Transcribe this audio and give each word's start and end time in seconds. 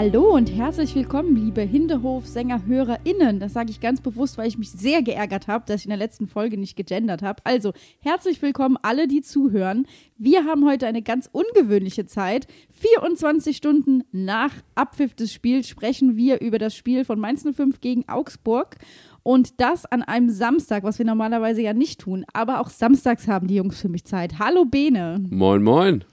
Hallo 0.00 0.34
und 0.34 0.46
herzlich 0.46 0.94
willkommen, 0.94 1.36
liebe 1.36 1.60
Hinterhof-Sänger-HörerInnen. 1.60 3.38
Das 3.38 3.52
sage 3.52 3.68
ich 3.68 3.82
ganz 3.82 4.00
bewusst, 4.00 4.38
weil 4.38 4.48
ich 4.48 4.56
mich 4.56 4.70
sehr 4.70 5.02
geärgert 5.02 5.46
habe, 5.46 5.66
dass 5.66 5.80
ich 5.82 5.84
in 5.84 5.90
der 5.90 5.98
letzten 5.98 6.26
Folge 6.26 6.56
nicht 6.56 6.74
gegendert 6.74 7.20
habe. 7.20 7.42
Also, 7.44 7.74
herzlich 7.98 8.40
willkommen 8.40 8.78
alle, 8.80 9.08
die 9.08 9.20
zuhören. 9.20 9.86
Wir 10.16 10.46
haben 10.46 10.66
heute 10.66 10.86
eine 10.86 11.02
ganz 11.02 11.28
ungewöhnliche 11.30 12.06
Zeit. 12.06 12.46
24 12.70 13.54
Stunden 13.54 14.02
nach 14.10 14.54
Abpfiff 14.74 15.12
des 15.12 15.34
Spiels 15.34 15.68
sprechen 15.68 16.16
wir 16.16 16.40
über 16.40 16.58
das 16.58 16.74
Spiel 16.74 17.04
von 17.04 17.20
Mainz 17.20 17.44
05 17.44 17.82
gegen 17.82 18.08
Augsburg. 18.08 18.76
Und 19.22 19.60
das 19.60 19.84
an 19.84 20.02
einem 20.02 20.30
Samstag, 20.30 20.82
was 20.82 20.98
wir 20.98 21.04
normalerweise 21.04 21.60
ja 21.60 21.74
nicht 21.74 22.00
tun. 22.00 22.24
Aber 22.32 22.62
auch 22.62 22.70
samstags 22.70 23.28
haben 23.28 23.48
die 23.48 23.56
Jungs 23.56 23.78
für 23.78 23.90
mich 23.90 24.06
Zeit. 24.06 24.38
Hallo 24.38 24.64
Bene. 24.64 25.22
Moin, 25.28 25.62
moin. 25.62 26.04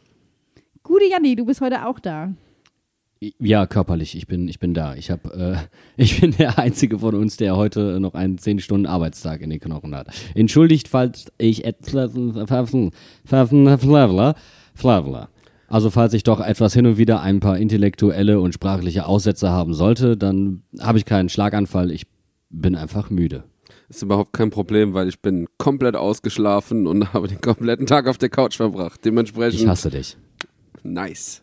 Gute 0.83 1.05
Janni, 1.09 1.37
du 1.37 1.45
bist 1.45 1.61
heute 1.61 1.85
auch 1.85 1.99
da. 2.01 2.33
Ja, 3.39 3.65
körperlich. 3.65 4.15
Ich 4.15 4.27
bin, 4.27 4.47
ich 4.47 4.59
bin 4.59 4.73
da. 4.73 4.95
Ich 4.95 5.09
habe, 5.09 5.33
äh, 5.33 5.57
ich 6.01 6.21
bin 6.21 6.31
der 6.31 6.59
einzige 6.59 6.99
von 6.99 7.15
uns, 7.15 7.37
der 7.37 7.55
heute 7.55 7.99
noch 7.99 8.13
einen 8.13 8.37
10 8.37 8.59
Stunden 8.59 8.85
Arbeitstag 8.85 9.41
in 9.41 9.49
den 9.49 9.59
Knochen 9.59 9.95
hat. 9.95 10.07
Entschuldigt, 10.35 10.87
falls 10.87 11.31
ich 11.37 11.65
also 15.67 15.89
falls 15.89 16.13
ich 16.13 16.23
doch 16.23 16.39
etwas 16.39 16.73
hin 16.73 16.85
und 16.85 16.97
wieder 16.97 17.21
ein 17.21 17.39
paar 17.39 17.57
intellektuelle 17.57 18.39
und 18.39 18.53
sprachliche 18.53 19.05
Aussätze 19.05 19.49
haben 19.49 19.73
sollte, 19.73 20.15
dann 20.15 20.63
habe 20.79 20.97
ich 20.97 21.05
keinen 21.05 21.29
Schlaganfall. 21.29 21.91
Ich 21.91 22.07
bin 22.49 22.75
einfach 22.75 23.09
müde. 23.09 23.43
Ist 23.89 24.01
überhaupt 24.01 24.33
kein 24.33 24.49
Problem, 24.49 24.93
weil 24.93 25.09
ich 25.09 25.21
bin 25.21 25.47
komplett 25.57 25.95
ausgeschlafen 25.95 26.87
und 26.87 27.13
habe 27.13 27.27
den 27.27 27.41
kompletten 27.41 27.85
Tag 27.85 28.07
auf 28.07 28.17
der 28.17 28.29
Couch 28.29 28.55
verbracht. 28.55 29.03
Dementsprechend. 29.03 29.61
Ich 29.61 29.67
hasse 29.67 29.89
dich. 29.89 30.17
Nice. 30.83 31.41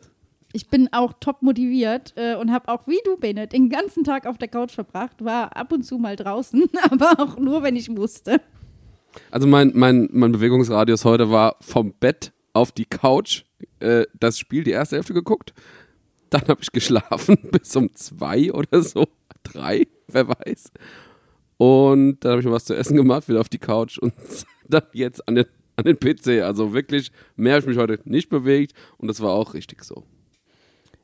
Ich 0.56 0.68
bin 0.68 0.88
auch 0.92 1.14
top 1.18 1.42
motiviert 1.42 2.12
äh, 2.14 2.36
und 2.36 2.52
habe 2.52 2.68
auch 2.68 2.86
wie 2.86 3.00
du, 3.04 3.16
Bennett, 3.16 3.52
den 3.52 3.68
ganzen 3.68 4.04
Tag 4.04 4.24
auf 4.24 4.38
der 4.38 4.46
Couch 4.46 4.70
verbracht. 4.70 5.24
War 5.24 5.56
ab 5.56 5.72
und 5.72 5.82
zu 5.82 5.98
mal 5.98 6.14
draußen, 6.14 6.70
aber 6.90 7.18
auch 7.18 7.36
nur, 7.38 7.64
wenn 7.64 7.74
ich 7.74 7.88
musste. 7.88 8.40
Also 9.32 9.48
mein, 9.48 9.72
mein, 9.74 10.08
mein 10.12 10.30
Bewegungsradius 10.30 11.04
heute 11.04 11.28
war 11.28 11.56
vom 11.60 11.92
Bett 11.98 12.32
auf 12.52 12.70
die 12.70 12.84
Couch, 12.84 13.42
äh, 13.80 14.04
das 14.14 14.38
Spiel, 14.38 14.62
die 14.62 14.70
erste 14.70 14.94
Hälfte 14.94 15.12
geguckt. 15.12 15.52
Dann 16.30 16.42
habe 16.42 16.60
ich 16.62 16.70
geschlafen 16.70 17.36
bis 17.50 17.74
um 17.74 17.92
zwei 17.92 18.52
oder 18.52 18.80
so. 18.80 19.08
Drei, 19.42 19.88
wer 20.06 20.28
weiß. 20.28 20.70
Und 21.56 22.20
dann 22.20 22.30
habe 22.30 22.40
ich 22.40 22.46
mir 22.46 22.52
was 22.52 22.64
zu 22.64 22.76
essen 22.76 22.96
gemacht, 22.96 23.28
wieder 23.28 23.40
auf 23.40 23.48
die 23.48 23.58
Couch 23.58 23.98
und 23.98 24.14
dann 24.68 24.84
jetzt 24.92 25.26
an 25.26 25.34
den, 25.34 25.46
an 25.74 25.84
den 25.84 25.98
PC. 25.98 26.44
Also 26.44 26.72
wirklich, 26.72 27.10
mehr 27.34 27.54
habe 27.54 27.62
ich 27.62 27.66
mich 27.66 27.76
heute 27.76 27.98
nicht 28.04 28.28
bewegt 28.28 28.72
und 28.98 29.08
das 29.08 29.20
war 29.20 29.32
auch 29.32 29.54
richtig 29.54 29.82
so. 29.82 30.04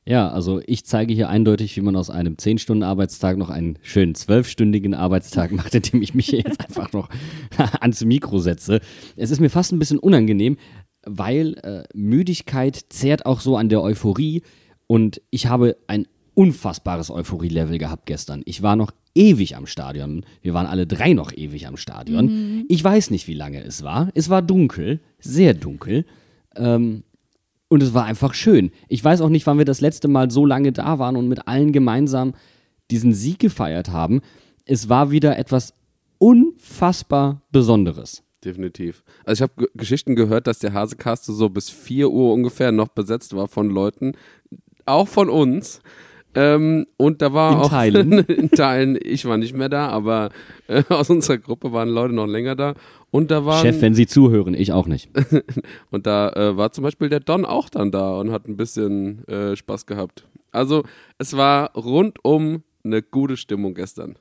Ja, 0.06 0.28
also 0.28 0.60
ich 0.66 0.84
zeige 0.84 1.12
hier 1.14 1.28
eindeutig, 1.28 1.76
wie 1.76 1.82
man 1.82 1.94
aus 1.94 2.10
einem 2.10 2.34
10-Stunden-Arbeitstag 2.34 3.36
noch 3.36 3.50
einen 3.50 3.78
schönen 3.82 4.14
12-stündigen 4.14 4.94
Arbeitstag 4.94 5.52
macht, 5.52 5.74
indem 5.74 6.02
ich 6.02 6.14
mich 6.14 6.26
hier 6.26 6.40
jetzt 6.40 6.60
einfach 6.66 6.92
noch 6.92 7.08
ans 7.80 8.04
Mikro 8.04 8.38
setze. 8.38 8.80
Es 9.16 9.30
ist 9.30 9.40
mir 9.40 9.50
fast 9.50 9.72
ein 9.72 9.78
bisschen 9.78 9.98
unangenehm, 9.98 10.56
weil 11.04 11.54
äh, 11.62 11.84
Müdigkeit 11.94 12.78
zehrt 12.88 13.26
auch 13.26 13.40
so 13.40 13.56
an 13.56 13.68
der 13.68 13.82
Euphorie 13.82 14.42
und 14.86 15.20
ich 15.30 15.46
habe 15.46 15.76
ein 15.86 16.06
unfassbares 16.34 17.10
Euphorie-Level 17.10 17.78
gehabt 17.78 18.06
gestern. 18.06 18.42
Ich 18.46 18.62
war 18.62 18.76
noch 18.76 18.92
ewig 19.14 19.56
am 19.56 19.66
Stadion. 19.66 20.24
Wir 20.42 20.54
waren 20.54 20.66
alle 20.66 20.86
drei 20.86 21.12
noch 21.12 21.32
ewig 21.32 21.66
am 21.66 21.76
Stadion. 21.76 22.26
Mhm. 22.26 22.64
Ich 22.68 22.82
weiß 22.82 23.10
nicht, 23.10 23.28
wie 23.28 23.34
lange 23.34 23.62
es 23.62 23.82
war. 23.82 24.10
Es 24.14 24.30
war 24.30 24.40
dunkel, 24.40 25.00
sehr 25.18 25.54
dunkel. 25.54 26.04
Ähm, 26.56 27.02
und 27.70 27.82
es 27.82 27.94
war 27.94 28.04
einfach 28.04 28.34
schön. 28.34 28.72
Ich 28.88 29.02
weiß 29.02 29.20
auch 29.20 29.28
nicht, 29.28 29.46
wann 29.46 29.56
wir 29.56 29.64
das 29.64 29.80
letzte 29.80 30.08
Mal 30.08 30.30
so 30.30 30.44
lange 30.44 30.72
da 30.72 30.98
waren 30.98 31.16
und 31.16 31.28
mit 31.28 31.46
allen 31.46 31.72
gemeinsam 31.72 32.34
diesen 32.90 33.14
Sieg 33.14 33.38
gefeiert 33.38 33.90
haben. 33.90 34.20
Es 34.66 34.88
war 34.88 35.12
wieder 35.12 35.38
etwas 35.38 35.72
unfassbar 36.18 37.42
Besonderes. 37.52 38.24
Definitiv. 38.44 39.04
Also 39.24 39.44
ich 39.44 39.50
habe 39.50 39.68
Geschichten 39.74 40.16
gehört, 40.16 40.48
dass 40.48 40.58
der 40.58 40.72
Hasekaste 40.72 41.32
so 41.32 41.48
bis 41.48 41.70
4 41.70 42.10
Uhr 42.10 42.32
ungefähr 42.34 42.72
noch 42.72 42.88
besetzt 42.88 43.36
war 43.36 43.46
von 43.46 43.70
Leuten, 43.70 44.12
auch 44.84 45.06
von 45.06 45.30
uns. 45.30 45.80
Ähm, 46.34 46.86
und 46.96 47.22
da 47.22 47.32
war 47.32 47.52
in 47.52 47.58
auch 47.58 47.68
Teilen. 47.68 48.12
in 48.28 48.50
Teilen, 48.50 48.98
ich 49.02 49.24
war 49.24 49.36
nicht 49.36 49.54
mehr 49.54 49.68
da, 49.68 49.88
aber 49.88 50.30
äh, 50.68 50.84
aus 50.88 51.10
unserer 51.10 51.38
Gruppe 51.38 51.72
waren 51.72 51.88
Leute 51.88 52.14
noch 52.14 52.26
länger 52.26 52.54
da. 52.54 52.74
Und 53.10 53.30
da 53.30 53.44
waren, 53.44 53.62
Chef, 53.62 53.82
wenn 53.82 53.94
Sie 53.94 54.06
zuhören, 54.06 54.54
ich 54.54 54.72
auch 54.72 54.86
nicht. 54.86 55.10
und 55.90 56.06
da 56.06 56.30
äh, 56.30 56.56
war 56.56 56.70
zum 56.72 56.84
Beispiel 56.84 57.08
der 57.08 57.20
Don 57.20 57.44
auch 57.44 57.68
dann 57.68 57.90
da 57.90 58.18
und 58.18 58.30
hat 58.30 58.46
ein 58.46 58.56
bisschen 58.56 59.26
äh, 59.26 59.56
Spaß 59.56 59.86
gehabt. 59.86 60.26
Also 60.52 60.84
es 61.18 61.36
war 61.36 61.72
rundum 61.74 62.62
eine 62.84 63.02
gute 63.02 63.36
Stimmung 63.36 63.74
gestern. 63.74 64.16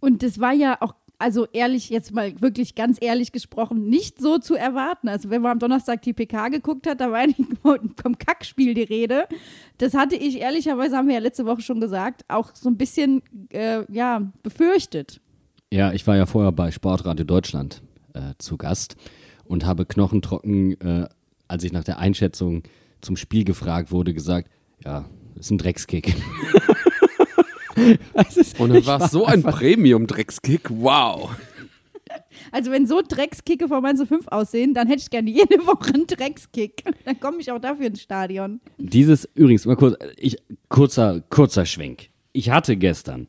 Und 0.00 0.22
das 0.22 0.40
war 0.40 0.52
ja 0.52 0.76
auch, 0.80 0.94
also 1.18 1.46
ehrlich, 1.52 1.90
jetzt 1.90 2.12
mal 2.12 2.40
wirklich 2.40 2.74
ganz 2.74 2.98
ehrlich 3.00 3.32
gesprochen, 3.32 3.88
nicht 3.88 4.20
so 4.20 4.38
zu 4.38 4.54
erwarten. 4.54 5.08
Also 5.08 5.30
wenn 5.30 5.42
man 5.42 5.52
am 5.52 5.58
Donnerstag 5.58 6.02
die 6.02 6.12
PK 6.12 6.48
geguckt 6.48 6.86
hat, 6.86 7.00
da 7.00 7.10
war 7.10 7.18
eigentlich 7.20 7.46
vom 7.62 8.18
Kackspiel 8.18 8.74
die 8.74 8.82
Rede. 8.82 9.26
Das 9.78 9.94
hatte 9.94 10.16
ich 10.16 10.40
ehrlicherweise, 10.40 10.96
haben 10.96 11.08
wir 11.08 11.14
ja 11.14 11.20
letzte 11.20 11.46
Woche 11.46 11.62
schon 11.62 11.80
gesagt, 11.80 12.24
auch 12.28 12.54
so 12.54 12.68
ein 12.68 12.76
bisschen, 12.76 13.22
äh, 13.50 13.84
ja, 13.92 14.32
befürchtet. 14.42 15.20
Ja, 15.72 15.92
ich 15.92 16.06
war 16.06 16.16
ja 16.16 16.26
vorher 16.26 16.52
bei 16.52 16.70
Sportradio 16.70 17.24
Deutschland 17.24 17.82
äh, 18.12 18.34
zu 18.38 18.56
Gast 18.56 18.96
und 19.44 19.64
habe 19.64 19.86
knochentrocken, 19.86 20.80
äh, 20.80 21.08
als 21.48 21.64
ich 21.64 21.72
nach 21.72 21.84
der 21.84 21.98
Einschätzung 21.98 22.62
zum 23.00 23.16
Spiel 23.16 23.44
gefragt 23.44 23.90
wurde, 23.90 24.14
gesagt, 24.14 24.50
ja, 24.84 25.04
ist 25.36 25.50
ein 25.50 25.58
Dreckskick. 25.58 26.14
ist, 28.36 28.60
und 28.60 28.72
dann 28.72 28.86
war 28.86 29.02
es 29.02 29.10
so 29.10 29.24
ein 29.26 29.42
Premium-Dreckskick, 29.42 30.70
wow. 30.70 31.30
Also 32.52 32.70
wenn 32.70 32.86
so 32.86 33.02
Dreckskicke 33.06 33.68
vor 33.68 33.80
Mainz 33.80 34.02
5 34.06 34.28
aussehen, 34.28 34.74
dann 34.74 34.86
hätte 34.86 35.02
ich 35.02 35.10
gerne 35.10 35.30
jede 35.30 35.66
Woche 35.66 35.94
einen 35.94 36.06
Dreckskick. 36.06 36.84
Dann 37.04 37.18
komme 37.18 37.38
ich 37.40 37.50
auch 37.50 37.58
dafür 37.58 37.86
ins 37.86 38.02
Stadion. 38.02 38.60
Dieses, 38.78 39.28
übrigens, 39.34 39.66
mal 39.66 39.76
kurz, 39.76 39.96
ich, 40.16 40.36
kurzer, 40.68 41.22
kurzer 41.30 41.66
Schwenk. 41.66 42.10
Ich 42.32 42.50
hatte 42.50 42.76
gestern 42.76 43.28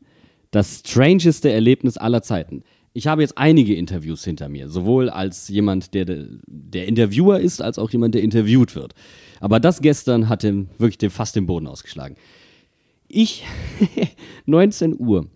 das 0.50 0.82
strangeste 0.86 1.50
Erlebnis 1.50 1.96
aller 1.96 2.22
Zeiten. 2.22 2.62
Ich 2.92 3.06
habe 3.06 3.20
jetzt 3.20 3.36
einige 3.36 3.74
Interviews 3.74 4.24
hinter 4.24 4.48
mir, 4.48 4.68
sowohl 4.68 5.10
als 5.10 5.48
jemand, 5.48 5.92
der 5.92 6.06
der 6.46 6.86
Interviewer 6.86 7.40
ist, 7.40 7.60
als 7.60 7.78
auch 7.78 7.90
jemand, 7.90 8.14
der 8.14 8.22
interviewt 8.22 8.74
wird. 8.74 8.94
Aber 9.40 9.60
das 9.60 9.82
gestern 9.82 10.30
hat 10.30 10.42
dem, 10.42 10.68
wirklich 10.78 11.12
fast 11.12 11.36
den 11.36 11.46
Boden 11.46 11.66
ausgeschlagen. 11.66 12.16
Ich, 13.08 13.44
19 14.46 14.96
Uhr, 14.98 15.26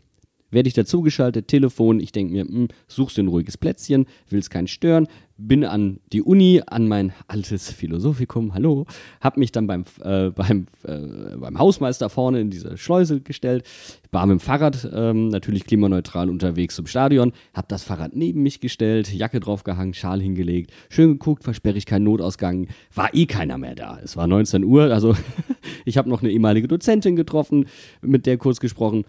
werde 0.50 0.68
ich 0.68 0.74
dazugeschaltet, 0.74 1.48
Telefon, 1.48 2.00
ich 2.00 2.12
denke 2.12 2.32
mir, 2.32 2.44
hm, 2.44 2.68
suchst 2.88 3.18
du 3.18 3.22
ein 3.22 3.28
ruhiges 3.28 3.56
Plätzchen, 3.56 4.06
willst 4.28 4.50
keinen 4.50 4.68
stören, 4.68 5.06
bin 5.40 5.64
an 5.64 6.00
die 6.12 6.22
Uni, 6.22 6.62
an 6.66 6.86
mein 6.86 7.12
altes 7.26 7.70
Philosophikum, 7.70 8.54
hallo, 8.54 8.86
hab 9.20 9.36
mich 9.36 9.52
dann 9.52 9.66
beim, 9.66 9.84
äh, 10.02 10.30
beim, 10.30 10.66
äh, 10.84 11.36
beim 11.36 11.58
Hausmeister 11.58 12.10
vorne 12.10 12.40
in 12.40 12.50
diese 12.50 12.76
Schleuse 12.76 13.20
gestellt, 13.20 13.64
war 14.10 14.26
mit 14.26 14.38
dem 14.38 14.40
Fahrrad 14.40 14.88
ähm, 14.92 15.28
natürlich 15.28 15.64
klimaneutral 15.64 16.28
unterwegs 16.28 16.74
zum 16.74 16.86
Stadion, 16.86 17.32
hab 17.54 17.68
das 17.68 17.84
Fahrrad 17.84 18.14
neben 18.14 18.42
mich 18.42 18.60
gestellt, 18.60 19.12
Jacke 19.12 19.40
draufgehangen, 19.40 19.94
Schal 19.94 20.20
hingelegt, 20.20 20.72
schön 20.88 21.12
geguckt, 21.12 21.44
versperre 21.44 21.78
ich 21.78 21.86
keinen 21.86 22.04
Notausgang, 22.04 22.66
war 22.94 23.14
eh 23.14 23.26
keiner 23.26 23.56
mehr 23.56 23.74
da. 23.74 23.98
Es 24.02 24.16
war 24.16 24.26
19 24.26 24.64
Uhr, 24.64 24.92
also 24.92 25.14
ich 25.84 25.96
habe 25.96 26.08
noch 26.08 26.22
eine 26.22 26.30
ehemalige 26.30 26.68
Dozentin 26.68 27.16
getroffen, 27.16 27.66
mit 28.02 28.26
der 28.26 28.36
kurz 28.36 28.60
gesprochen 28.60 29.04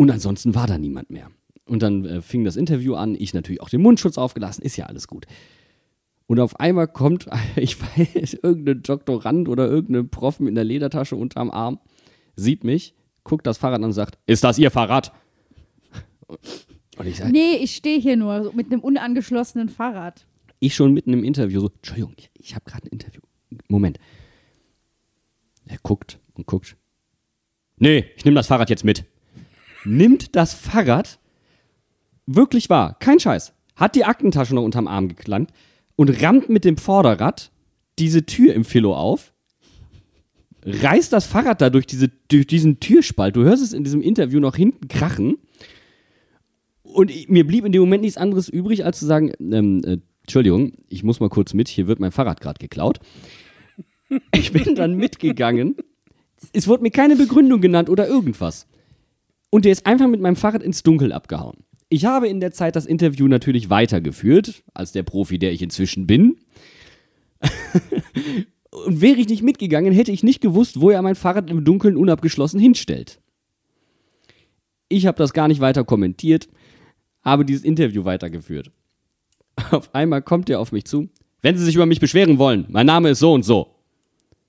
und 0.00 0.10
ansonsten 0.10 0.54
war 0.54 0.66
da 0.66 0.78
niemand 0.78 1.10
mehr. 1.10 1.30
Und 1.66 1.82
dann 1.82 2.06
äh, 2.06 2.22
fing 2.22 2.42
das 2.42 2.56
Interview 2.56 2.94
an, 2.94 3.14
ich 3.14 3.34
natürlich 3.34 3.60
auch 3.60 3.68
den 3.68 3.82
Mundschutz 3.82 4.16
aufgelassen, 4.16 4.64
ist 4.64 4.78
ja 4.78 4.86
alles 4.86 5.06
gut. 5.06 5.26
Und 6.26 6.40
auf 6.40 6.58
einmal 6.58 6.88
kommt, 6.88 7.26
ich 7.56 7.76
weiß, 7.78 8.38
irgendein 8.42 8.82
Doktorand 8.82 9.46
oder 9.46 9.68
irgendein 9.68 10.08
Prof 10.08 10.40
mit 10.40 10.52
einer 10.52 10.64
Ledertasche 10.64 11.16
unterm 11.16 11.50
Arm, 11.50 11.80
sieht 12.34 12.64
mich, 12.64 12.94
guckt 13.24 13.46
das 13.46 13.58
Fahrrad 13.58 13.80
an 13.80 13.84
und 13.84 13.92
sagt, 13.92 14.18
ist 14.24 14.42
das 14.42 14.58
Ihr 14.58 14.70
Fahrrad? 14.70 15.12
Und 16.96 17.06
ich 17.06 17.18
sag, 17.18 17.30
nee, 17.30 17.56
ich 17.60 17.76
stehe 17.76 18.00
hier 18.00 18.16
nur 18.16 18.54
mit 18.54 18.72
einem 18.72 18.80
unangeschlossenen 18.80 19.68
Fahrrad. 19.68 20.26
Ich 20.60 20.74
schon 20.74 20.94
mitten 20.94 21.12
im 21.12 21.24
Interview 21.24 21.60
so, 21.60 21.68
Entschuldigung, 21.76 22.14
ich, 22.16 22.30
ich 22.38 22.54
habe 22.54 22.64
gerade 22.64 22.86
ein 22.86 22.90
Interview. 22.90 23.20
Moment. 23.68 23.98
Er 25.66 25.76
guckt 25.82 26.18
und 26.32 26.46
guckt. 26.46 26.78
Nee, 27.76 28.06
ich 28.16 28.24
nehme 28.24 28.36
das 28.36 28.46
Fahrrad 28.46 28.70
jetzt 28.70 28.84
mit. 28.84 29.04
Nimmt 29.84 30.36
das 30.36 30.54
Fahrrad, 30.54 31.18
wirklich 32.26 32.70
wahr, 32.70 32.96
kein 33.00 33.20
Scheiß, 33.20 33.52
hat 33.76 33.94
die 33.94 34.04
Aktentasche 34.04 34.54
noch 34.54 34.62
unterm 34.62 34.86
Arm 34.86 35.08
geklankt 35.08 35.52
und 35.96 36.22
rammt 36.22 36.48
mit 36.48 36.64
dem 36.64 36.76
Vorderrad 36.76 37.50
diese 37.98 38.26
Tür 38.26 38.54
im 38.54 38.64
Philo 38.64 38.94
auf, 38.94 39.32
reißt 40.64 41.12
das 41.12 41.26
Fahrrad 41.26 41.60
da 41.60 41.70
durch, 41.70 41.86
diese, 41.86 42.08
durch 42.28 42.46
diesen 42.46 42.80
Türspalt. 42.80 43.36
Du 43.36 43.42
hörst 43.42 43.62
es 43.62 43.72
in 43.72 43.84
diesem 43.84 44.02
Interview 44.02 44.40
noch 44.40 44.56
hinten 44.56 44.88
krachen. 44.88 45.38
Und 46.82 47.10
ich, 47.10 47.28
mir 47.28 47.46
blieb 47.46 47.64
in 47.64 47.72
dem 47.72 47.80
Moment 47.82 48.02
nichts 48.02 48.18
anderes 48.18 48.48
übrig, 48.48 48.84
als 48.84 48.98
zu 48.98 49.06
sagen, 49.06 49.32
ähm, 49.40 49.82
äh, 49.84 49.98
Entschuldigung, 50.22 50.72
ich 50.88 51.02
muss 51.02 51.20
mal 51.20 51.28
kurz 51.28 51.54
mit, 51.54 51.68
hier 51.68 51.86
wird 51.86 52.00
mein 52.00 52.12
Fahrrad 52.12 52.40
gerade 52.40 52.58
geklaut. 52.58 53.00
Ich 54.34 54.52
bin 54.52 54.74
dann 54.74 54.96
mitgegangen. 54.96 55.76
Es 56.52 56.66
wurde 56.66 56.82
mir 56.82 56.90
keine 56.90 57.16
Begründung 57.16 57.60
genannt 57.60 57.88
oder 57.88 58.08
irgendwas. 58.08 58.66
Und 59.50 59.64
der 59.64 59.72
ist 59.72 59.86
einfach 59.86 60.06
mit 60.06 60.20
meinem 60.20 60.36
Fahrrad 60.36 60.62
ins 60.62 60.82
Dunkel 60.82 61.12
abgehauen. 61.12 61.64
Ich 61.88 62.04
habe 62.04 62.28
in 62.28 62.38
der 62.38 62.52
Zeit 62.52 62.76
das 62.76 62.86
Interview 62.86 63.26
natürlich 63.26 63.68
weitergeführt, 63.68 64.62
als 64.74 64.92
der 64.92 65.02
Profi, 65.02 65.38
der 65.38 65.52
ich 65.52 65.60
inzwischen 65.60 66.06
bin. 66.06 66.36
Und 68.86 69.00
wäre 69.00 69.18
ich 69.18 69.28
nicht 69.28 69.42
mitgegangen, 69.42 69.92
hätte 69.92 70.12
ich 70.12 70.22
nicht 70.22 70.40
gewusst, 70.40 70.80
wo 70.80 70.90
er 70.90 71.02
mein 71.02 71.16
Fahrrad 71.16 71.50
im 71.50 71.64
Dunkeln 71.64 71.96
unabgeschlossen 71.96 72.60
hinstellt. 72.60 73.20
Ich 74.88 75.06
habe 75.06 75.18
das 75.18 75.32
gar 75.32 75.48
nicht 75.48 75.60
weiter 75.60 75.82
kommentiert, 75.84 76.48
habe 77.22 77.44
dieses 77.44 77.64
Interview 77.64 78.04
weitergeführt. 78.04 78.70
Auf 79.72 79.92
einmal 79.94 80.22
kommt 80.22 80.48
er 80.48 80.60
auf 80.60 80.72
mich 80.72 80.84
zu. 80.84 81.08
Wenn 81.42 81.56
Sie 81.56 81.64
sich 81.64 81.74
über 81.74 81.86
mich 81.86 82.00
beschweren 82.00 82.38
wollen, 82.38 82.66
mein 82.68 82.86
Name 82.86 83.10
ist 83.10 83.18
so 83.18 83.32
und 83.32 83.44
so. 83.44 83.74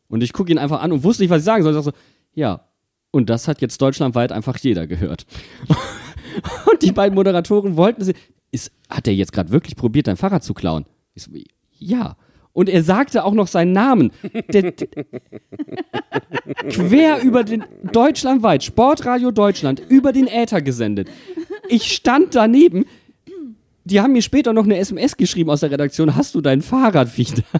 Und 0.07 0.21
ich 0.23 0.33
gucke 0.33 0.51
ihn 0.51 0.57
einfach 0.57 0.81
an 0.81 0.91
und 0.91 1.03
wusste 1.03 1.23
nicht, 1.23 1.29
was 1.29 1.39
ich 1.39 1.45
sagen 1.45 1.63
soll. 1.63 1.75
Ich 1.75 1.83
sag 1.83 1.93
so, 1.93 1.99
ja. 2.33 2.67
Und 3.11 3.29
das 3.29 3.47
hat 3.47 3.61
jetzt 3.61 3.81
deutschlandweit 3.81 4.31
einfach 4.31 4.57
jeder 4.57 4.87
gehört. 4.87 5.25
und 6.71 6.81
die 6.81 6.93
beiden 6.93 7.15
Moderatoren 7.15 7.75
wollten 7.75 8.03
sie. 8.03 8.13
Ist, 8.51 8.71
hat 8.89 9.07
er 9.07 9.13
jetzt 9.13 9.33
gerade 9.33 9.51
wirklich 9.51 9.75
probiert, 9.75 10.07
dein 10.07 10.17
Fahrrad 10.17 10.43
zu 10.43 10.53
klauen? 10.53 10.85
Ich 11.13 11.23
so, 11.23 11.31
ja. 11.77 12.15
Und 12.53 12.67
er 12.67 12.83
sagte 12.83 13.23
auch 13.23 13.33
noch 13.33 13.47
seinen 13.47 13.71
Namen. 13.71 14.11
Der, 14.51 14.71
der, 14.71 14.87
quer 16.69 17.21
über 17.21 17.43
den 17.43 17.63
deutschlandweit, 17.91 18.63
Sportradio 18.63 19.31
Deutschland, 19.31 19.81
über 19.87 20.11
den 20.11 20.27
Äther 20.27 20.61
gesendet. 20.61 21.09
Ich 21.69 21.93
stand 21.93 22.35
daneben. 22.35 22.85
Die 23.85 24.01
haben 24.01 24.13
mir 24.13 24.21
später 24.21 24.53
noch 24.53 24.65
eine 24.65 24.77
SMS 24.77 25.17
geschrieben 25.17 25.49
aus 25.49 25.61
der 25.61 25.71
Redaktion. 25.71 26.15
Hast 26.15 26.35
du 26.35 26.41
dein 26.41 26.61
Fahrrad 26.61 27.17
wieder? 27.17 27.43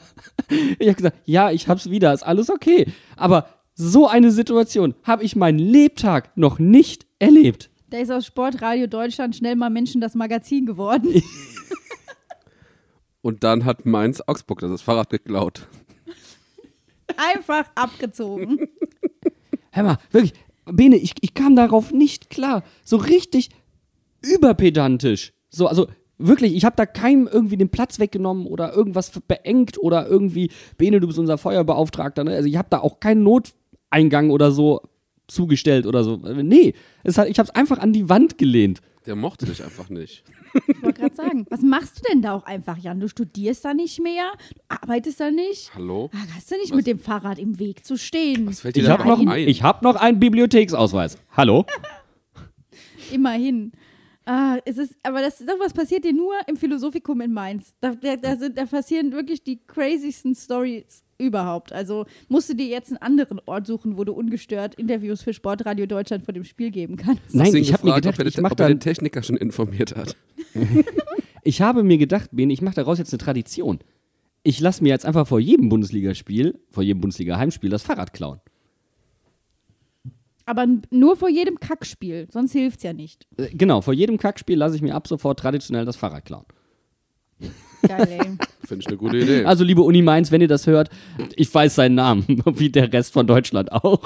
Ich 0.80 0.88
habe 0.88 0.96
gesagt, 0.96 1.18
ja, 1.24 1.50
ich 1.50 1.70
hab's 1.70 1.90
wieder, 1.90 2.14
ist 2.14 2.24
alles 2.24 2.50
okay. 2.50 2.88
Aber 3.16 3.48
so 3.82 4.08
eine 4.08 4.32
Situation 4.32 4.94
habe 5.04 5.24
ich 5.24 5.36
meinen 5.36 5.58
Lebtag 5.58 6.38
noch 6.38 6.60
nicht 6.60 7.08
erlebt. 7.18 7.72
Da 7.90 7.98
ist 7.98 8.12
aus 8.12 8.26
Sportradio 8.28 8.88
Deutschland 8.88 9.36
schnell 9.36 9.56
mal 9.56 9.70
Menschen 9.70 10.00
das 10.00 10.14
Magazin 10.14 10.66
geworden. 10.66 11.22
Und 13.22 13.44
dann 13.44 13.66
hat 13.66 13.86
Mainz 13.86 14.22
Augsburg 14.26 14.60
das 14.62 14.82
Fahrrad 14.82 15.10
geklaut. 15.10 15.68
Einfach 17.18 17.70
abgezogen. 17.76 18.68
Hör 19.72 19.84
mal, 19.84 19.98
wirklich, 20.12 20.34
Bene, 20.66 20.98
ich, 20.98 21.14
ich 21.22 21.34
kam 21.34 21.56
darauf 21.56 21.92
nicht 21.92 22.30
klar. 22.30 22.64
So 22.84 22.98
richtig 22.98 23.50
überpedantisch. 24.22 25.34
So, 25.50 25.68
also 25.68 25.88
wirklich, 26.18 26.56
ich 26.56 26.66
habe 26.66 26.76
da 26.76 26.86
keinem 26.86 27.28
irgendwie 27.28 27.58
den 27.58 27.70
Platz 27.70 28.00
weggenommen 28.00 28.46
oder 28.46 28.74
irgendwas 28.74 29.12
beengt 29.28 29.78
oder 29.80 30.08
irgendwie, 30.08 30.52
Bene, 30.78 31.00
du 31.00 31.08
bist 31.08 31.20
unser 31.20 31.38
Feuerbeauftragter. 31.38 32.24
Ne? 32.24 32.36
Also 32.36 32.48
ich 32.48 32.58
habe 32.58 32.68
da 32.70 32.80
auch 32.80 33.00
keinen 33.00 33.24
Noteingang 33.92 34.30
oder 34.32 34.52
so 34.52 34.82
zugestellt 35.28 35.86
oder 35.86 36.04
so. 36.04 36.18
Nee, 36.18 36.74
es 37.04 37.18
hat, 37.18 37.28
ich 37.30 37.40
habe 37.40 37.48
es 37.48 37.56
einfach 37.56 37.80
an 37.80 37.94
die 37.94 38.10
Wand 38.10 38.38
gelehnt. 38.38 38.82
Der 39.06 39.16
mochte 39.16 39.46
dich 39.46 39.64
einfach 39.64 39.90
nicht. 39.90 40.24
Ich 40.68 40.84
wollte 40.84 41.02
gerade 41.02 41.16
sagen, 41.16 41.46
was 41.50 41.62
machst 41.62 41.98
du 42.00 42.02
denn 42.12 42.22
da 42.22 42.34
auch 42.36 42.44
einfach, 42.44 42.78
Jan? 42.78 43.00
Du 43.00 43.08
studierst 43.08 43.66
da 43.66 43.74
nicht 43.74 44.00
mehr, 44.02 44.32
du 44.54 44.62
arbeitest 44.68 45.20
da 45.20 45.32
nicht. 45.32 45.74
Hallo? 45.74 46.10
Ah, 46.14 46.18
Hast 46.36 46.52
du 46.52 46.56
nicht 46.58 46.76
mit 46.76 46.86
dem 46.86 47.00
Fahrrad 47.00 47.40
im 47.40 47.58
Weg 47.58 47.86
zu 47.86 47.98
stehen? 47.98 48.46
Was 48.48 48.60
fällt 48.62 48.76
dir 48.76 48.84
Ich 48.84 48.90
habe 48.90 49.08
noch, 49.08 49.20
ein? 49.20 49.48
ich 49.48 49.64
hab 49.64 49.82
noch 49.82 49.96
einen 49.96 50.20
Bibliotheksausweis. 50.20 51.18
Hallo? 51.36 51.66
Immerhin. 53.12 53.72
Ah, 54.26 54.60
es 54.66 54.78
ist, 54.78 54.96
aber 55.02 55.22
das 55.22 55.40
sowas 55.40 55.74
passiert 55.74 56.04
dir 56.04 56.14
nur 56.14 56.34
im 56.48 56.56
Philosophikum 56.56 57.22
in 57.22 57.34
Mainz. 57.34 57.74
Da, 57.82 57.96
da, 57.96 58.16
da, 58.18 58.36
sind, 58.36 58.56
da 58.58 58.66
passieren 58.66 59.12
wirklich 59.14 59.44
die 59.44 59.60
crazysten 59.66 60.36
Stories 60.36 61.04
überhaupt. 61.22 61.72
Also 61.72 62.06
musst 62.28 62.50
du 62.50 62.56
dir 62.56 62.66
jetzt 62.68 62.90
einen 62.90 62.98
anderen 62.98 63.40
Ort 63.46 63.68
suchen, 63.68 63.96
wo 63.98 64.04
du 64.04 64.12
ungestört 64.14 64.76
Interviews 64.76 65.22
für 65.22 65.34
Sportradio 65.34 65.86
Deutschland 65.86 66.26
vor 66.26 66.34
dem 66.34 66.44
Spiel 66.44 66.72
geben 66.72 66.98
kannst. 66.98 67.34
Nein, 67.34 67.56
ich 67.56 67.72
habe 67.74 67.88
mir 67.88 67.96
gedacht, 67.96 68.20
ob 68.20 68.26
ich 68.26 68.34
den- 68.36 68.42
mache 68.44 68.54
ob 68.54 68.60
er 68.60 68.68
den 68.68 68.80
Techniker 68.80 69.24
schon 69.24 69.38
informiert 69.38 69.96
hat. 69.96 70.16
ich 71.44 71.62
habe 71.62 71.84
mir 71.84 71.98
gedacht, 71.98 72.30
Bene, 72.34 72.52
ich 72.52 72.62
mache 72.62 72.76
daraus 72.76 72.98
jetzt 72.98 73.14
eine 73.14 73.20
Tradition. 73.20 73.80
Ich 74.44 74.60
lasse 74.60 74.82
mir 74.84 74.90
jetzt 74.90 75.06
einfach 75.06 75.28
vor 75.28 75.40
jedem 75.40 75.70
Bundesligaspiel, 75.70 76.60
vor 76.72 76.82
jedem 76.84 77.00
Bundesliga-Heimspiel 77.02 77.70
das 77.70 77.84
Fahrrad 77.84 78.12
klauen. 78.14 78.40
Aber 80.46 80.66
nur 80.90 81.16
vor 81.16 81.30
jedem 81.30 81.60
Kackspiel, 81.60 82.28
sonst 82.32 82.52
hilft's 82.52 82.84
ja 82.84 82.94
nicht. 82.94 83.28
Äh, 83.38 83.50
Genau, 83.54 83.82
vor 83.82 83.94
jedem 83.94 84.18
Kackspiel 84.18 84.58
lasse 84.58 84.76
ich 84.76 84.82
mir 84.82 84.96
ab 84.96 85.08
sofort 85.08 85.40
traditionell 85.40 85.86
das 85.86 85.96
Fahrrad 85.96 86.26
klauen. 86.26 86.46
Geil, 87.88 88.08
ey. 88.10 88.38
Finde 88.66 88.82
ich 88.82 88.88
eine 88.88 88.98
gute 88.98 89.18
Idee. 89.18 89.46
Also, 89.46 89.64
liebe 89.64 89.82
Uni 89.82 90.02
Mainz, 90.02 90.32
wenn 90.32 90.42
ihr 90.42 90.48
das 90.48 90.68
hört, 90.68 90.90
ich 91.36 91.54
weiß 91.54 91.76
seinen 91.76 91.96
Namen, 91.96 92.26
wie 92.46 92.70
der 92.70 92.92
Rest 92.92 93.14
von 93.14 93.28
Deutschland 93.28 93.72
auch. 93.72 94.02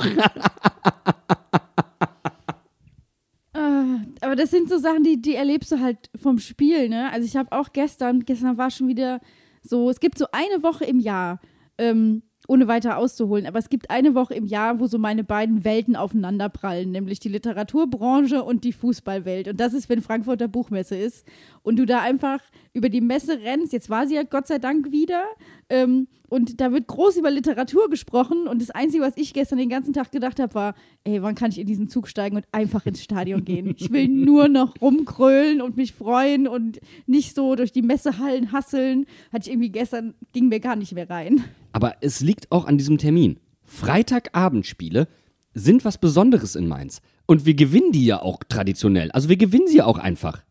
Ah, 3.53 3.99
aber 4.19 4.35
das 4.35 4.51
sind 4.51 4.69
so 4.69 4.77
Sachen, 4.77 5.03
die, 5.03 5.21
die 5.21 5.35
erlebst 5.35 5.71
du 5.71 5.79
halt 5.79 6.09
vom 6.21 6.39
Spiel, 6.39 6.89
ne? 6.89 7.09
Also 7.11 7.25
ich 7.25 7.37
habe 7.37 7.53
auch 7.53 7.71
gestern, 7.71 8.25
gestern 8.25 8.57
war 8.57 8.69
schon 8.69 8.89
wieder 8.89 9.21
so, 9.61 9.89
es 9.89 9.99
gibt 9.99 10.17
so 10.17 10.25
eine 10.33 10.61
Woche 10.61 10.83
im 10.83 10.99
Jahr, 10.99 11.39
ähm, 11.77 12.21
ohne 12.47 12.67
weiter 12.67 12.97
auszuholen, 12.97 13.47
aber 13.47 13.59
es 13.59 13.69
gibt 13.69 13.89
eine 13.89 14.13
Woche 14.13 14.33
im 14.35 14.45
Jahr, 14.45 14.79
wo 14.79 14.87
so 14.87 14.97
meine 14.97 15.23
beiden 15.23 15.63
Welten 15.63 15.95
aufeinanderprallen, 15.95 16.91
nämlich 16.91 17.19
die 17.19 17.29
Literaturbranche 17.29 18.43
und 18.43 18.63
die 18.63 18.73
Fußballwelt. 18.73 19.47
Und 19.47 19.59
das 19.59 19.73
ist, 19.73 19.89
wenn 19.89 20.01
Frankfurter 20.01 20.47
Buchmesse 20.47 20.95
ist 20.95 21.25
und 21.65 21.77
du 21.77 21.85
da 21.85 22.01
einfach 22.01 22.39
über 22.73 22.89
die 22.89 23.01
Messe 23.01 23.39
rennst. 23.41 23.73
Jetzt 23.73 23.89
war 23.89 24.07
sie 24.07 24.15
ja 24.15 24.23
Gott 24.23 24.45
sei 24.45 24.59
Dank 24.59 24.91
wieder. 24.91 25.23
Ähm, 25.67 26.07
und 26.29 26.61
da 26.61 26.71
wird 26.71 26.85
groß 26.85 27.17
über 27.17 27.31
Literatur 27.31 27.89
gesprochen. 27.89 28.47
Und 28.47 28.61
das 28.61 28.69
Einzige, 28.69 29.03
was 29.03 29.17
ich 29.17 29.33
gestern 29.33 29.57
den 29.57 29.69
ganzen 29.69 29.91
Tag 29.91 30.11
gedacht 30.11 30.39
habe, 30.39 30.53
war, 30.53 30.75
ey, 31.03 31.23
wann 31.23 31.33
kann 31.33 31.49
ich 31.49 31.59
in 31.59 31.65
diesen 31.65 31.89
Zug 31.89 32.07
steigen 32.07 32.35
und 32.35 32.45
einfach 32.51 32.85
ins 32.85 33.03
Stadion 33.03 33.43
gehen? 33.43 33.73
Ich 33.77 33.91
will 33.91 34.07
nur 34.09 34.47
noch 34.47 34.75
rumkrölen 34.79 35.59
und 35.59 35.75
mich 35.75 35.93
freuen 35.93 36.47
und 36.47 36.79
nicht 37.07 37.35
so 37.35 37.55
durch 37.55 37.71
die 37.71 37.81
Messehallen 37.81 38.51
hasseln. 38.51 39.07
Hatte 39.33 39.47
ich 39.47 39.53
irgendwie 39.53 39.71
gestern, 39.71 40.13
ging 40.33 40.49
mir 40.49 40.59
gar 40.59 40.75
nicht 40.75 40.93
mehr 40.93 41.09
rein. 41.09 41.43
Aber 41.71 41.95
es 42.01 42.21
liegt 42.21 42.51
auch 42.51 42.65
an 42.65 42.77
diesem 42.77 42.99
Termin. 42.99 43.39
Freitagabendspiele 43.63 45.07
sind 45.55 45.83
was 45.83 45.97
Besonderes 45.97 46.55
in 46.55 46.67
Mainz. 46.67 47.01
Und 47.25 47.47
wir 47.47 47.55
gewinnen 47.55 47.91
die 47.91 48.05
ja 48.05 48.21
auch 48.21 48.43
traditionell. 48.47 49.09
Also 49.11 49.29
wir 49.29 49.37
gewinnen 49.37 49.67
sie 49.67 49.77
ja 49.77 49.85
auch 49.85 49.97
einfach. 49.97 50.43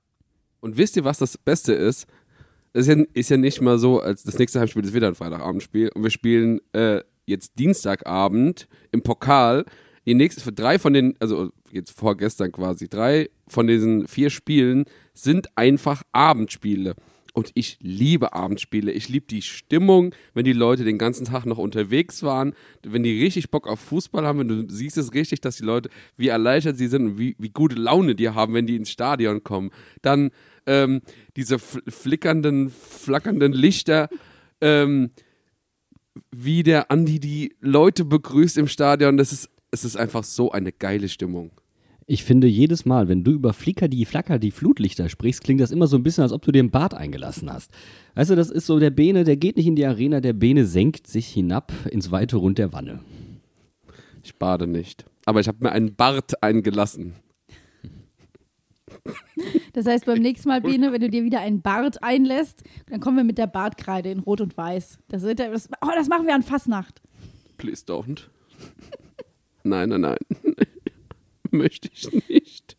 Und 0.65 0.79
wisst 0.79 0.97
ihr, 0.97 1.05
was 1.05 1.19
das 1.19 1.37
Beste 1.37 1.75
ist? 1.75 2.07
Es 2.73 2.89
ist 2.89 2.97
ja, 2.97 3.05
ist 3.13 3.29
ja 3.29 3.37
nicht 3.37 3.61
mal 3.61 3.79
so, 3.79 4.01
als 4.01 4.23
das 4.23 4.39
nächste 4.39 4.61
Heimspiel 4.61 4.83
ist 4.83 4.95
wieder 4.95 5.09
ein 5.09 5.15
Freitagabendspiel 5.15 5.91
und 5.95 6.03
wir 6.03 6.09
spielen 6.09 6.59
äh, 6.73 7.03
jetzt 7.27 7.59
Dienstagabend 7.59 8.67
im 8.91 9.03
Pokal. 9.03 9.67
Die 10.07 10.15
nächsten 10.15 10.55
drei 10.55 10.79
von 10.79 10.95
den, 10.95 11.17
also 11.21 11.51
jetzt 11.71 11.91
vorgestern 11.91 12.51
quasi, 12.51 12.89
drei 12.89 13.29
von 13.47 13.67
diesen 13.67 14.09
vier 14.09 14.31
Spielen 14.31 14.87
sind 15.13 15.49
einfach 15.55 16.03
Abendspiele. 16.13 16.95
Und 17.35 17.51
ich 17.55 17.79
liebe 17.83 18.33
Abendspiele. 18.33 18.93
Ich 18.93 19.09
liebe 19.09 19.27
die 19.27 19.43
Stimmung, 19.43 20.15
wenn 20.35 20.45
die 20.45 20.53
Leute 20.53 20.85
den 20.85 20.99
ganzen 20.99 21.27
Tag 21.27 21.47
noch 21.47 21.59
unterwegs 21.59 22.23
waren, 22.23 22.55
wenn 22.85 23.03
die 23.03 23.21
richtig 23.21 23.51
Bock 23.51 23.67
auf 23.67 23.81
Fußball 23.81 24.25
haben, 24.25 24.39
wenn 24.39 24.49
du 24.49 24.73
siehst 24.73 24.97
es 24.97 25.13
richtig, 25.13 25.41
dass 25.41 25.57
die 25.57 25.65
Leute, 25.65 25.91
wie 26.17 26.29
erleichtert 26.29 26.79
sie 26.79 26.87
sind 26.87 27.05
und 27.07 27.19
wie, 27.19 27.35
wie 27.41 27.51
gute 27.51 27.75
Laune 27.75 28.15
die 28.15 28.29
haben, 28.29 28.55
wenn 28.55 28.69
die 28.69 28.77
ins 28.77 28.91
Stadion 28.91 29.43
kommen. 29.43 29.71
Dann 30.01 30.31
ähm, 30.67 31.03
diese 31.37 31.59
fl 31.59 31.83
flickernden, 31.89 32.71
flackernden 32.71 33.53
Lichter, 33.53 34.09
ähm, 34.61 35.11
wie 36.31 36.63
der 36.63 36.91
Andi 36.91 37.21
die 37.21 37.55
Leute 37.61 38.05
begrüßt 38.05 38.59
im 38.59 38.69
Stadion, 38.69 39.17
das 39.17 39.33
ist, 39.33 39.51
es 39.71 39.85
ist 39.85 39.97
einfach 39.97 40.25
so 40.25 40.53
eine 40.53 40.73
geile 40.73 41.09
Stimmung. 41.09 41.51
Ich 42.07 42.23
finde 42.23 42.47
jedes 42.47 42.85
Mal, 42.85 43.09
wenn 43.09 43.25
du 43.25 43.33
über 43.33 43.55
Flicker 43.55 43.89
die 43.89 44.05
Flacker 44.05 44.39
die 44.39 44.51
Flutlichter 44.51 45.09
sprichst, 45.09 45.43
klingt 45.43 45.61
das 45.61 45.71
immer 45.71 45.87
so 45.87 45.97
ein 45.97 46.03
bisschen, 46.03 46.23
als 46.23 46.33
ob 46.33 46.43
du 46.43 46.53
dir 46.53 46.59
einen 46.59 46.71
Bart 46.71 46.93
eingelassen 46.93 47.51
hast. 47.51 47.71
Weißt 48.15 48.31
du, 48.31 48.37
das 48.37 48.51
ist 48.51 48.67
so 48.67 48.79
der 48.79 48.91
Bene, 48.91 49.25
der 49.25 49.37
geht 49.37 49.57
nicht 49.57 49.67
in 49.67 49.77
die 49.77 49.87
Arena, 49.87 50.21
der 50.21 50.35
Bene 50.35 50.67
senkt 50.67 51.07
sich 51.07 51.29
hinab 51.29 51.73
ins 51.91 52.11
weite 52.11 52.37
Rund 52.37 52.59
der 52.59 52.75
Wanne. 52.75 53.01
Ich 54.23 54.37
bade 54.37 54.67
nicht. 54.67 55.07
Aber 55.25 55.41
ich 55.41 55.49
habe 55.49 55.59
mir 55.63 55.73
einen 55.73 55.95
Bart 55.95 56.43
eingelassen. 56.43 57.15
Das 59.75 59.87
heißt, 59.87 60.07
beim 60.07 60.21
nächsten 60.21 60.49
Mal, 60.49 60.61
Biene, 60.61 60.93
wenn 60.93 61.01
du 61.01 61.11
dir 61.11 61.25
wieder 61.25 61.41
einen 61.41 61.61
Bart 61.61 62.03
einlässt, 62.03 62.63
dann 62.89 63.01
kommen 63.01 63.17
wir 63.17 63.25
mit 63.25 63.39
der 63.39 63.49
Bartkreide 63.49 64.09
in 64.09 64.21
Rot 64.21 64.41
und 64.41 64.57
Weiß. 64.57 64.99
Das, 65.09 65.23
wird, 65.23 65.41
das, 65.41 65.69
oh, 65.83 65.91
das 65.95 66.09
machen 66.09 66.27
wir 66.27 66.35
an 66.35 66.45
Fastnacht. 66.45 67.03
Please 67.59 67.85
don't. 67.85 68.29
Nein, 69.65 69.89
nein, 69.89 70.03
nein. 70.03 70.19
Möchte 71.51 71.89
ich 71.91 72.13
nicht. 72.29 72.77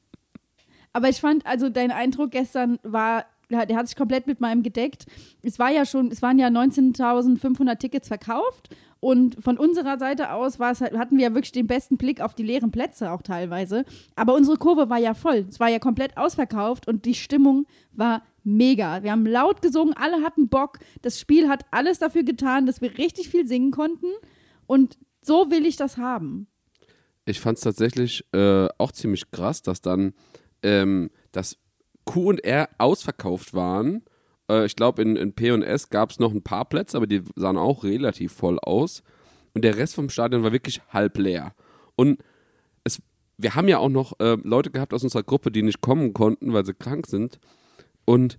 Aber 0.94 1.10
ich 1.10 1.20
fand, 1.20 1.44
also 1.48 1.68
dein 1.70 1.90
Eindruck 1.90 2.30
gestern 2.30 2.78
war, 2.84 3.26
der 3.50 3.76
hat 3.76 3.88
sich 3.88 3.98
komplett 3.98 4.28
mit 4.28 4.40
meinem 4.40 4.62
gedeckt. 4.62 5.08
Es 5.42 5.58
war 5.58 5.72
ja 5.72 5.86
schon, 5.86 6.12
es 6.12 6.22
waren 6.22 6.38
ja 6.38 6.48
19.500 6.50 7.78
Tickets 7.80 8.08
verkauft 8.08 8.70
und 9.00 9.44
von 9.44 9.58
unserer 9.58 10.00
Seite 10.00 10.32
aus 10.32 10.60
halt, 10.60 10.98
hatten 10.98 11.18
wir 11.18 11.26
ja 11.26 11.34
wirklich 11.34 11.52
den 11.52 11.68
besten 11.68 11.98
Blick 11.98 12.22
auf 12.22 12.34
die 12.34 12.44
leeren 12.44 12.72
Plätze 12.72 13.12
auch 13.12 13.22
teilweise. 13.22 13.86
Aber 14.16 14.34
unsere 14.34 14.58
Kurve 14.58 14.90
war 14.90 14.98
ja 14.98 15.14
voll. 15.14 15.46
Es 15.50 15.60
war 15.60 15.70
ja 15.70 15.80
komplett 15.80 16.18
ausverkauft 16.18 16.88
und 16.88 17.06
die 17.06 17.14
Stimmung 17.14 17.68
war 17.92 18.24
mega. 18.44 19.04
Wir 19.04 19.12
haben 19.12 19.26
laut 19.26 19.62
gesungen, 19.62 19.94
alle 19.96 20.24
hatten 20.24 20.48
Bock. 20.50 20.80
Das 21.02 21.20
Spiel 21.20 21.50
hat 21.50 21.66
alles 21.72 22.00
dafür 22.00 22.24
getan, 22.24 22.66
dass 22.66 22.82
wir 22.82 22.98
richtig 22.98 23.30
viel 23.30 23.46
singen 23.48 23.72
konnten. 23.72 24.08
Und 24.66 24.98
so 25.22 25.52
will 25.52 25.66
ich 25.66 25.76
das 25.76 25.98
haben. 25.98 26.48
Ich 27.26 27.40
fand 27.40 27.58
es 27.58 27.64
tatsächlich 27.64 28.24
äh, 28.34 28.68
auch 28.78 28.92
ziemlich 28.92 29.30
krass, 29.32 29.62
dass 29.62 29.82
dann 29.82 30.14
ähm, 30.62 31.10
das 31.32 31.58
Q 32.06 32.30
und 32.30 32.44
R 32.44 32.70
ausverkauft 32.78 33.54
waren. 33.54 34.04
Äh, 34.50 34.66
ich 34.66 34.76
glaube, 34.76 35.02
in, 35.02 35.16
in 35.16 35.34
P 35.34 35.52
und 35.52 35.64
S 35.64 35.90
gab 35.90 36.12
es 36.12 36.20
noch 36.20 36.32
ein 36.32 36.44
paar 36.44 36.66
Plätze, 36.66 36.98
aber 36.98 37.08
die 37.08 37.24
sahen 37.36 37.58
auch 37.58 37.84
relativ 37.84 38.34
voll 38.34 38.60
aus. 38.60 39.04
Und 39.54 39.64
der 39.64 39.78
Rest 39.78 39.96
vom 39.96 40.10
Stadion 40.10 40.44
war 40.44 40.52
wirklich 40.52 40.82
halb 40.90 41.18
leer. 41.18 41.54
Und 41.96 42.20
es, 42.84 43.02
wir 43.38 43.56
haben 43.56 43.68
ja 43.68 43.80
auch 43.80 43.90
noch 43.90 44.20
äh, 44.20 44.38
Leute 44.44 44.72
gehabt 44.72 44.94
aus 44.94 45.04
unserer 45.04 45.24
Gruppe, 45.24 45.52
die 45.52 45.64
nicht 45.64 45.82
kommen 45.82 46.14
konnten, 46.14 46.54
weil 46.54 46.66
sie 46.66 46.74
krank 46.74 47.08
sind. 47.08 47.40
Und 48.06 48.38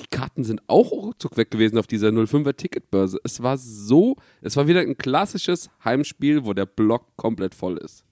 die 0.00 0.06
Karten 0.06 0.44
sind 0.44 0.62
auch 0.68 0.92
ruckzuck 0.92 1.36
weg 1.36 1.50
gewesen 1.50 1.76
auf 1.76 1.88
dieser 1.88 2.08
05er 2.08 2.56
Ticketbörse. 2.56 3.18
Es 3.24 3.42
war 3.42 3.58
so, 3.58 4.16
es 4.40 4.56
war 4.56 4.68
wieder 4.68 4.80
ein 4.80 4.96
klassisches 4.96 5.70
Heimspiel, 5.84 6.44
wo 6.44 6.52
der 6.52 6.66
Block 6.66 7.16
komplett 7.16 7.54
voll 7.54 7.78
ist. 7.78 8.04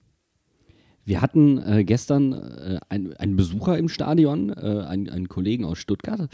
Wir 1.05 1.21
hatten 1.21 1.57
äh, 1.59 1.85
gestern 1.85 2.33
äh, 2.33 2.79
ein, 2.89 3.13
einen 3.15 3.37
Besucher 3.37 3.77
im 3.77 3.87
Stadion, 3.87 4.49
äh, 4.49 4.83
einen, 4.85 5.09
einen 5.09 5.29
Kollegen 5.29 5.63
aus 5.63 5.77
Stuttgart. 5.77 6.29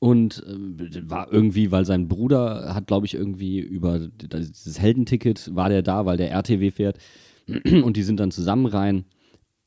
Und 0.00 0.42
äh, 0.46 1.08
war 1.08 1.30
irgendwie, 1.30 1.70
weil 1.70 1.84
sein 1.84 2.08
Bruder 2.08 2.74
hat, 2.74 2.86
glaube 2.86 3.06
ich, 3.06 3.14
irgendwie 3.14 3.60
über 3.60 3.98
dieses 4.00 4.80
Heldenticket 4.80 5.54
war 5.54 5.68
der 5.68 5.82
da, 5.82 6.06
weil 6.06 6.16
der 6.16 6.32
RTW 6.32 6.70
fährt. 6.70 6.98
Und 7.46 7.96
die 7.96 8.02
sind 8.02 8.18
dann 8.18 8.30
zusammen 8.30 8.66
rein. 8.66 9.04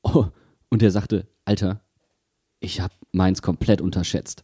Oh, 0.04 0.26
und 0.70 0.82
der 0.82 0.92
sagte, 0.92 1.28
Alter, 1.46 1.82
ich 2.60 2.82
habe 2.82 2.94
meins 3.12 3.42
komplett 3.42 3.80
unterschätzt. 3.80 4.44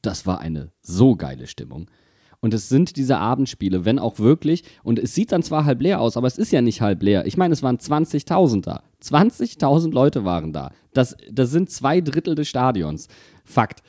Das 0.00 0.26
war 0.26 0.40
eine 0.40 0.72
so 0.80 1.16
geile 1.16 1.46
Stimmung. 1.46 1.90
Und 2.40 2.54
es 2.54 2.68
sind 2.68 2.96
diese 2.96 3.18
Abendspiele, 3.18 3.84
wenn 3.84 3.98
auch 3.98 4.18
wirklich, 4.18 4.64
und 4.82 4.98
es 4.98 5.14
sieht 5.14 5.32
dann 5.32 5.42
zwar 5.42 5.64
halb 5.64 5.82
leer 5.82 6.00
aus, 6.00 6.16
aber 6.16 6.26
es 6.26 6.38
ist 6.38 6.52
ja 6.52 6.62
nicht 6.62 6.80
halb 6.80 7.02
leer. 7.02 7.26
Ich 7.26 7.36
meine, 7.36 7.52
es 7.52 7.62
waren 7.62 7.76
20.000 7.76 8.62
da. 8.62 8.82
20.000 9.02 9.92
Leute 9.92 10.24
waren 10.24 10.52
da. 10.52 10.70
Das, 10.94 11.16
das 11.30 11.50
sind 11.50 11.70
zwei 11.70 12.00
Drittel 12.00 12.34
des 12.34 12.48
Stadions. 12.48 13.08
Fakt. 13.44 13.82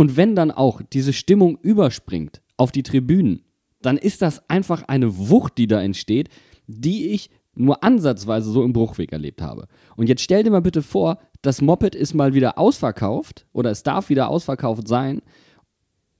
Und 0.00 0.16
wenn 0.16 0.34
dann 0.34 0.50
auch 0.50 0.80
diese 0.94 1.12
Stimmung 1.12 1.58
überspringt 1.60 2.40
auf 2.56 2.72
die 2.72 2.82
Tribünen, 2.82 3.44
dann 3.82 3.98
ist 3.98 4.22
das 4.22 4.48
einfach 4.48 4.84
eine 4.84 5.28
Wucht, 5.28 5.58
die 5.58 5.66
da 5.66 5.82
entsteht, 5.82 6.30
die 6.66 7.08
ich 7.08 7.28
nur 7.54 7.84
ansatzweise 7.84 8.50
so 8.50 8.64
im 8.64 8.72
Bruchweg 8.72 9.12
erlebt 9.12 9.42
habe. 9.42 9.66
Und 9.96 10.08
jetzt 10.08 10.22
stell 10.22 10.42
dir 10.42 10.50
mal 10.50 10.62
bitte 10.62 10.80
vor, 10.80 11.18
das 11.42 11.60
Moped 11.60 11.94
ist 11.94 12.14
mal 12.14 12.32
wieder 12.32 12.56
ausverkauft 12.56 13.44
oder 13.52 13.70
es 13.70 13.82
darf 13.82 14.08
wieder 14.08 14.30
ausverkauft 14.30 14.88
sein 14.88 15.20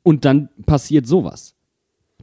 und 0.03 0.27
dann 0.27 0.51
passiert 0.67 1.07
sowas. 1.07 1.55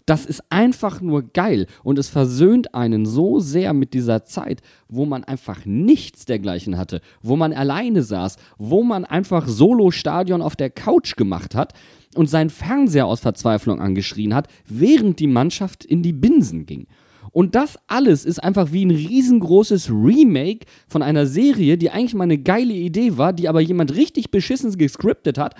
Das 0.07 0.25
ist 0.25 0.41
einfach 0.49 1.01
nur 1.01 1.33
geil 1.33 1.67
und 1.83 1.99
es 1.99 2.07
versöhnt 2.07 2.73
einen 2.73 3.05
so 3.05 3.41
sehr 3.41 3.73
mit 3.73 3.93
dieser 3.93 4.23
Zeit, 4.23 4.61
wo 4.87 5.05
man 5.05 5.25
einfach 5.25 5.65
nichts 5.65 6.23
dergleichen 6.23 6.77
hatte, 6.77 7.01
wo 7.21 7.35
man 7.35 7.51
alleine 7.51 8.01
saß, 8.03 8.37
wo 8.57 8.83
man 8.83 9.03
einfach 9.03 9.49
Solo-Stadion 9.49 10.41
auf 10.41 10.55
der 10.55 10.69
Couch 10.69 11.17
gemacht 11.17 11.55
hat 11.55 11.73
und 12.15 12.29
seinen 12.29 12.49
Fernseher 12.49 13.05
aus 13.05 13.19
Verzweiflung 13.19 13.81
angeschrien 13.81 14.33
hat, 14.33 14.47
während 14.65 15.19
die 15.19 15.27
Mannschaft 15.27 15.83
in 15.83 16.03
die 16.03 16.13
Binsen 16.13 16.65
ging. 16.65 16.87
Und 17.33 17.55
das 17.55 17.77
alles 17.87 18.23
ist 18.23 18.41
einfach 18.41 18.71
wie 18.71 18.85
ein 18.85 18.91
riesengroßes 18.91 19.89
Remake 19.89 20.67
von 20.87 21.03
einer 21.03 21.25
Serie, 21.25 21.77
die 21.77 21.91
eigentlich 21.91 22.15
mal 22.15 22.23
eine 22.23 22.37
geile 22.37 22.73
Idee 22.73 23.17
war, 23.17 23.33
die 23.33 23.49
aber 23.49 23.59
jemand 23.59 23.93
richtig 23.93 24.31
beschissen 24.31 24.71
gescriptet 24.77 25.37
hat 25.37 25.53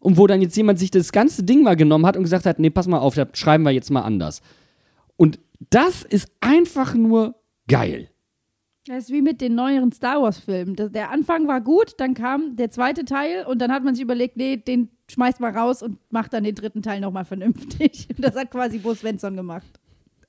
und 0.00 0.16
wo 0.16 0.26
dann 0.26 0.42
jetzt 0.42 0.56
jemand 0.56 0.78
sich 0.78 0.90
das 0.90 1.12
ganze 1.12 1.44
Ding 1.44 1.62
mal 1.62 1.76
genommen 1.76 2.06
hat 2.06 2.16
und 2.16 2.22
gesagt 2.22 2.46
hat, 2.46 2.58
nee, 2.58 2.70
pass 2.70 2.88
mal 2.88 2.98
auf, 2.98 3.14
das 3.14 3.28
schreiben 3.34 3.64
wir 3.64 3.70
jetzt 3.70 3.90
mal 3.90 4.02
anders. 4.02 4.40
Und 5.16 5.38
das 5.68 6.02
ist 6.02 6.30
einfach 6.40 6.94
nur 6.94 7.36
geil. 7.68 8.08
Das 8.86 9.04
ist 9.04 9.12
wie 9.12 9.20
mit 9.20 9.42
den 9.42 9.54
neueren 9.54 9.92
Star 9.92 10.22
Wars-Filmen. 10.22 10.74
Der 10.74 11.10
Anfang 11.10 11.46
war 11.46 11.60
gut, 11.60 11.94
dann 11.98 12.14
kam 12.14 12.56
der 12.56 12.70
zweite 12.70 13.04
Teil 13.04 13.44
und 13.46 13.60
dann 13.60 13.70
hat 13.70 13.84
man 13.84 13.94
sich 13.94 14.02
überlegt, 14.02 14.36
nee, 14.36 14.56
den 14.56 14.88
schmeißt 15.10 15.38
mal 15.38 15.56
raus 15.56 15.82
und 15.82 15.98
macht 16.10 16.32
dann 16.32 16.44
den 16.44 16.54
dritten 16.54 16.82
Teil 16.82 17.00
nochmal 17.00 17.24
vernünftig. 17.24 18.08
Das 18.18 18.34
hat 18.34 18.50
quasi 18.50 18.78
Bo 18.78 18.94
Svensson 18.94 19.36
gemacht. 19.36 19.80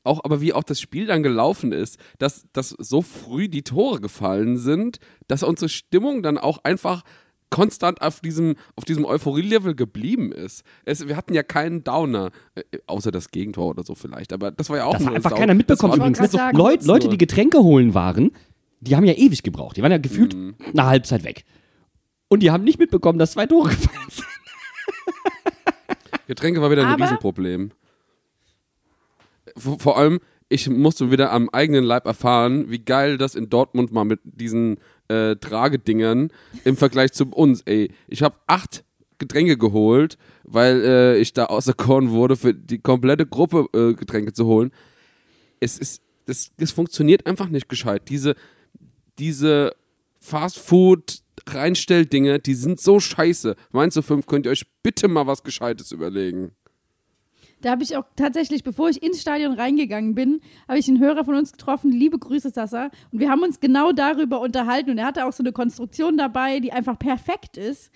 Auch, 0.04 0.24
aber 0.24 0.42
wie 0.42 0.54
auch 0.54 0.64
das 0.64 0.82
Spiel 0.82 1.06
dann 1.06 1.24
gelaufen 1.24 1.72
ist, 1.72 2.00
dass, 2.18 2.48
dass 2.54 2.70
so 2.70 3.02
früh 3.02 3.48
die 3.48 3.64
Tore 3.64 4.02
gefallen 4.02 4.58
sind, 4.58 5.00
dass 5.28 5.44
unsere 5.44 5.70
Stimmung 5.70 6.24
dann 6.24 6.38
auch 6.38 6.64
einfach 6.64 7.04
konstant 7.52 8.02
auf 8.02 8.20
diesem, 8.22 8.56
auf 8.76 8.86
diesem 8.86 9.06
Euphorie-Level 9.06 9.76
geblieben 9.76 10.32
ist. 10.32 10.64
Es, 10.86 11.08
wir 11.08 11.16
hatten 11.16 11.36
ja 11.36 11.44
keinen 11.44 11.84
Downer, 11.84 12.32
äh, 12.56 12.64
außer 12.88 13.12
das 13.12 13.30
Gegentor 13.30 13.68
oder 13.68 13.84
so 13.84 13.94
vielleicht, 13.94 14.34
aber 14.34 14.50
das 14.50 14.70
war 14.72 14.78
ja 14.78 14.86
auch 14.86 14.94
Das 14.94 15.02
nur 15.02 15.10
hat 15.12 15.16
einfach 15.18 15.30
Sau- 15.32 15.36
keiner 15.38 15.54
mitbekommen 15.54 15.94
übrigens. 15.94 16.20
Ne? 16.20 16.28
sagen, 16.30 16.58
Leut, 16.58 16.84
Leute, 16.86 17.10
die 17.10 17.18
Getränke 17.20 17.60
holen 17.60 17.94
waren, 17.94 18.32
die 18.80 18.96
haben 18.96 19.06
ja 19.06 19.14
ewig 19.14 19.44
gebraucht. 19.44 19.78
Die 19.78 19.84
waren 19.84 19.92
ja 19.92 20.00
gefühlt 20.00 20.34
Mhm. 20.36 20.56
eine 20.74 20.86
Halbzeit 20.88 21.24
weg. 21.24 21.44
Und 22.30 22.40
die 22.42 22.50
haben 22.50 22.64
nicht 22.64 22.80
mitbekommen, 22.80 23.20
dass 23.20 23.34
zwei 23.34 23.46
Tore 23.46 23.70
gefallen 23.70 24.10
sind. 24.10 24.26
Getränke 26.28 26.62
war 26.62 26.72
wieder 26.72 26.84
ein 26.88 26.94
Aber- 26.94 27.04
Riesenproblem. 27.04 27.72
Vor, 29.58 29.80
vor 29.80 29.98
allem, 29.98 30.20
ich 30.50 30.70
musste 30.70 31.12
wieder 31.12 31.32
am 31.32 31.50
eigenen 31.50 31.84
Leib 31.84 32.06
erfahren, 32.06 32.70
wie 32.70 32.80
geil 32.80 33.18
das 33.18 33.36
in 33.36 33.50
Dortmund 33.50 33.92
mal 33.92 34.06
mit 34.06 34.20
diesen 34.24 34.80
äh, 35.12 35.36
Tragedingern 35.36 36.32
im 36.64 36.78
Vergleich 36.78 37.12
zu 37.12 37.26
uns, 37.26 37.62
ey. 37.66 37.92
Ich 38.08 38.24
habe 38.24 38.38
acht 38.48 38.86
Getränke 39.18 39.58
geholt, 39.58 40.18
weil 40.44 40.84
äh, 40.84 41.18
ich 41.18 41.34
da 41.34 41.46
auserkoren 41.46 42.12
wurde, 42.12 42.36
für 42.36 42.54
die 42.54 42.78
komplette 42.80 43.26
Gruppe 43.26 43.68
äh, 43.74 43.94
Getränke 43.94 44.34
zu 44.34 44.46
holen. 44.46 44.72
Es 45.60 45.78
ist, 45.78 46.02
das, 46.26 46.52
das 46.58 46.72
funktioniert 46.72 47.26
einfach 47.28 47.50
nicht 47.50 47.70
gescheit. 47.70 48.10
Diese, 48.10 48.36
diese 49.20 49.76
Fast-Food-Reinstelldinge, 50.20 52.40
die 52.40 52.56
sind 52.56 52.80
so 52.80 53.00
scheiße. 53.00 53.56
Meinst 53.72 53.98
du, 53.98 54.02
fünf, 54.02 54.26
könnt 54.26 54.46
ihr 54.46 54.52
euch 54.52 54.66
bitte 54.82 55.08
mal 55.08 55.28
was 55.28 55.44
Gescheites 55.44 55.92
überlegen? 55.92 56.52
Da 57.62 57.72
habe 57.72 57.84
ich 57.84 57.96
auch 57.96 58.06
tatsächlich, 58.16 58.64
bevor 58.64 58.90
ich 58.90 59.02
ins 59.02 59.22
Stadion 59.22 59.54
reingegangen 59.54 60.16
bin, 60.16 60.42
habe 60.68 60.80
ich 60.80 60.88
einen 60.88 61.00
Hörer 61.00 61.24
von 61.24 61.36
uns 61.36 61.52
getroffen. 61.52 61.92
Liebe 61.92 62.18
Grüße, 62.18 62.50
Sasa. 62.50 62.90
Und 63.12 63.20
wir 63.20 63.30
haben 63.30 63.44
uns 63.44 63.60
genau 63.60 63.92
darüber 63.92 64.42
unterhalten. 64.42 64.92
Und 64.92 64.98
er 64.98 65.06
hatte 65.06 65.26
auch 65.26 65.34
so 65.34 65.44
eine 65.44 65.52
Konstruktion 65.52 66.18
dabei, 66.18 66.60
die 66.60 66.74
einfach 66.74 66.98
perfekt 66.98 67.58
ist. 67.58 67.92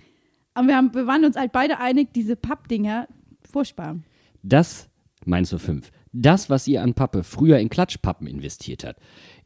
Aber 0.54 0.68
wir, 0.68 0.78
haben, 0.78 0.94
wir 0.94 1.08
waren 1.08 1.26
uns 1.26 1.36
halt 1.36 1.52
beide 1.52 1.80
einig, 1.80 2.14
diese 2.14 2.36
Pappdinger, 2.36 3.08
furchtbar. 3.52 3.98
Das, 4.42 4.90
meinst 5.26 5.52
du 5.52 5.58
fünf, 5.58 5.92
das, 6.14 6.50
was 6.50 6.68
ihr 6.68 6.82
an 6.82 6.94
Pappe 6.94 7.24
früher 7.24 7.60
in 7.60 7.70
Klatschpappen 7.70 8.26
investiert 8.26 8.86
habt, 8.86 9.02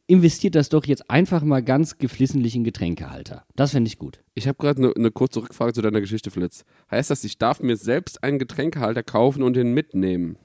investiert 0.09 0.55
das 0.55 0.69
doch 0.69 0.85
jetzt 0.85 1.09
einfach 1.09 1.43
mal 1.43 1.61
ganz 1.61 1.99
geflissentlich 1.99 2.55
in 2.55 2.63
Getränkehalter. 2.63 3.45
Das 3.55 3.71
fände 3.71 3.87
ich 3.87 3.99
gut. 3.99 4.21
Ich 4.33 4.47
habe 4.47 4.57
gerade 4.57 4.81
eine 4.81 4.93
ne 4.97 5.11
kurze 5.11 5.43
Rückfrage 5.43 5.73
zu 5.73 5.81
deiner 5.83 6.01
Geschichte, 6.01 6.31
Flitz. 6.31 6.65
Heißt 6.89 7.11
das, 7.11 7.23
ich 7.23 7.37
darf 7.37 7.59
mir 7.61 7.77
selbst 7.77 8.23
einen 8.23 8.39
Getränkehalter 8.39 9.03
kaufen 9.03 9.43
und 9.43 9.53
den 9.55 9.73
mitnehmen? 9.73 10.37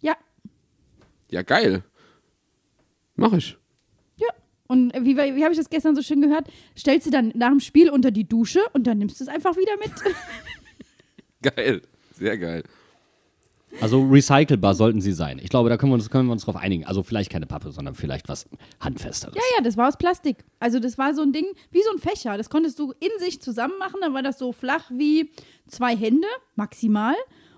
Ja, 0.00 0.14
Ja, 1.30 1.42
geil. 1.42 1.84
Mach 3.14 3.32
ich. 3.32 3.56
ja. 4.16 4.28
Und 4.66 4.92
wie, 4.94 5.16
wie 5.16 5.44
habe 5.44 5.52
ich 5.52 5.58
das 5.58 5.70
gestern 5.70 5.94
so 5.94 6.02
schön 6.02 6.20
gehört? 6.20 6.48
Stellst 6.76 7.06
du 7.06 7.10
dann 7.10 7.30
nach 7.36 7.50
dem 7.50 7.60
Spiel 7.60 7.90
unter 7.90 8.10
die 8.10 8.26
Dusche 8.26 8.60
und 8.72 8.86
dann 8.86 8.98
nimmst 8.98 9.20
du 9.20 9.24
es 9.24 9.28
einfach 9.28 9.56
wieder 9.56 9.76
mit. 9.78 9.92
Geil. 11.56 11.82
Sehr 12.16 12.38
geil. 12.38 12.64
Also 13.80 14.02
recycelbar 14.02 14.74
sollten 14.74 15.00
sie 15.00 15.12
sein. 15.12 15.40
Ich 15.42 15.48
glaube, 15.48 15.68
da 15.68 15.76
können 15.76 15.92
wir 15.92 15.94
uns, 15.94 16.10
können 16.10 16.26
wir 16.28 16.32
uns 16.32 16.44
drauf 16.44 16.56
einigen. 16.56 16.84
Also 16.84 17.02
vielleicht 17.02 17.30
keine 17.30 17.46
Pappe, 17.46 17.72
sondern 17.72 17.94
vielleicht 17.94 18.28
was 18.28 18.46
Handfesteres. 18.80 19.34
Ja, 19.34 19.42
ja, 19.56 19.64
das 19.64 19.76
war 19.76 19.88
aus 19.88 19.96
Plastik. 19.96 20.44
Also 20.60 20.78
das 20.78 20.98
war 20.98 21.14
so 21.14 21.22
ein 21.22 21.32
Ding, 21.32 21.46
wie 21.70 21.82
so 21.82 21.90
ein 21.90 21.98
Fächer. 21.98 22.36
Das 22.36 22.50
konntest 22.50 22.78
du 22.78 22.92
in 23.00 23.10
sich 23.18 23.40
zusammen 23.40 23.74
machen. 23.78 23.96
Dann 24.00 24.14
war 24.14 24.22
das 24.22 24.38
so 24.38 24.52
flach 24.52 24.90
wie 24.90 25.30
zwei 25.66 25.96
Hände 25.96 26.26
maximal. 26.54 27.14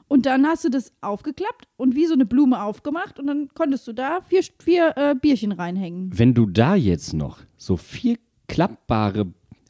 Und 0.07 0.27
dann 0.27 0.47
hast 0.47 0.65
du 0.65 0.69
das 0.69 0.93
aufgeklappt 1.01 1.67
und 1.77 1.95
wie 1.95 2.07
so 2.07 2.15
eine 2.15 2.27
Blume 2.27 2.63
aufgemacht. 2.63 3.19
Und 3.19 3.27
dann 3.27 3.49
konntest 3.55 3.87
du 3.89 3.93
da 3.93 4.21
vier, 4.21 4.43
vier 4.63 4.93
äh, 4.97 5.15
Bierchen 5.15 5.53
reinhängen. 5.53 6.11
Wenn 6.17 6.35
du 6.35 6.47
da 6.47 6.75
jetzt 6.75 7.15
noch 7.15 7.39
so 7.57 7.77
vier 7.77 8.17
klappbare 8.47 9.27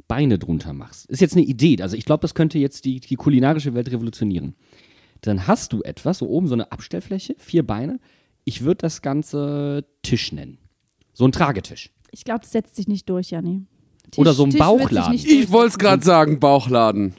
Beine 0.08 0.38
drunter 0.38 0.72
machst, 0.72 1.06
ist 1.06 1.20
jetzt 1.20 1.34
eine 1.34 1.44
Idee, 1.44 1.80
also 1.80 1.96
ich 1.96 2.04
glaube, 2.04 2.20
das 2.20 2.34
könnte 2.34 2.58
jetzt 2.58 2.84
die, 2.84 3.00
die 3.00 3.16
kulinarische 3.16 3.72
Welt 3.74 3.90
revolutionieren. 3.90 4.54
Dann 5.24 5.46
hast 5.46 5.72
du 5.72 5.82
etwas, 5.82 6.18
so 6.18 6.28
oben 6.28 6.48
so 6.48 6.54
eine 6.54 6.70
Abstellfläche, 6.70 7.34
vier 7.38 7.66
Beine. 7.66 7.98
Ich 8.44 8.62
würde 8.62 8.78
das 8.78 9.00
Ganze 9.00 9.86
Tisch 10.02 10.32
nennen. 10.32 10.58
So 11.14 11.24
ein 11.26 11.32
Tragetisch. 11.32 11.90
Ich 12.10 12.24
glaube, 12.24 12.40
das 12.40 12.52
setzt 12.52 12.76
sich 12.76 12.88
nicht 12.88 13.08
durch, 13.08 13.30
Janni. 13.30 13.62
Tisch- 14.10 14.18
Oder 14.18 14.34
so 14.34 14.44
ein 14.44 14.50
Tisch 14.50 14.58
Bauchladen. 14.58 15.14
Ich 15.14 15.50
wollte 15.50 15.68
es 15.68 15.78
gerade 15.78 16.04
sagen, 16.04 16.40
Bauchladen. 16.40 17.14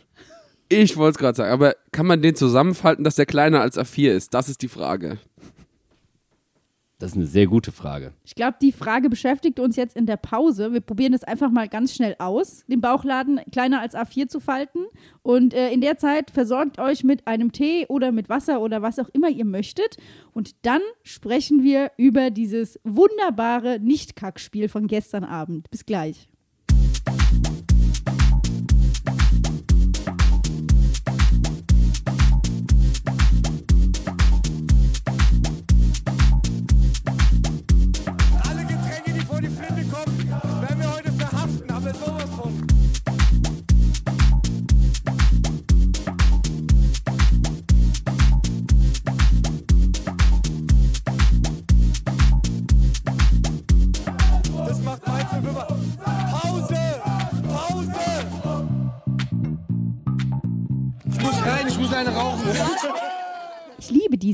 Ich 0.70 0.98
wollte 0.98 1.16
es 1.16 1.18
gerade 1.18 1.36
sagen. 1.36 1.52
Aber 1.52 1.76
kann 1.92 2.06
man 2.06 2.22
den 2.22 2.36
zusammenfalten, 2.36 3.04
dass 3.04 3.16
der 3.16 3.26
kleiner 3.26 3.62
als 3.62 3.78
A4 3.78 4.12
ist? 4.12 4.34
Das 4.34 4.50
ist 4.50 4.62
die 4.62 4.68
Frage. 4.68 5.18
Das 6.98 7.12
ist 7.12 7.18
eine 7.18 7.26
sehr 7.26 7.48
gute 7.48 7.74
Frage. 7.74 8.14
Ich 8.24 8.36
glaube, 8.36 8.56
die 8.62 8.72
Frage 8.72 9.10
beschäftigt 9.10 9.60
uns 9.60 9.76
jetzt 9.76 9.98
in 9.98 10.06
der 10.06 10.16
Pause. 10.16 10.72
Wir 10.72 10.80
probieren 10.80 11.14
es 11.14 11.26
einfach 11.26 11.52
mal 11.52 11.68
ganz 11.68 11.94
schnell 11.94 12.16
aus, 12.20 12.64
den 12.68 12.80
Bauchladen 12.80 13.42
kleiner 13.52 13.82
als 13.82 13.96
A4 13.96 14.30
zu 14.30 14.40
falten. 14.40 14.86
Und 15.22 15.54
äh, 15.54 15.72
in 15.72 15.82
der 15.82 15.98
Zeit 15.98 16.32
versorgt 16.32 16.80
euch 16.80 17.04
mit 17.04 17.28
einem 17.28 17.52
Tee 17.52 17.86
oder 17.90 18.14
mit 18.14 18.30
Wasser 18.30 18.62
oder 18.62 18.82
was 18.82 18.98
auch 19.00 19.10
immer 19.10 19.30
ihr 19.30 19.46
möchtet. 19.46 19.98
Und 20.32 20.56
dann 20.62 20.82
sprechen 21.04 21.64
wir 21.64 21.92
über 21.98 22.30
dieses 22.30 22.80
wunderbare 22.86 23.80
Nicht-Kack-Spiel 23.82 24.70
von 24.70 24.88
gestern 24.88 25.26
Abend. 25.26 25.70
Bis 25.72 25.86
gleich. 25.86 26.30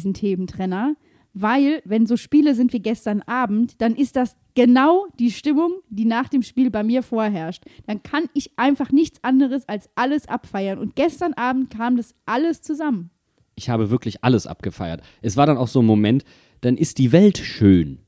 Diesen 0.01 0.13
Thementrenner, 0.13 0.95
weil, 1.33 1.81
wenn 1.85 2.07
so 2.07 2.17
Spiele 2.17 2.55
sind 2.55 2.73
wie 2.73 2.81
gestern 2.81 3.21
Abend, 3.21 3.79
dann 3.81 3.95
ist 3.95 4.17
das 4.17 4.35
genau 4.53 5.05
die 5.17 5.31
Stimmung, 5.31 5.75
die 5.89 6.03
nach 6.03 6.27
dem 6.27 6.43
Spiel 6.43 6.69
bei 6.69 6.83
mir 6.83 7.03
vorherrscht. 7.03 7.63
Dann 7.87 8.03
kann 8.03 8.25
ich 8.33 8.57
einfach 8.57 8.91
nichts 8.91 9.23
anderes 9.23 9.67
als 9.69 9.89
alles 9.95 10.27
abfeiern. 10.27 10.77
Und 10.77 10.95
gestern 10.95 11.33
Abend 11.33 11.69
kam 11.69 11.95
das 11.95 12.15
alles 12.25 12.61
zusammen. 12.61 13.11
Ich 13.55 13.69
habe 13.69 13.91
wirklich 13.91 14.23
alles 14.23 14.45
abgefeiert. 14.45 15.03
Es 15.21 15.37
war 15.37 15.45
dann 15.45 15.57
auch 15.57 15.69
so 15.69 15.81
ein 15.81 15.85
Moment, 15.85 16.25
dann 16.59 16.75
ist 16.75 16.97
die 16.97 17.13
Welt 17.13 17.37
schön. 17.37 17.99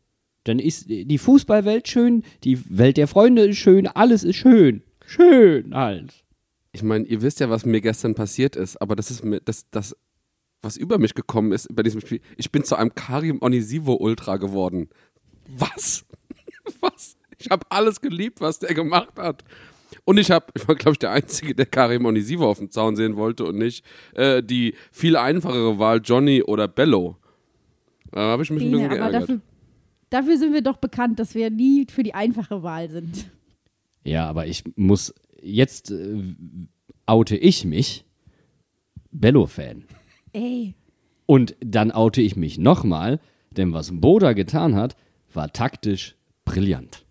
Dann 0.43 0.59
ist 0.59 0.89
die 0.89 1.17
Fußballwelt 1.17 1.87
schön, 1.87 2.23
die 2.43 2.59
Welt 2.77 2.97
der 2.97 3.07
Freunde 3.07 3.45
ist 3.45 3.57
schön, 3.57 3.87
alles 3.87 4.25
ist 4.25 4.35
schön. 4.35 4.83
Schön 5.05 5.73
halt. 5.73 6.25
Ich 6.73 6.83
meine, 6.83 7.05
ihr 7.05 7.21
wisst 7.21 7.39
ja, 7.39 7.49
was 7.49 7.65
mir 7.65 7.79
gestern 7.79 8.15
passiert 8.15 8.57
ist, 8.57 8.81
aber 8.81 8.97
das 8.97 9.11
ist 9.11 9.23
mir, 9.23 9.39
das, 9.39 9.69
das, 9.69 9.95
was 10.63 10.77
über 10.77 10.97
mich 10.97 11.13
gekommen 11.13 11.51
ist 11.51 11.67
bei 11.75 11.83
diesem 11.83 12.01
Spiel. 12.01 12.21
Ich 12.37 12.51
bin 12.51 12.63
zu 12.63 12.75
einem 12.75 12.95
Karim 12.95 13.41
Onisivo 13.41 13.93
Ultra 13.95 14.37
geworden. 14.37 14.89
Was? 15.47 16.05
Was? 16.79 17.17
Ich 17.37 17.49
habe 17.49 17.65
alles 17.69 17.99
geliebt, 17.99 18.39
was 18.39 18.59
der 18.59 18.73
gemacht 18.73 19.17
hat. 19.17 19.43
Und 20.05 20.17
ich 20.17 20.31
habe, 20.31 20.45
ich 20.55 20.65
war 20.67 20.75
glaube 20.75 20.93
ich 20.93 20.99
der 20.99 21.11
Einzige, 21.11 21.53
der 21.53 21.65
Karim 21.65 22.05
Onisivo 22.05 22.49
auf 22.49 22.59
dem 22.59 22.71
Zaun 22.71 22.95
sehen 22.95 23.17
wollte 23.17 23.43
und 23.43 23.57
nicht 23.57 23.85
äh, 24.13 24.41
die 24.41 24.75
viel 24.91 25.17
einfachere 25.17 25.77
Wahl 25.77 26.01
Johnny 26.03 26.41
oder 26.41 26.69
Bello. 26.69 27.17
Da 28.11 28.21
habe 28.21 28.43
ich 28.43 28.49
mich 28.49 28.63
ein 28.63 28.71
bisschen 28.71 28.85
aber 28.85 28.95
geärgert. 28.95 29.21
dafür, 29.23 29.41
dafür 30.09 30.37
sind 30.37 30.53
wir 30.53 30.61
doch 30.61 30.77
bekannt, 30.77 31.19
dass 31.19 31.35
wir 31.35 31.49
nie 31.49 31.85
für 31.89 32.03
die 32.03 32.13
einfache 32.13 32.63
Wahl 32.63 32.89
sind. 32.89 33.29
Ja, 34.03 34.29
aber 34.29 34.47
ich 34.47 34.63
muss, 34.75 35.13
jetzt 35.41 35.91
äh, 35.91 36.35
oute 37.05 37.35
ich 37.35 37.65
mich, 37.65 38.05
Bello-Fan. 39.11 39.85
Ey, 40.33 40.75
Und 41.25 41.55
dann 41.61 41.91
oute 41.91 42.21
ich 42.21 42.35
mich 42.35 42.57
nochmal, 42.57 43.19
denn 43.51 43.71
was 43.73 43.91
Boda 43.93 44.33
getan 44.33 44.75
hat, 44.75 44.95
war 45.33 45.51
taktisch 45.53 46.15
brillant. 46.45 47.05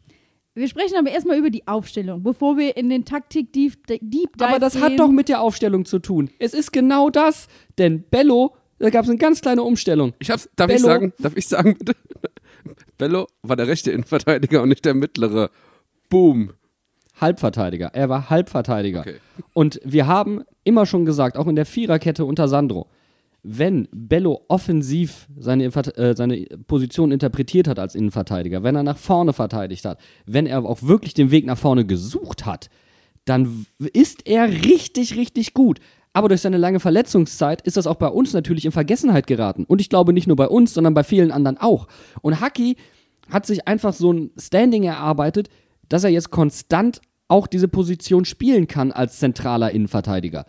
wir 0.54 0.68
sprechen 0.68 0.96
aber 0.98 1.11
erstmal 1.11 1.38
über 1.38 1.50
die 1.50 1.66
Aufstellung, 1.66 2.22
bevor 2.22 2.56
wir 2.58 2.76
in 2.76 2.88
den 2.90 3.04
Taktik-Deep 3.04 3.87
Deep 3.87 4.37
Dive 4.37 4.48
Aber 4.48 4.58
das 4.58 4.74
gehen. 4.74 4.82
hat 4.82 4.98
doch 4.98 5.08
mit 5.11 5.28
der 5.28 5.40
Aufstellung 5.40 5.85
zu 5.85 5.98
tun. 5.98 6.30
Es 6.38 6.52
ist 6.52 6.72
genau 6.72 7.08
das, 7.11 7.48
denn 7.78 8.02
Bello, 8.11 8.54
da 8.78 8.90
gab 8.90 9.04
es 9.04 9.08
eine 9.11 9.18
ganz 9.18 9.40
kleine 9.40 9.62
Umstellung. 9.62 10.12
Ich 10.18 10.30
hab's, 10.30 10.48
darf 10.56 10.68
ich 10.70 10.76
Bello. 10.76 10.87
sagen, 10.88 11.12
darf 11.18 11.37
ich 11.37 11.46
sagen 11.46 11.76
bitte? 11.78 11.94
Bello 12.98 13.26
war 13.42 13.56
der 13.56 13.66
rechte 13.68 13.90
Innenverteidiger 13.92 14.62
und 14.62 14.68
nicht 14.68 14.85
der 14.85 14.94
mittlere. 14.94 15.50
Boom. 16.11 16.52
Halbverteidiger. 17.20 17.90
Er 17.94 18.08
war 18.08 18.30
Halbverteidiger. 18.30 19.00
Okay. 19.00 19.16
Und 19.54 19.80
wir 19.85 20.06
haben 20.06 20.42
immer 20.64 20.87
schon 20.87 21.04
gesagt, 21.04 21.37
auch 21.37 21.46
in 21.46 21.56
der 21.56 21.66
Viererkette 21.66 22.24
unter 22.24 22.48
Sandro, 22.48 22.88
wenn 23.42 23.88
Bello 23.92 24.44
offensiv 24.48 25.26
seine, 25.37 25.64
äh, 25.64 26.14
seine 26.14 26.46
Position 26.66 27.11
interpretiert 27.11 27.66
hat 27.66 27.78
als 27.78 27.94
Innenverteidiger, 27.94 28.62
wenn 28.62 28.76
er 28.76 28.85
nach 28.85 28.98
vorne 28.98 29.33
verteidigt 29.33 29.85
hat, 29.85 29.98
wenn 30.26 30.46
er 30.46 30.64
auch 30.64 30.83
wirklich 30.83 31.14
den 31.14 31.31
Weg 31.31 31.46
nach 31.46 31.59
vorne 31.59 31.85
gesucht 31.85 32.46
hat, 32.46 32.70
dann 33.24 33.66
ist 33.92 34.26
er 34.26 34.48
richtig, 34.48 35.16
richtig 35.16 35.55
gut. 35.55 35.81
Aber 36.12 36.28
durch 36.28 36.42
seine 36.42 36.59
lange 36.59 36.78
Verletzungszeit 36.78 37.62
ist 37.62 37.76
das 37.76 37.87
auch 37.87 37.96
bei 37.96 38.09
uns 38.09 38.33
natürlich 38.33 38.64
in 38.64 38.72
Vergessenheit 38.72 39.26
geraten. 39.26 39.64
Und 39.64 39.81
ich 39.81 39.88
glaube 39.88 40.12
nicht 40.12 40.26
nur 40.26 40.37
bei 40.37 40.48
uns, 40.48 40.74
sondern 40.74 40.94
bei 40.94 41.05
vielen 41.05 41.31
anderen 41.31 41.59
auch. 41.59 41.87
Und 42.20 42.40
Haki 42.40 42.76
hat 43.31 43.46
sich 43.46 43.66
einfach 43.66 43.94
so 43.94 44.12
ein 44.12 44.31
Standing 44.38 44.85
erarbeitet, 44.85 45.48
dass 45.88 46.05
er 46.05 46.11
jetzt 46.11 46.31
konstant 46.31 47.00
auch 47.28 47.46
diese 47.46 47.68
Position 47.68 48.24
spielen 48.24 48.66
kann 48.66 48.92
als 48.92 49.18
zentraler 49.18 49.70
Innenverteidiger. 49.70 50.44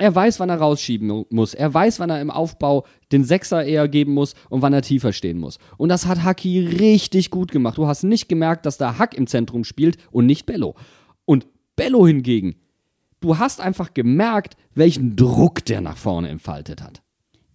Er 0.00 0.14
weiß, 0.14 0.38
wann 0.38 0.48
er 0.48 0.58
rausschieben 0.58 1.08
mu- 1.08 1.24
muss. 1.30 1.54
Er 1.54 1.74
weiß, 1.74 1.98
wann 1.98 2.10
er 2.10 2.20
im 2.20 2.30
Aufbau 2.30 2.86
den 3.10 3.24
Sechser 3.24 3.64
eher 3.64 3.88
geben 3.88 4.14
muss 4.14 4.34
und 4.48 4.62
wann 4.62 4.72
er 4.72 4.82
tiefer 4.82 5.12
stehen 5.12 5.38
muss. 5.38 5.58
Und 5.76 5.88
das 5.88 6.06
hat 6.06 6.22
Haki 6.22 6.60
richtig 6.60 7.30
gut 7.30 7.50
gemacht. 7.50 7.78
Du 7.78 7.86
hast 7.88 8.04
nicht 8.04 8.28
gemerkt, 8.28 8.64
dass 8.64 8.78
da 8.78 8.98
Hack 8.98 9.14
im 9.14 9.26
Zentrum 9.26 9.64
spielt 9.64 9.96
und 10.12 10.26
nicht 10.26 10.46
Bello. 10.46 10.76
Und 11.24 11.46
Bello 11.74 12.06
hingegen, 12.06 12.54
du 13.20 13.38
hast 13.38 13.60
einfach 13.60 13.92
gemerkt, 13.92 14.54
welchen 14.74 15.16
Druck 15.16 15.64
der 15.64 15.80
nach 15.80 15.96
vorne 15.96 16.28
entfaltet 16.28 16.80
hat. 16.80 17.02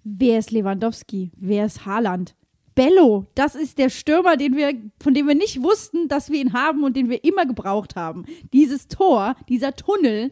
Wer 0.04 0.40
ist 0.40 0.52
Lewandowski? 0.52 1.32
Wer 1.38 1.66
ist 1.66 1.86
Haaland? 1.86 2.36
Bello, 2.76 3.28
das 3.36 3.56
ist 3.56 3.78
der 3.78 3.90
Stürmer, 3.90 4.36
den 4.36 4.58
wir, 4.58 4.74
von 5.00 5.14
dem 5.14 5.28
wir 5.28 5.36
nicht 5.36 5.62
wussten, 5.64 6.10
dass 6.10 6.30
wir 6.30 6.42
ihn 6.42 6.52
haben 6.54 6.84
und 6.84 6.98
den 6.98 7.10
wir 7.10 7.24
immer 7.24 7.46
gebraucht 7.46 7.96
haben. 7.96 8.26
Dieses 8.52 8.88
Tor, 8.90 9.36
dieser 9.48 9.74
Tunnel 9.76 10.32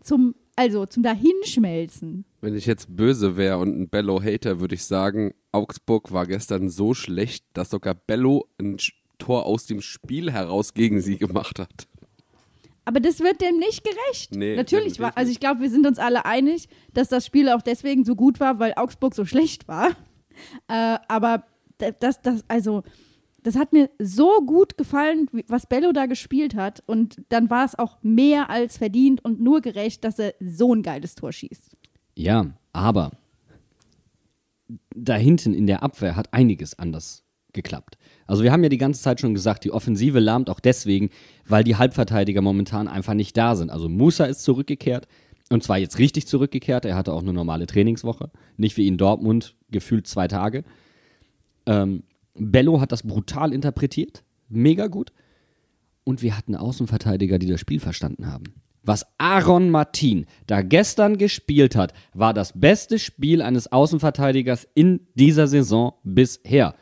zum, 0.00 0.34
also 0.56 0.86
zum 0.86 1.02
Dahinschmelzen. 1.02 2.24
Wenn 2.40 2.54
ich 2.56 2.66
jetzt 2.66 2.94
böse 2.96 3.36
wäre 3.36 3.58
und 3.58 3.78
ein 3.80 3.88
Bello-Hater, 3.88 4.60
würde 4.60 4.74
ich 4.74 4.84
sagen, 4.84 5.34
Augsburg 5.52 6.12
war 6.12 6.26
gestern 6.26 6.68
so 6.70 6.94
schlecht, 6.94 7.44
dass 7.54 7.70
sogar 7.70 7.94
Bello 7.94 8.46
ein 8.60 8.76
Tor 9.18 9.46
aus 9.46 9.66
dem 9.66 9.80
Spiel 9.80 10.30
heraus 10.32 10.74
gegen 10.74 11.00
sie 11.00 11.16
gemacht 11.16 11.58
hat. 11.58 11.88
Aber 12.84 13.00
das 13.00 13.20
wird 13.20 13.40
dem 13.40 13.56
nicht 13.58 13.82
gerecht. 13.82 14.34
Nee, 14.36 14.56
Natürlich 14.56 15.00
war, 15.00 15.16
also 15.16 15.32
ich 15.32 15.40
glaube, 15.40 15.60
wir 15.62 15.70
sind 15.70 15.86
uns 15.86 15.98
alle 15.98 16.26
einig, 16.26 16.68
dass 16.92 17.08
das 17.08 17.24
Spiel 17.24 17.48
auch 17.48 17.62
deswegen 17.62 18.04
so 18.04 18.14
gut 18.14 18.40
war, 18.40 18.58
weil 18.58 18.74
Augsburg 18.76 19.14
so 19.14 19.24
schlecht 19.24 19.68
war. 19.68 19.90
Äh, 20.68 20.98
aber 21.08 21.44
da- 21.78 21.92
das, 21.92 22.20
das, 22.20 22.44
also, 22.48 22.82
das 23.44 23.56
hat 23.56 23.74
mir 23.74 23.90
so 23.98 24.40
gut 24.46 24.78
gefallen, 24.78 25.28
was 25.48 25.66
Bello 25.66 25.92
da 25.92 26.06
gespielt 26.06 26.56
hat. 26.56 26.82
Und 26.86 27.20
dann 27.28 27.50
war 27.50 27.64
es 27.66 27.78
auch 27.78 27.98
mehr 28.02 28.48
als 28.48 28.78
verdient 28.78 29.22
und 29.22 29.38
nur 29.38 29.60
gerecht, 29.60 30.02
dass 30.02 30.18
er 30.18 30.34
so 30.40 30.74
ein 30.74 30.82
geiles 30.82 31.14
Tor 31.14 31.30
schießt. 31.30 31.76
Ja, 32.16 32.46
aber 32.72 33.12
da 34.96 35.14
hinten 35.14 35.52
in 35.52 35.66
der 35.66 35.82
Abwehr 35.82 36.16
hat 36.16 36.32
einiges 36.32 36.78
anders 36.78 37.22
geklappt. 37.52 37.98
Also 38.26 38.42
wir 38.42 38.50
haben 38.50 38.62
ja 38.62 38.70
die 38.70 38.78
ganze 38.78 39.02
Zeit 39.02 39.20
schon 39.20 39.34
gesagt, 39.34 39.64
die 39.64 39.72
Offensive 39.72 40.20
lahmt 40.20 40.48
auch 40.48 40.58
deswegen, 40.58 41.10
weil 41.46 41.64
die 41.64 41.76
Halbverteidiger 41.76 42.40
momentan 42.40 42.88
einfach 42.88 43.14
nicht 43.14 43.36
da 43.36 43.56
sind. 43.56 43.70
Also 43.70 43.90
Musa 43.90 44.24
ist 44.24 44.42
zurückgekehrt 44.42 45.06
und 45.50 45.62
zwar 45.62 45.76
jetzt 45.76 45.98
richtig 45.98 46.26
zurückgekehrt. 46.26 46.86
Er 46.86 46.96
hatte 46.96 47.12
auch 47.12 47.20
eine 47.20 47.34
normale 47.34 47.66
Trainingswoche, 47.66 48.30
nicht 48.56 48.78
wie 48.78 48.88
in 48.88 48.96
Dortmund 48.96 49.54
gefühlt 49.70 50.06
zwei 50.06 50.28
Tage. 50.28 50.64
Ähm, 51.66 52.04
Bello 52.34 52.80
hat 52.80 52.92
das 52.92 53.02
brutal 53.02 53.52
interpretiert, 53.52 54.24
mega 54.48 54.86
gut. 54.88 55.12
Und 56.04 56.22
wir 56.22 56.36
hatten 56.36 56.54
Außenverteidiger, 56.54 57.38
die 57.38 57.46
das 57.46 57.60
Spiel 57.60 57.80
verstanden 57.80 58.26
haben. 58.26 58.54
Was 58.82 59.06
Aaron 59.16 59.70
Martin 59.70 60.26
da 60.46 60.60
gestern 60.60 61.16
gespielt 61.16 61.74
hat, 61.74 61.94
war 62.12 62.34
das 62.34 62.52
beste 62.60 62.98
Spiel 62.98 63.40
eines 63.40 63.72
Außenverteidigers 63.72 64.68
in 64.74 65.06
dieser 65.14 65.46
Saison 65.46 65.94
bisher. 66.02 66.74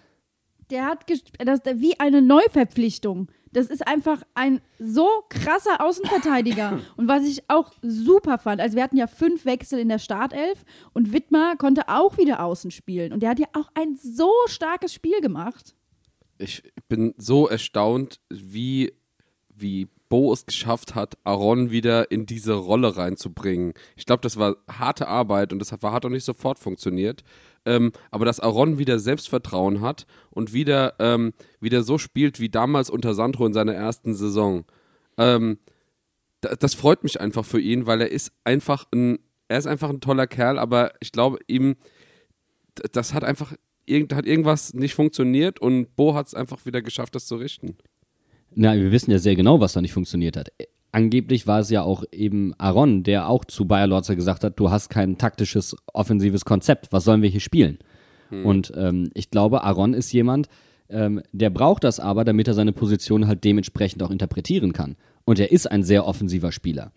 Der 0.71 0.87
hat 0.87 1.05
das, 1.39 1.61
wie 1.77 2.01
eine 2.01 2.21
Neuverpflichtung. 2.21 3.31
Das 3.53 3.67
ist 3.67 3.87
einfach 3.87 4.23
ein 4.35 4.61
so 4.79 5.07
krasser 5.29 5.81
Außenverteidiger. 5.81 6.81
Und 6.97 7.09
was 7.09 7.25
ich 7.25 7.49
auch 7.49 7.73
super 7.83 8.39
fand, 8.39 8.61
also 8.61 8.77
wir 8.77 8.83
hatten 8.83 8.97
ja 8.97 9.07
fünf 9.07 9.45
Wechsel 9.45 9.79
in 9.79 9.89
der 9.89 9.99
Startelf 9.99 10.65
und 10.93 11.13
Wittmer 11.13 11.57
konnte 11.57 11.89
auch 11.89 12.19
wieder 12.19 12.43
außen 12.43 12.71
spielen. 12.71 13.13
Und 13.13 13.23
der 13.23 13.31
hat 13.31 13.39
ja 13.39 13.47
auch 13.53 13.69
ein 13.75 13.97
so 13.97 14.31
starkes 14.47 14.95
Spiel 14.95 15.21
gemacht. 15.21 15.75
Ich 16.39 16.63
bin 16.89 17.15
so 17.19 17.49
erstaunt, 17.49 18.21
wie, 18.31 18.93
wie 19.55 19.89
Bo 20.13 20.31
es 20.31 20.45
geschafft 20.45 20.95
hat, 20.95 21.17
Aaron 21.25 21.71
wieder 21.71 22.11
in 22.11 22.27
diese 22.27 22.53
Rolle 22.53 22.99
reinzubringen. 22.99 23.73
Ich 23.97 24.05
glaube, 24.05 24.21
das 24.21 24.37
war 24.37 24.59
harte 24.71 25.09
Arbeit 25.09 25.55
und 25.55 25.59
das 25.59 25.73
hat, 25.73 25.83
auch 25.83 26.11
nicht 26.11 26.27
sofort 26.27 26.59
funktioniert. 26.59 27.25
Ähm, 27.65 27.93
aber 28.11 28.27
dass 28.27 28.39
Aaron 28.39 28.77
wieder 28.77 28.99
Selbstvertrauen 28.99 29.81
hat 29.81 30.07
und 30.29 30.53
wieder, 30.53 30.97
ähm, 30.99 31.33
wieder 31.61 31.83
so 31.83 31.97
spielt 31.97 32.41
wie 32.41 32.51
damals 32.51 32.91
unter 32.91 33.15
Sandro 33.15 33.47
in 33.47 33.55
seiner 33.55 33.73
ersten 33.73 34.15
Saison. 34.15 34.67
Ähm, 35.17 35.59
da, 36.43 36.57
das 36.57 36.75
freut 36.75 37.05
mich 37.05 37.19
einfach 37.19 37.47
für 37.47 37.61
ihn, 37.61 37.87
weil 37.87 38.03
er 38.03 38.11
ist 38.11 38.33
einfach 38.45 38.85
ein, 38.93 39.19
er 39.49 39.57
ist 39.57 39.67
einfach 39.67 39.89
ein 39.89 40.03
toller 40.03 40.27
Kerl, 40.27 40.59
aber 40.59 40.93
ich 41.01 41.13
glaube 41.13 41.39
ihm, 41.47 41.77
das 42.75 43.15
hat 43.15 43.25
einfach, 43.25 43.55
irgend, 43.87 44.13
hat 44.13 44.27
irgendwas 44.27 44.75
nicht 44.75 44.95
funktioniert 44.95 45.59
und 45.59 45.97
Bo 45.97 46.13
hat 46.13 46.27
es 46.27 46.35
einfach 46.35 46.67
wieder 46.67 46.83
geschafft, 46.83 47.15
das 47.15 47.25
zu 47.25 47.37
richten. 47.37 47.79
Na, 48.55 48.75
wir 48.75 48.93
wissen 48.93 49.11
ja 49.11 49.19
sehr 49.19 49.37
genau, 49.37 49.61
was 49.61 49.73
da 49.73 49.81
nicht 49.81 49.93
funktioniert 49.93 50.37
hat. 50.37 50.53
Angeblich 50.93 51.47
war 51.47 51.61
es 51.61 51.71
ja 51.71 51.83
auch 51.83 52.05
eben 52.13 52.53
Aaron, 52.59 53.03
der 53.03 53.29
auch 53.29 53.45
zu 53.47 53.65
Bayer 53.65 53.87
Lorzer 53.87 54.15
gesagt 54.15 54.45
hat, 54.45 54.59
du 54.59 54.71
hast 54.71 54.91
kein 54.91 55.17
taktisches, 55.17 55.75
offensives 55.93 56.45
Konzept, 56.45 56.93
was 56.93 57.05
sollen 57.05 57.23
wir 57.23 57.31
hier 57.31 57.41
spielen? 57.41 57.79
Hm. 58.29 58.45
Und 58.45 58.73
ähm, 58.77 59.11
ich 59.15 59.31
glaube, 59.31 59.65
Aaron 59.65 59.95
ist 59.95 60.13
jemand, 60.13 60.49
ähm, 60.91 61.23
der 61.33 61.51
braucht 61.51 61.85
das 61.85 61.99
aber, 61.99 62.25
damit 62.25 62.49
er 62.49 62.55
seine 62.55 62.73
Position 62.73 63.27
halt 63.27 63.45
dementsprechend 63.45 64.03
auch 64.03 64.11
interpretieren 64.11 64.73
kann. 64.73 64.97
Und 65.25 65.39
er 65.39 65.51
ist 65.51 65.71
ein 65.71 65.83
sehr 65.83 66.07
offensiver 66.07 66.53
Spieler. 66.53 66.93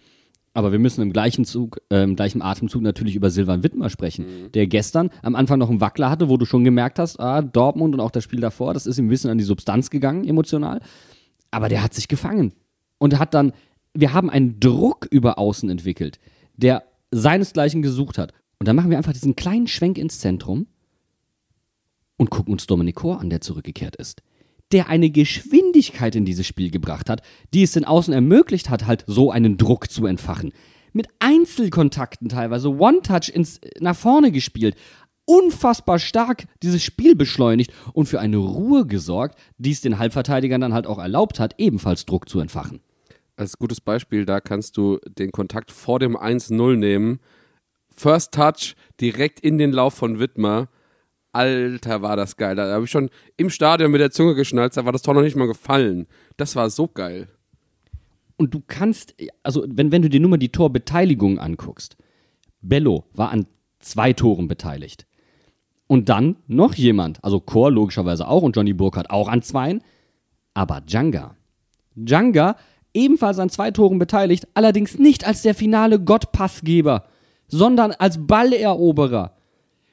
Aber 0.54 0.72
wir 0.72 0.80
müssen 0.80 1.02
im 1.02 1.12
gleichen 1.12 1.44
Zug, 1.44 1.82
äh, 1.92 2.04
im 2.04 2.16
gleichen 2.16 2.42
Atemzug 2.42 2.82
natürlich 2.82 3.16
über 3.16 3.30
Silvan 3.30 3.62
Wittmer 3.64 3.90
sprechen, 3.90 4.26
mhm. 4.26 4.52
der 4.54 4.68
gestern 4.68 5.10
am 5.22 5.36
Anfang 5.36 5.60
noch 5.60 5.70
einen 5.70 5.82
Wackler 5.82 6.10
hatte, 6.10 6.30
wo 6.30 6.38
du 6.38 6.46
schon 6.46 6.64
gemerkt 6.64 6.98
hast, 6.98 7.20
ah, 7.20 7.42
Dortmund 7.42 7.94
und 7.94 8.00
auch 8.00 8.12
das 8.12 8.24
Spiel 8.24 8.40
davor, 8.40 8.74
das 8.74 8.86
ist 8.86 8.98
ihm 8.98 9.08
ein 9.08 9.10
bisschen 9.10 9.30
an 9.30 9.38
die 9.38 9.44
Substanz 9.44 9.90
gegangen, 9.90 10.26
emotional. 10.26 10.80
Aber 11.56 11.70
der 11.70 11.82
hat 11.82 11.94
sich 11.94 12.10
gefangen 12.10 12.52
und 12.98 13.18
hat 13.18 13.34
dann, 13.34 13.54
wir 13.94 14.12
haben 14.12 14.30
einen 14.30 14.60
Druck 14.60 15.08
über 15.10 15.40
Außen 15.40 15.70
entwickelt, 15.70 16.20
der 16.58 16.84
seinesgleichen 17.12 17.82
gesucht 17.82 18.18
hat. 18.18 18.34
Und 18.60 18.68
dann 18.68 18.76
machen 18.76 18.90
wir 18.90 18.98
einfach 18.98 19.14
diesen 19.14 19.38
kleinen 19.38 19.68
Schwenk 19.68 19.98
ins 19.98 20.20
Zentrum 20.20 20.68
und 22.18 22.30
gucken 22.30 22.52
uns 22.52 22.68
Dominik 22.68 22.96
Kor 22.96 23.22
an, 23.22 23.30
der 23.30 23.40
zurückgekehrt 23.40 23.96
ist. 23.96 24.22
Der 24.74 24.90
eine 24.90 25.10
Geschwindigkeit 25.10 26.18
in 26.18 26.26
dieses 26.26 26.46
Spiel 26.46 26.72
gebracht 26.72 27.10
hat, 27.10 27.22
die 27.54 27.64
es 27.64 27.72
den 27.72 27.86
Außen 27.86 28.14
ermöglicht 28.14 28.70
hat, 28.70 28.86
halt 28.86 29.06
so 29.08 29.32
einen 29.32 29.56
Druck 29.56 29.90
zu 29.90 30.08
entfachen. 30.08 30.52
Mit 30.92 31.08
Einzelkontakten 31.20 32.28
teilweise, 32.28 32.68
One-Touch 32.68 33.32
nach 33.80 33.96
vorne 33.96 34.34
gespielt 34.34 34.76
unfassbar 35.26 36.00
stark 36.00 36.46
dieses 36.64 36.84
Spiel 36.84 37.16
beschleunigt 37.16 37.74
und 37.94 38.08
für 38.08 38.20
eine 38.20 38.38
Ruhe 38.38 38.86
gesorgt, 38.86 39.38
die 39.58 39.72
es 39.72 39.82
den 39.82 40.00
Halbverteidigern 40.00 40.62
dann 40.62 40.74
halt 40.74 40.88
auch 40.88 41.00
erlaubt 41.00 41.40
hat, 41.40 41.56
ebenfalls 41.58 42.06
Druck 42.06 42.30
zu 42.30 42.40
entfachen. 42.40 42.82
Als 43.36 43.58
gutes 43.58 43.82
Beispiel, 43.82 44.26
da 44.26 44.40
kannst 44.40 44.78
du 44.78 45.00
den 45.06 45.32
Kontakt 45.32 45.72
vor 45.72 46.00
dem 46.00 46.16
1-0 46.16 46.78
nehmen. 46.78 47.20
First 47.90 48.34
Touch 48.34 48.76
direkt 49.02 49.40
in 49.40 49.58
den 49.58 49.72
Lauf 49.72 49.94
von 49.94 50.20
Wittmer. 50.20 50.70
Alter, 51.34 52.02
war 52.02 52.16
das 52.16 52.38
geil. 52.38 52.56
Da 52.56 52.72
habe 52.72 52.86
ich 52.86 52.92
schon 52.92 53.10
im 53.36 53.50
Stadion 53.50 53.92
mit 53.92 54.00
der 54.00 54.12
Zunge 54.12 54.36
geschnalzt, 54.36 54.78
da 54.78 54.86
war 54.86 54.94
das 54.94 55.02
Tor 55.02 55.14
noch 55.14 55.22
nicht 55.22 55.36
mal 55.36 55.48
gefallen. 55.48 56.08
Das 56.38 56.56
war 56.56 56.70
so 56.70 56.88
geil. 56.88 57.28
Und 58.38 58.54
du 58.54 58.62
kannst, 58.66 59.16
also 59.44 59.66
wenn, 59.68 59.92
wenn 59.92 60.02
du 60.02 60.10
dir 60.10 60.20
nur 60.20 60.30
mal 60.30 60.38
die 60.38 60.52
Torbeteiligung 60.52 61.40
anguckst, 61.40 61.98
Bello 62.62 63.06
war 63.14 63.32
an 63.32 63.48
zwei 63.80 64.14
Toren 64.14 64.48
beteiligt. 64.48 65.06
Und 65.88 66.10
dann 66.10 66.38
noch 66.48 66.74
jemand, 66.74 67.24
also 67.24 67.40
Chor 67.40 67.72
logischerweise 67.72 68.28
auch 68.28 68.42
und 68.42 68.56
Johnny 68.56 68.74
Burkhardt 68.74 69.12
auch 69.12 69.28
an 69.28 69.42
zweien, 69.42 69.82
aber 70.54 70.82
Djanga. 70.82 71.36
Djanga 71.96 72.56
ebenfalls 72.94 73.40
an 73.40 73.50
zwei 73.50 73.72
Toren 73.72 74.00
beteiligt, 74.00 74.48
allerdings 74.54 74.98
nicht 74.98 75.28
als 75.28 75.44
der 75.44 75.54
finale 75.54 76.00
Gottpassgeber, 76.00 77.06
sondern 77.48 77.92
als 77.92 78.26
Balleroberer. 78.26 79.36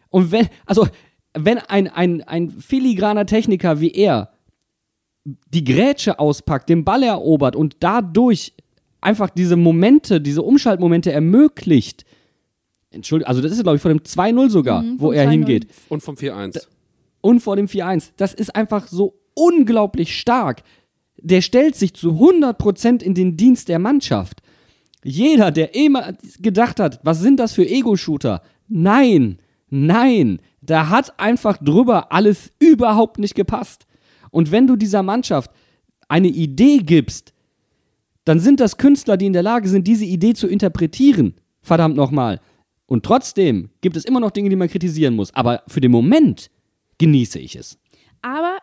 Und 0.09 0.33
wenn, 0.33 0.49
also, 0.65 0.87
wenn 1.35 1.59
ein, 1.59 1.89
ein, 1.89 2.23
ein 2.23 2.51
filigraner 2.51 3.27
Techniker 3.27 3.81
wie 3.81 3.91
er 3.91 4.31
die 5.25 5.65
Grätsche 5.65 6.19
auspackt, 6.19 6.69
den 6.69 6.85
Ball 6.85 7.03
erobert 7.03 7.55
und 7.55 7.77
dadurch 7.81 8.55
einfach 9.01 9.31
diese 9.31 9.57
Momente, 9.57 10.21
diese 10.21 10.43
Umschaltmomente 10.43 11.13
ermöglicht, 11.13 12.05
Entschuldigung, 12.93 13.29
also 13.29 13.41
das 13.41 13.53
ist, 13.53 13.63
glaube 13.63 13.77
ich, 13.77 13.83
vor 13.83 13.91
dem 13.91 14.01
2-0 14.01 14.51
sogar, 14.51 14.83
mhm, 14.83 15.01
wo 15.01 15.13
er 15.13 15.29
hingeht. 15.29 15.67
Und 15.89 16.03
vom 16.03 16.15
4-1. 16.17 16.67
Und 17.21 17.41
vor 17.41 17.57
dem 17.57 17.67
4-1. 17.67 18.13
Das 18.17 18.35
ist 18.35 18.55
einfach 18.55 18.87
so 18.89 19.15
unglaublich 19.35 20.19
stark. 20.19 20.63
Der 21.19 21.41
stellt 21.41 21.77
sich 21.77 21.95
zu 21.95 22.13
100% 22.13 23.03
in 23.03 23.15
den 23.15 23.37
Dienst 23.37 23.69
der 23.69 23.79
Mannschaft. 23.79 24.43
Jeder, 25.05 25.51
der 25.51 25.75
immer 25.75 26.13
gedacht 26.39 26.81
hat, 26.81 27.01
was 27.03 27.21
sind 27.21 27.39
das 27.41 27.53
für 27.53 27.67
Ego-Shooter? 27.69 28.43
Nein, 28.69 29.39
nein, 29.69 30.41
da 30.61 30.89
hat 30.89 31.19
einfach 31.19 31.59
drüber 31.59 32.13
alles 32.13 32.53
überhaupt 32.61 33.19
nicht 33.19 33.35
gepasst. 33.35 33.87
Und 34.31 34.51
wenn 34.51 34.67
du 34.67 34.77
dieser 34.77 35.03
Mannschaft 35.03 35.51
eine 36.09 36.29
Idee 36.29 36.79
gibst, 36.79 37.33
dann 38.25 38.39
sind 38.39 38.61
das 38.61 38.77
Künstler, 38.77 39.17
die 39.17 39.27
in 39.27 39.33
der 39.33 39.43
Lage 39.43 39.69
sind, 39.69 39.87
diese 39.87 40.05
Idee 40.05 40.35
zu 40.35 40.47
interpretieren. 40.47 41.35
Verdammt 41.61 41.97
nochmal. 41.97 42.41
Und 42.93 43.07
trotzdem 43.07 43.71
gibt 43.81 43.97
es 43.97 44.05
immer 44.05 44.21
noch 44.21 44.33
Dinge, 44.33 44.51
die 44.51 44.57
man 44.57 44.69
kritisieren 44.69 45.17
muss. 45.17 45.35
Aber 45.35 45.63
für 45.67 45.81
den 45.81 45.91
Moment 45.91 46.51
genieße 46.99 47.39
ich 47.39 47.57
es. 47.57 47.79
Aber 48.21 48.59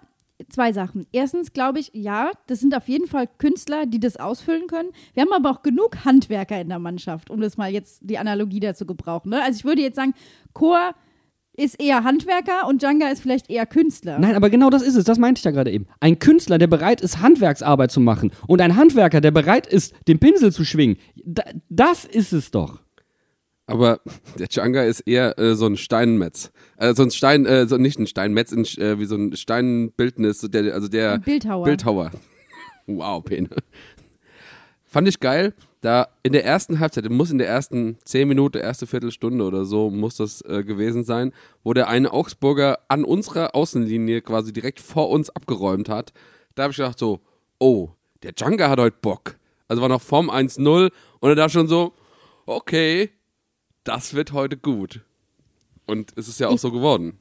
zwei 0.49 0.71
Sachen. 0.71 1.07
Erstens 1.11 1.51
glaube 1.51 1.79
ich, 1.79 1.89
ja, 1.95 2.29
das 2.45 2.59
sind 2.59 2.75
auf 2.75 2.87
jeden 2.87 3.07
Fall 3.07 3.27
Künstler, 3.39 3.87
die 3.87 3.99
das 3.99 4.17
ausfüllen 4.17 4.67
können. 4.67 4.91
Wir 5.15 5.23
haben 5.23 5.33
aber 5.33 5.49
auch 5.49 5.63
genug 5.63 6.05
Handwerker 6.05 6.61
in 6.61 6.69
der 6.69 6.77
Mannschaft, 6.77 7.31
um 7.31 7.41
das 7.41 7.57
mal 7.57 7.73
jetzt 7.73 8.01
die 8.03 8.19
Analogie 8.19 8.59
dazu 8.59 8.85
gebrauchen. 8.85 9.31
Ne? 9.31 9.41
Also 9.41 9.57
ich 9.57 9.65
würde 9.65 9.81
jetzt 9.81 9.95
sagen, 9.95 10.13
Chor 10.53 10.93
ist 11.53 11.81
eher 11.81 12.03
Handwerker 12.03 12.67
und 12.67 12.83
Djanga 12.83 13.07
ist 13.09 13.21
vielleicht 13.21 13.49
eher 13.49 13.65
Künstler. 13.65 14.19
Nein, 14.19 14.35
aber 14.35 14.51
genau 14.51 14.69
das 14.69 14.83
ist 14.83 14.95
es, 14.95 15.05
das 15.05 15.17
meinte 15.17 15.39
ich 15.39 15.45
ja 15.45 15.49
gerade 15.49 15.71
eben. 15.71 15.87
Ein 16.01 16.19
Künstler, 16.19 16.59
der 16.59 16.67
bereit 16.67 17.01
ist, 17.01 17.19
Handwerksarbeit 17.19 17.89
zu 17.89 17.99
machen 17.99 18.31
und 18.45 18.61
ein 18.61 18.75
Handwerker, 18.75 19.21
der 19.21 19.31
bereit 19.31 19.65
ist, 19.65 19.95
den 20.07 20.19
Pinsel 20.19 20.53
zu 20.53 20.63
schwingen, 20.63 20.97
das 21.67 22.05
ist 22.05 22.31
es 22.31 22.51
doch. 22.51 22.83
Aber 23.69 23.99
der 24.39 24.47
Changa 24.47 24.81
ist 24.81 25.01
eher 25.01 25.37
äh, 25.37 25.53
so 25.53 25.67
ein 25.67 25.77
Steinmetz. 25.77 26.51
Also 26.75 26.95
so 26.95 27.03
ein 27.03 27.11
Stein, 27.11 27.45
äh, 27.45 27.67
so 27.67 27.77
nicht 27.77 27.99
ein 27.99 28.07
Steinmetz, 28.07 28.51
ein, 28.51 28.65
äh, 28.65 28.97
wie 28.97 29.05
so 29.05 29.15
ein 29.15 29.35
Steinbildnis, 29.35 30.41
der, 30.41 30.73
also 30.73 30.87
der 30.87 31.13
ein 31.13 31.21
Bildhauer. 31.21 31.65
Bildhauer. 31.65 32.11
Wow, 32.87 33.23
Pene. 33.23 33.49
Fand 34.85 35.07
ich 35.07 35.19
geil. 35.19 35.53
Da 35.81 36.07
in 36.23 36.33
der 36.33 36.43
ersten 36.43 36.79
Halbzeit, 36.79 37.07
muss 37.11 37.29
in 37.29 37.37
der 37.37 37.47
ersten 37.47 37.99
zehn 38.03 38.27
Minuten, 38.27 38.57
erste 38.57 38.87
Viertelstunde 38.87 39.45
oder 39.45 39.63
so, 39.65 39.91
muss 39.91 40.15
das 40.15 40.41
äh, 40.41 40.63
gewesen 40.63 41.03
sein, 41.03 41.31
wo 41.63 41.73
der 41.73 41.87
eine 41.87 42.11
Augsburger 42.11 42.79
an 42.87 43.03
unserer 43.03 43.53
Außenlinie 43.53 44.23
quasi 44.23 44.51
direkt 44.51 44.79
vor 44.79 45.11
uns 45.11 45.29
abgeräumt 45.29 45.87
hat. 45.87 46.11
Da 46.55 46.63
habe 46.63 46.71
ich 46.71 46.77
gedacht 46.77 46.97
so, 46.97 47.19
oh, 47.59 47.89
der 48.23 48.33
Changa 48.33 48.67
hat 48.67 48.79
heute 48.79 48.97
Bock. 48.99 49.37
Also 49.67 49.83
war 49.83 49.89
noch 49.89 50.01
vorm 50.01 50.31
1-0 50.31 50.89
und 51.19 51.29
er 51.29 51.35
da 51.35 51.47
schon 51.47 51.67
so, 51.67 51.93
okay, 52.47 53.11
das 53.89 54.13
wird 54.13 54.33
heute 54.33 54.55
gut. 54.55 55.01
Und 55.87 56.13
es 56.15 56.27
ist 56.27 56.39
ja 56.39 56.47
auch 56.47 56.53
ich, 56.53 56.61
so 56.61 56.71
geworden. 56.71 57.17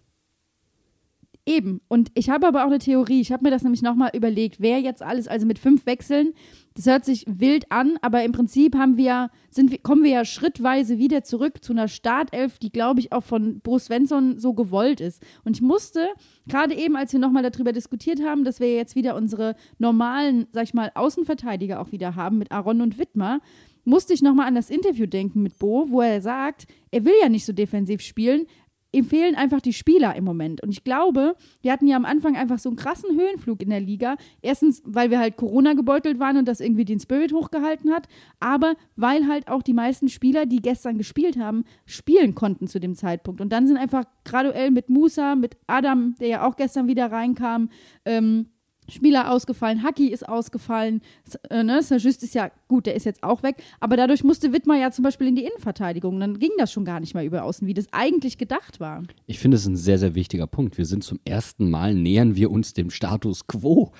Eben. 1.47 1.81
Und 1.89 2.11
ich 2.13 2.29
habe 2.29 2.47
aber 2.47 2.65
auch 2.65 2.69
eine 2.69 2.79
Theorie. 2.79 3.23
Ich 3.23 3.33
habe 3.33 3.43
mir 3.43 3.51
das 3.51 3.63
nämlich 3.63 3.81
nochmal 3.81 4.11
überlegt, 4.13 4.61
wer 4.61 4.81
jetzt 4.81 5.03
alles, 5.03 5.29
also 5.29 5.47
mit 5.47 5.59
fünf 5.59 5.87
Wechseln, 5.87 6.35
das 6.75 6.85
hört 6.85 7.07
sich 7.07 7.25
wild 7.27 7.73
an, 7.73 7.97
aber 8.03 8.23
im 8.23 8.33
Prinzip 8.33 8.77
haben 8.77 8.99
wir, 8.99 9.31
sind 9.51 9.71
wir, 9.71 9.79
kommen 9.79 10.05
wir 10.05 10.11
ja 10.11 10.25
schrittweise 10.27 10.99
wieder 10.99 11.25
zurück 11.25 11.65
zu 11.65 11.73
einer 11.73 11.89
Startelf, 11.89 12.59
die, 12.59 12.71
glaube 12.71 13.01
ich, 13.01 13.13
auch 13.13 13.25
von 13.25 13.61
Bo 13.61 13.79
Svensson 13.79 14.39
so 14.39 14.53
gewollt 14.53 15.01
ist. 15.01 15.23
Und 15.43 15.57
ich 15.57 15.63
musste, 15.63 16.09
gerade 16.47 16.75
eben, 16.75 16.97
als 16.97 17.15
wir 17.15 17.21
nochmal 17.21 17.49
darüber 17.51 17.73
diskutiert 17.73 18.23
haben, 18.23 18.45
dass 18.45 18.61
wir 18.61 18.75
jetzt 18.75 18.95
wieder 18.95 19.17
unsere 19.17 19.57
normalen, 19.79 20.49
sag 20.53 20.65
ich 20.65 20.75
mal, 20.75 20.93
Außenverteidiger 20.95 21.81
auch 21.81 21.93
wieder 21.93 22.15
haben 22.15 22.37
mit 22.37 22.53
Aaron 22.53 22.83
und 22.83 22.99
Wittmer, 22.99 23.41
musste 23.89 24.13
ich 24.13 24.23
nochmal 24.23 24.47
an 24.47 24.55
das 24.55 24.71
Interview 24.71 25.07
denken 25.07 25.43
mit 25.43 25.59
Bo, 25.59 25.87
wo 25.89 26.03
er 26.03 26.21
sagt, 26.21 26.67
er 26.91 27.05
will 27.05 27.15
ja 27.23 27.29
nicht 27.29 27.47
so 27.47 27.53
defensiv 27.53 28.03
spielen, 28.03 28.47
ihm 28.93 29.05
fehlen 29.05 29.35
einfach 29.35 29.61
die 29.61 29.73
Spieler 29.73 30.15
im 30.15 30.25
Moment. 30.25 30.63
Und 30.63 30.71
ich 30.71 30.85
glaube, 30.85 31.37
wir 31.61 31.73
hatten 31.73 31.87
ja 31.87 31.97
am 31.97 32.05
Anfang 32.05 32.37
einfach 32.37 32.59
so 32.59 32.69
einen 32.69 32.77
krassen 32.77 33.19
Höhenflug 33.19 33.63
in 33.63 33.71
der 33.71 33.81
Liga. 33.81 34.17
Erstens, 34.41 34.83
weil 34.85 35.11
wir 35.11 35.19
halt 35.19 35.37
Corona 35.37 35.75
gebeutelt 35.75 36.19
waren 36.19 36.37
und 36.37 36.49
das 36.49 36.61
irgendwie 36.61 36.85
den 36.85 37.01
Spirit 37.01 37.33
hochgehalten 37.33 37.91
hat, 37.91 38.09
aber 38.41 38.75
weil 38.97 39.27
halt 39.27 39.49
auch 39.49 39.63
die 39.63 39.75
meisten 39.75 40.09
Spieler, 40.09 40.47
die 40.47 40.63
gestern 40.63 40.97
gespielt 40.97 41.39
haben, 41.39 41.65
spielen 41.85 42.35
konnten 42.35 42.67
zu 42.67 42.81
dem 42.81 42.95
Zeitpunkt. 42.95 43.41
Und 43.41 43.51
dann 43.53 43.67
sind 43.67 43.77
einfach 43.77 44.05
graduell 44.25 44.71
mit 44.71 44.89
Musa, 44.89 45.35
mit 45.35 45.57
Adam, 45.67 46.15
der 46.21 46.29
ja 46.29 46.47
auch 46.47 46.57
gestern 46.57 46.89
wieder 46.89 47.11
reinkam, 47.11 47.71
ähm, 48.05 48.47
Spieler 48.89 49.31
ausgefallen, 49.31 49.83
Haki 49.83 50.09
ist 50.09 50.29
ausgefallen, 50.29 51.03
äh, 51.51 51.63
ne? 51.63 51.83
Sajust 51.83 52.23
ist 52.23 52.35
ja, 52.35 52.51
gut, 52.69 52.87
der 52.87 52.95
ist 52.95 53.05
jetzt 53.05 53.23
auch 53.23 53.43
weg, 53.43 53.57
aber 53.81 53.97
dadurch 53.97 54.25
musste 54.25 54.53
Wittmer 54.53 54.79
ja 54.79 54.91
zum 54.91 55.03
Beispiel 55.03 55.29
in 55.29 55.37
die 55.37 55.45
Innenverteidigung. 55.45 56.19
Dann 56.21 56.39
ging 56.39 56.51
das 56.59 56.73
schon 56.73 56.85
gar 56.85 57.01
nicht 57.01 57.15
mehr 57.15 57.25
über 57.25 57.45
außen, 57.45 57.67
wie 57.67 57.75
das 57.75 57.87
eigentlich 57.93 58.39
gedacht 58.39 58.81
war. 58.81 59.03
Ich 59.27 59.39
finde 59.39 59.57
es 59.57 59.67
ein 59.67 59.77
sehr, 59.77 59.99
sehr 59.99 60.15
wichtiger 60.15 60.47
Punkt. 60.47 60.79
Wir 60.79 60.87
sind 60.87 61.05
zum 61.05 61.21
ersten 61.25 61.71
Mal, 61.71 61.95
nähern 61.95 62.37
wir 62.37 62.51
uns 62.51 62.73
dem 62.73 62.91
Status 62.91 63.47
quo. 63.47 63.93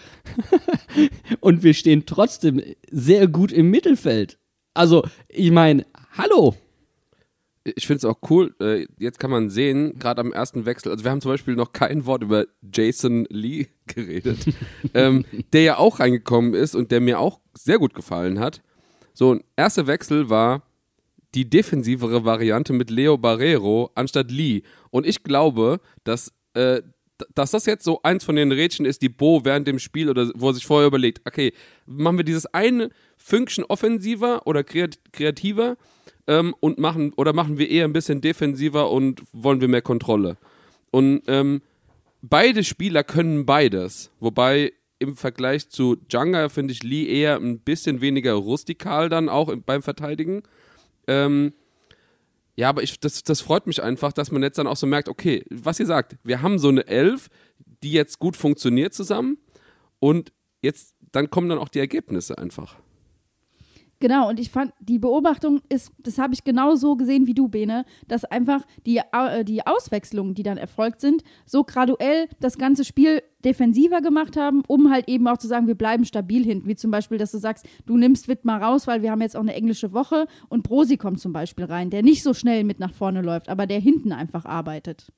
Und 1.41 1.63
wir 1.63 1.75
stehen 1.75 2.05
trotzdem 2.07 2.63
sehr 2.91 3.29
gut 3.29 3.53
im 3.53 3.71
Mittelfeld. 3.71 4.39
Also, 4.75 5.05
ich 5.29 5.51
meine, 5.51 5.87
hallo. 6.17 6.55
Ich 7.77 7.87
finde 7.87 7.99
es 7.99 8.05
auch 8.05 8.19
cool, 8.31 8.55
äh, 8.61 8.87
jetzt 8.99 9.19
kann 9.19 9.31
man 9.31 9.51
sehen, 9.51 9.99
gerade 9.99 10.21
am 10.21 10.33
ersten 10.33 10.67
Wechsel, 10.67 10.93
also 10.93 11.05
wir 11.05 11.11
haben 11.11 11.21
zum 11.21 11.31
Beispiel 11.31 11.55
noch 11.55 11.73
kein 11.73 12.07
Wort 12.07 12.23
über 12.23 12.47
Jason 12.73 13.27
Lee 13.31 13.67
geredet, 13.87 14.39
ähm, 14.95 15.25
der 15.53 15.63
ja 15.63 15.79
auch 15.79 16.01
reingekommen 16.01 16.55
ist 16.55 16.75
und 16.75 16.91
der 16.91 17.01
mir 17.01 17.19
auch 17.21 17.41
sehr 17.55 17.79
gut 17.79 17.95
gefallen 17.95 18.39
hat. 18.39 18.63
So, 19.15 19.35
ein 19.35 19.45
erster 19.57 19.87
Wechsel 19.87 20.31
war 20.31 20.63
die 21.35 21.49
defensivere 21.49 22.25
Variante 22.25 22.73
mit 22.73 22.91
Leo 22.91 23.19
Barrero 23.19 23.91
anstatt 23.95 24.31
Lee. 24.31 24.63
Und 24.91 25.07
ich 25.07 25.23
glaube, 25.23 25.81
dass, 26.05 26.33
äh, 26.55 26.83
dass 27.35 27.51
das 27.51 27.67
jetzt 27.67 27.85
so 27.85 28.01
eins 28.03 28.25
von 28.25 28.37
den 28.37 28.53
Rädchen 28.53 28.87
ist, 28.87 29.03
die 29.03 29.09
Bo 29.09 29.45
während 29.45 29.67
dem 29.67 29.79
Spiel 29.79 30.09
oder 30.09 30.31
wo 30.35 30.49
er 30.49 30.55
sich 30.55 30.67
vorher 30.67 30.87
überlegt, 30.87 31.21
okay, 31.27 31.53
machen 31.85 32.17
wir 32.17 32.25
dieses 32.25 32.47
eine 32.47 32.91
Fünkchen 33.17 33.65
offensiver 33.65 34.47
oder 34.47 34.65
kreat 34.65 34.99
kreativer 35.13 35.77
ähm, 36.29 36.55
und 36.61 36.79
machen 36.79 37.13
oder 37.17 37.33
machen 37.33 37.59
wir 37.59 37.69
eher 37.69 37.85
ein 37.85 37.93
bisschen 37.93 38.21
defensiver 38.21 38.91
und 38.93 39.23
wollen 39.33 39.61
wir 39.61 39.69
mehr 39.69 39.83
Kontrolle. 39.83 40.37
Und 40.91 41.23
ähm, 41.27 41.63
beide 42.23 42.63
Spieler 42.63 43.03
können 43.03 43.47
beides. 43.47 44.11
Wobei 44.21 44.73
im 45.01 45.17
Vergleich 45.17 45.69
zu 45.69 45.97
Janga 46.11 46.49
finde 46.49 46.73
ich 46.73 46.83
Lee 46.83 47.07
eher 47.07 47.37
ein 47.37 47.61
bisschen 47.61 48.01
weniger 48.01 48.35
rustikal 48.35 49.09
dann 49.09 49.29
auch 49.29 49.49
im, 49.49 49.63
beim 49.63 49.83
Verteidigen. 49.83 50.43
Ähm, 51.07 51.55
ja, 52.57 52.69
aber 52.69 52.83
ich, 52.83 52.99
das, 53.01 53.23
das 53.23 53.41
freut 53.41 53.67
mich 53.67 53.83
einfach, 53.83 54.13
dass 54.13 54.31
man 54.31 54.43
jetzt 54.43 54.59
dann 54.59 54.67
auch 54.67 54.77
so 54.77 54.87
merkt, 54.87 55.09
okay, 55.09 55.45
was 55.49 55.81
ihr 55.81 55.87
sagt, 55.87 56.17
wir 56.25 56.43
haben 56.43 56.59
so 56.59 56.69
eine 56.69 56.87
Elf, 56.87 57.29
die 57.83 57.93
jetzt 57.93 58.19
gut 58.19 58.37
funktioniert 58.37 58.93
zusammen 58.93 59.39
und 60.01 60.33
jetzt, 60.61 60.95
dann 61.13 61.31
kommen 61.31 61.49
dann 61.49 61.59
auch 61.59 61.69
die 61.69 61.79
Ergebnisse 61.79 62.37
einfach. 62.37 62.77
Genau, 64.01 64.29
und 64.29 64.39
ich 64.39 64.51
fand, 64.51 64.73
die 64.81 65.01
Beobachtung 65.01 65.61
ist, 65.69 65.91
das 65.99 66.19
habe 66.19 66.33
ich 66.33 66.45
genau 66.45 66.77
so 66.77 66.95
gesehen 66.95 67.27
wie 67.27 67.35
du, 67.35 67.49
Bene, 67.49 67.85
dass 68.07 68.25
einfach 68.25 68.65
die, 68.87 68.99
äh, 68.99 69.45
die 69.45 69.67
Auswechslungen, 69.67 70.35
die 70.35 70.45
dann 70.45 70.57
erfolgt 70.57 71.01
sind, 71.01 71.25
so 71.47 71.65
graduell 71.65 72.29
das 72.39 72.59
ganze 72.59 72.85
Spiel 72.85 73.23
defensiver 73.45 74.01
gemacht 74.01 74.37
haben, 74.37 74.63
um 74.69 74.91
halt 74.91 75.09
eben 75.09 75.27
auch 75.27 75.39
zu 75.39 75.49
sagen, 75.49 75.67
wir 75.67 75.75
bleiben 75.75 76.05
stabil 76.05 76.45
hinten. 76.45 76.69
Wie 76.69 76.77
zum 76.77 76.93
Beispiel, 76.93 77.19
dass 77.19 77.33
du 77.33 77.39
sagst, 77.39 77.67
du 77.87 77.97
nimmst 77.97 78.29
Wittmar 78.29 78.63
raus, 78.63 78.87
weil 78.87 79.03
wir 79.03 79.11
haben 79.11 79.21
jetzt 79.21 79.37
auch 79.37 79.41
eine 79.41 79.55
englische 79.55 79.93
Woche 79.93 80.27
und 80.49 80.63
Brosi 80.63 80.97
kommt 80.97 81.19
zum 81.19 81.33
Beispiel 81.33 81.65
rein, 81.65 81.91
der 81.91 82.03
nicht 82.03 82.23
so 82.23 82.35
schnell 82.35 82.63
mit 82.63 82.79
nach 82.79 82.93
vorne 82.93 83.23
läuft, 83.23 83.49
aber 83.49 83.67
der 83.67 83.81
hinten 83.81 84.13
einfach 84.13 84.45
arbeitet. 84.45 85.13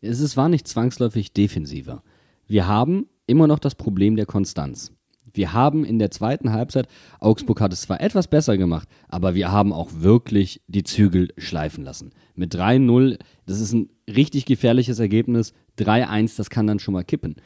Es 0.00 0.36
war 0.36 0.48
nicht 0.48 0.66
zwangsläufig 0.66 1.32
defensiver. 1.32 2.02
Wir 2.46 2.66
haben 2.66 3.08
immer 3.26 3.46
noch 3.46 3.58
das 3.58 3.74
Problem 3.74 4.16
der 4.16 4.26
Konstanz. 4.26 4.92
Wir 5.32 5.52
haben 5.52 5.84
in 5.84 5.98
der 5.98 6.10
zweiten 6.10 6.52
Halbzeit, 6.52 6.88
Augsburg 7.20 7.60
hat 7.60 7.72
es 7.72 7.82
zwar 7.82 8.00
etwas 8.00 8.28
besser 8.28 8.56
gemacht, 8.56 8.88
aber 9.08 9.34
wir 9.34 9.50
haben 9.50 9.72
auch 9.72 9.90
wirklich 9.94 10.60
die 10.66 10.82
Zügel 10.82 11.28
schleifen 11.38 11.84
lassen. 11.84 12.10
Mit 12.34 12.54
3-0, 12.54 13.18
das 13.46 13.60
ist 13.60 13.72
ein 13.72 13.90
richtig 14.08 14.44
gefährliches 14.44 14.98
Ergebnis. 14.98 15.52
3-1, 15.78 16.36
das 16.36 16.50
kann 16.50 16.66
dann 16.66 16.78
schon 16.78 16.94
mal 16.94 17.04
kippen. 17.04 17.36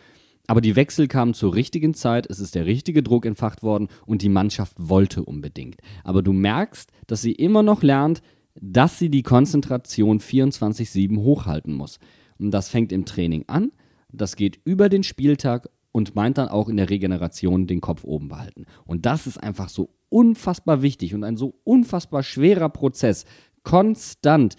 Aber 0.48 0.60
die 0.60 0.76
Wechsel 0.76 1.08
kamen 1.08 1.34
zur 1.34 1.54
richtigen 1.54 1.94
Zeit, 1.94 2.28
es 2.30 2.38
ist 2.38 2.54
der 2.54 2.66
richtige 2.66 3.02
Druck 3.02 3.26
entfacht 3.26 3.62
worden 3.62 3.88
und 4.06 4.22
die 4.22 4.28
Mannschaft 4.28 4.74
wollte 4.78 5.24
unbedingt. 5.24 5.80
Aber 6.04 6.22
du 6.22 6.32
merkst, 6.32 6.90
dass 7.06 7.22
sie 7.22 7.32
immer 7.32 7.62
noch 7.62 7.82
lernt, 7.82 8.22
dass 8.54 8.98
sie 8.98 9.10
die 9.10 9.22
Konzentration 9.22 10.20
24-7 10.20 11.18
hochhalten 11.18 11.74
muss. 11.74 11.98
Und 12.38 12.52
das 12.52 12.68
fängt 12.68 12.92
im 12.92 13.04
Training 13.04 13.44
an, 13.48 13.72
das 14.12 14.36
geht 14.36 14.60
über 14.64 14.88
den 14.88 15.02
Spieltag 15.02 15.68
und 15.96 16.14
meint 16.14 16.36
dann 16.36 16.48
auch 16.48 16.68
in 16.68 16.76
der 16.76 16.90
Regeneration 16.90 17.66
den 17.66 17.80
Kopf 17.80 18.04
oben 18.04 18.28
behalten. 18.28 18.66
Und 18.84 19.06
das 19.06 19.26
ist 19.26 19.38
einfach 19.38 19.70
so 19.70 19.94
unfassbar 20.10 20.82
wichtig 20.82 21.14
und 21.14 21.24
ein 21.24 21.38
so 21.38 21.58
unfassbar 21.64 22.22
schwerer 22.22 22.68
Prozess, 22.68 23.24
konstant 23.62 24.56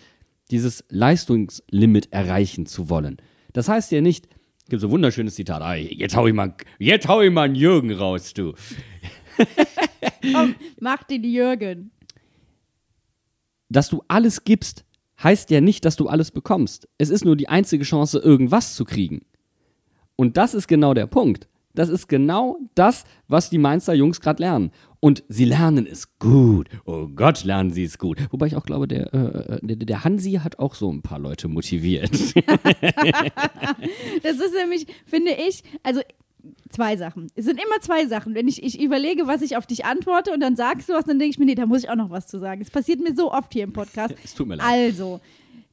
dieses 0.49 0.83
Leistungslimit 0.89 2.11
erreichen 2.11 2.65
zu 2.65 2.89
wollen. 2.89 3.17
Das 3.53 3.69
heißt 3.69 3.91
ja 3.91 4.01
nicht, 4.01 4.27
gibt 4.67 4.81
so 4.81 4.87
ein 4.87 4.91
wunderschönes 4.91 5.35
Zitat, 5.35 5.61
ah, 5.61 5.75
jetzt 5.75 6.15
hau 6.15 6.25
ich 6.25 6.33
mal, 6.33 6.55
jetzt 6.79 7.07
hau 7.07 7.21
ich 7.21 7.31
mal 7.31 7.43
einen 7.43 7.53
Jürgen 7.53 7.91
raus, 7.93 8.33
du. 8.33 8.55
Komm, 10.33 10.55
mach 10.79 11.03
den 11.03 11.23
Jürgen. 11.23 11.91
dass 13.69 13.89
du 13.89 14.01
alles 14.07 14.43
gibst, 14.43 14.85
heißt 15.21 15.51
ja 15.51 15.61
nicht, 15.61 15.85
dass 15.85 15.97
du 15.97 16.07
alles 16.07 16.31
bekommst. 16.31 16.87
Es 16.97 17.11
ist 17.11 17.25
nur 17.25 17.35
die 17.35 17.47
einzige 17.47 17.83
Chance, 17.83 18.17
irgendwas 18.17 18.73
zu 18.73 18.85
kriegen. 18.85 19.21
Und 20.17 20.35
das 20.35 20.53
ist 20.53 20.67
genau 20.67 20.93
der 20.93 21.07
Punkt. 21.07 21.47
Das 21.73 21.89
ist 21.89 22.07
genau 22.09 22.57
das, 22.73 23.03
was 23.27 23.51
die 23.51 23.59
Mainzer 23.59 23.93
Jungs 23.93 24.19
gerade 24.19 24.41
lernen. 24.41 24.71
Und 24.99 25.23
sie 25.29 25.45
lernen 25.45 25.85
es 25.85 26.17
gut. 26.17 26.67
Oh 26.85 27.07
Gott, 27.07 27.43
lernen 27.43 27.71
sie 27.71 27.83
es 27.83 27.99
gut. 27.99 28.17
Wobei 28.31 28.47
ich 28.47 28.55
auch 28.55 28.65
glaube, 28.65 28.87
der, 28.87 29.13
äh, 29.13 29.59
der, 29.61 29.75
der 29.75 30.03
Hansi 30.03 30.39
hat 30.43 30.57
auch 30.57 30.73
so 30.73 30.91
ein 30.91 31.03
paar 31.03 31.19
Leute 31.19 31.47
motiviert. 31.47 32.11
Das 34.23 34.37
ist 34.37 34.53
nämlich, 34.53 34.87
finde 35.05 35.31
ich, 35.31 35.63
also 35.83 36.01
zwei 36.69 36.97
Sachen. 36.97 37.27
Es 37.35 37.45
sind 37.45 37.59
immer 37.59 37.79
zwei 37.81 38.07
Sachen. 38.07 38.35
Wenn 38.35 38.47
ich, 38.47 38.63
ich 38.63 38.81
überlege, 38.81 39.27
was 39.27 39.41
ich 39.41 39.55
auf 39.57 39.67
dich 39.67 39.85
antworte 39.85 40.33
und 40.33 40.39
dann 40.39 40.55
sagst 40.55 40.89
du 40.89 40.93
was, 40.93 41.05
dann 41.05 41.19
denke 41.19 41.31
ich 41.31 41.39
mir, 41.39 41.45
nee, 41.45 41.55
da 41.55 41.65
muss 41.65 41.83
ich 41.83 41.89
auch 41.89 41.95
noch 41.95 42.09
was 42.09 42.27
zu 42.27 42.39
sagen. 42.39 42.61
Es 42.61 42.71
passiert 42.71 42.99
mir 42.99 43.15
so 43.15 43.31
oft 43.31 43.53
hier 43.53 43.63
im 43.63 43.73
Podcast. 43.73 44.15
Es 44.23 44.33
tut 44.33 44.47
mir 44.47 44.55
leid. 44.55 44.65
Also, 44.67 45.19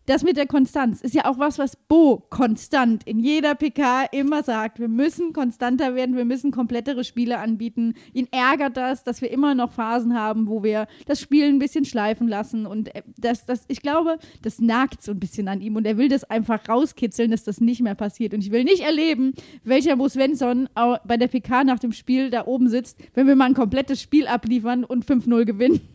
das 0.07 0.23
mit 0.23 0.37
der 0.37 0.47
Konstanz 0.47 1.01
ist 1.01 1.15
ja 1.15 1.25
auch 1.25 1.39
was, 1.39 1.59
was 1.59 1.77
Bo 1.77 2.25
konstant 2.29 3.05
in 3.07 3.21
jeder 3.21 3.55
PK 3.55 4.05
immer 4.13 4.43
sagt. 4.43 4.79
Wir 4.79 4.89
müssen 4.89 5.33
konstanter 5.33 5.95
werden, 5.95 6.17
wir 6.17 6.25
müssen 6.25 6.51
komplettere 6.51 7.05
Spiele 7.05 7.39
anbieten. 7.39 7.95
Ihn 8.13 8.29
ärgert 8.31 8.77
das, 8.77 9.03
dass 9.03 9.23
wir 9.23 9.31
immer 9.31 9.55
noch 9.55 9.73
Phasen 9.73 10.15
haben, 10.15 10.49
wo 10.49 10.63
wir 10.63 10.87
das 11.07 11.21
Spiel 11.21 11.49
ein 11.49 11.59
bisschen 11.59 11.85
schleifen 11.85 12.29
lassen. 12.29 12.67
Und 12.67 12.95
äh, 12.95 13.03
das, 13.17 13.47
das, 13.47 13.65
ich 13.69 13.81
glaube, 13.81 14.19
das 14.43 14.61
nagt 14.61 15.03
so 15.03 15.13
ein 15.13 15.21
bisschen 15.21 15.49
an 15.49 15.61
ihm. 15.61 15.77
Und 15.77 15.87
er 15.87 15.97
will 15.97 16.09
das 16.09 16.25
einfach 16.25 16.69
rauskitzeln, 16.69 17.31
dass 17.31 17.45
das 17.45 17.61
nicht 17.61 17.81
mehr 17.81 17.95
passiert. 17.95 18.35
Und 18.35 18.41
ich 18.41 18.51
will 18.51 18.65
nicht 18.65 18.81
erleben, 18.81 19.33
welcher 19.63 19.97
Bo 19.97 20.09
Svensson 20.09 20.69
bei 20.75 21.17
der 21.17 21.29
PK 21.29 21.65
nach 21.65 21.79
dem 21.79 21.93
Spiel 21.93 22.31
da 22.31 22.47
oben 22.47 22.69
sitzt, 22.69 22.99
wenn 23.15 23.27
wir 23.27 23.37
mal 23.37 23.47
ein 23.47 23.55
komplettes 23.55 24.03
Spiel 24.03 24.27
abliefern 24.27 24.85
und 24.85 25.05
5-0 25.05 25.45
gewinnen. 25.45 25.94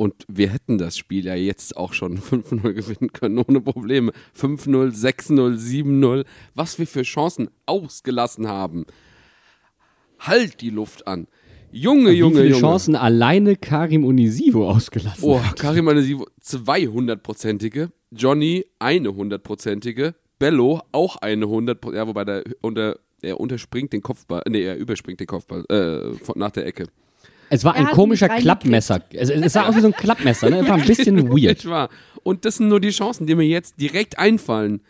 Und 0.00 0.24
wir 0.28 0.48
hätten 0.50 0.78
das 0.78 0.96
Spiel 0.96 1.24
ja 1.24 1.34
jetzt 1.34 1.76
auch 1.76 1.92
schon 1.92 2.18
5-0 2.20 2.72
gewinnen 2.72 3.12
können, 3.12 3.38
ohne 3.38 3.60
Probleme. 3.60 4.12
5-0, 4.40 4.94
6-0, 4.94 5.58
7-0. 5.58 6.24
Was 6.54 6.78
wir 6.78 6.86
für 6.86 7.02
Chancen 7.02 7.50
ausgelassen 7.66 8.46
haben. 8.46 8.86
Halt 10.20 10.60
die 10.60 10.70
Luft 10.70 11.06
an. 11.08 11.26
Junge, 11.72 12.12
Wie 12.12 12.18
Junge, 12.18 12.36
viele 12.36 12.48
Junge. 12.50 12.60
Chancen 12.60 12.94
alleine 12.96 13.56
Karim 13.56 14.04
Unisivo 14.04 14.70
ausgelassen 14.70 15.22
Oh, 15.24 15.42
hat. 15.42 15.58
Karim 15.58 15.88
Anasivo, 15.88 16.26
zwei 16.40 16.86
hundertprozentige. 16.86 17.90
Johnny, 18.12 18.64
eine 18.78 19.14
hundertprozentige. 19.14 20.14
Bello, 20.38 20.80
auch 20.92 21.16
eine 21.16 21.48
hundert, 21.48 21.84
ja, 21.92 22.06
wobei 22.06 22.24
der 22.24 22.44
unter, 22.62 22.98
er 23.20 23.40
unterspringt 23.40 23.92
den 23.92 24.00
Kopfball, 24.00 24.42
nee, 24.48 24.62
er 24.62 24.76
überspringt 24.76 25.18
den 25.18 25.26
Kopfball, 25.26 25.64
äh, 25.68 26.14
von, 26.24 26.38
nach 26.38 26.52
der 26.52 26.66
Ecke. 26.66 26.86
Es 27.50 27.64
war 27.64 27.76
Er 27.76 27.88
ein 27.88 27.94
komischer 27.94 28.28
Klappmesser. 28.28 29.02
Es, 29.12 29.30
es 29.30 29.52
sah 29.52 29.66
aus 29.66 29.76
wie 29.76 29.80
so 29.80 29.88
ein 29.88 29.92
Klappmesser, 29.92 30.50
ne? 30.50 30.60
Es 30.60 30.68
war 30.68 30.76
ein 30.76 30.86
bisschen 30.86 31.30
weird. 31.30 31.66
Und 32.22 32.44
das 32.44 32.56
sind 32.56 32.68
nur 32.68 32.80
die 32.80 32.90
Chancen, 32.90 33.26
die 33.26 33.34
mir 33.34 33.46
jetzt 33.46 33.80
direkt 33.80 34.18
einfallen. 34.18 34.80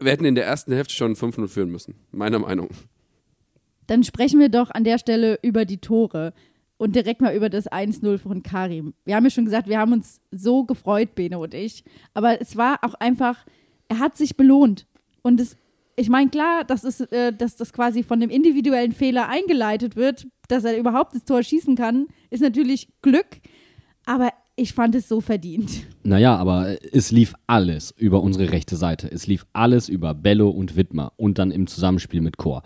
Wir 0.00 0.12
hätten 0.12 0.24
in 0.24 0.34
der 0.34 0.46
ersten 0.46 0.72
Hälfte 0.72 0.94
schon 0.94 1.14
5-0 1.14 1.48
führen 1.48 1.70
müssen, 1.70 1.94
meiner 2.10 2.38
Meinung. 2.38 2.68
Dann 3.86 4.02
sprechen 4.04 4.40
wir 4.40 4.48
doch 4.48 4.70
an 4.70 4.84
der 4.84 4.98
Stelle 4.98 5.38
über 5.42 5.64
die 5.64 5.78
Tore 5.78 6.32
und 6.76 6.96
direkt 6.96 7.20
mal 7.20 7.34
über 7.34 7.48
das 7.48 7.70
1-0 7.70 8.18
von 8.18 8.42
Karim. 8.42 8.94
Wir 9.04 9.14
haben 9.14 9.24
ja 9.24 9.30
schon 9.30 9.44
gesagt, 9.44 9.68
wir 9.68 9.78
haben 9.78 9.92
uns 9.92 10.20
so 10.32 10.64
gefreut, 10.64 11.14
Bene 11.14 11.38
und 11.38 11.54
ich. 11.54 11.84
Aber 12.14 12.40
es 12.40 12.56
war 12.56 12.80
auch 12.82 12.94
einfach, 12.94 13.46
er 13.88 14.00
hat 14.00 14.16
sich 14.16 14.36
belohnt. 14.36 14.86
Und 15.22 15.40
es, 15.40 15.56
ich 15.96 16.08
meine, 16.08 16.30
klar, 16.30 16.64
dass, 16.64 16.84
es, 16.84 17.00
äh, 17.00 17.32
dass 17.32 17.56
das 17.56 17.72
quasi 17.72 18.02
von 18.02 18.20
dem 18.20 18.30
individuellen 18.30 18.92
Fehler 18.92 19.28
eingeleitet 19.28 19.96
wird, 19.96 20.26
dass 20.48 20.64
er 20.64 20.76
überhaupt 20.76 21.14
das 21.14 21.24
Tor 21.24 21.42
schießen 21.42 21.76
kann, 21.76 22.08
ist 22.30 22.40
natürlich 22.40 22.88
Glück. 23.02 23.26
Aber 24.06 24.30
ich 24.56 24.74
fand 24.74 24.94
es 24.94 25.08
so 25.08 25.20
verdient. 25.20 25.86
Naja, 26.02 26.36
aber 26.36 26.76
es 26.92 27.10
lief 27.10 27.34
alles 27.46 27.92
über 27.96 28.22
unsere 28.22 28.50
rechte 28.52 28.76
Seite. 28.76 29.10
Es 29.10 29.26
lief 29.26 29.46
alles 29.52 29.88
über 29.88 30.14
Bello 30.14 30.50
und 30.50 30.76
Wittmer 30.76 31.12
und 31.16 31.38
dann 31.38 31.50
im 31.50 31.66
Zusammenspiel 31.66 32.20
mit 32.20 32.36
Chor. 32.36 32.62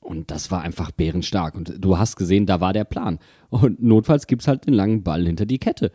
Und 0.00 0.30
das 0.30 0.50
war 0.50 0.62
einfach 0.62 0.90
bärenstark. 0.90 1.54
Und 1.54 1.74
du 1.78 1.98
hast 1.98 2.16
gesehen, 2.16 2.46
da 2.46 2.60
war 2.60 2.72
der 2.72 2.84
Plan. 2.84 3.18
Und 3.48 3.82
notfalls 3.82 4.26
gibt 4.26 4.42
es 4.42 4.48
halt 4.48 4.66
den 4.66 4.74
langen 4.74 5.02
Ball 5.02 5.24
hinter 5.24 5.46
die 5.46 5.58
Kette. 5.58 5.92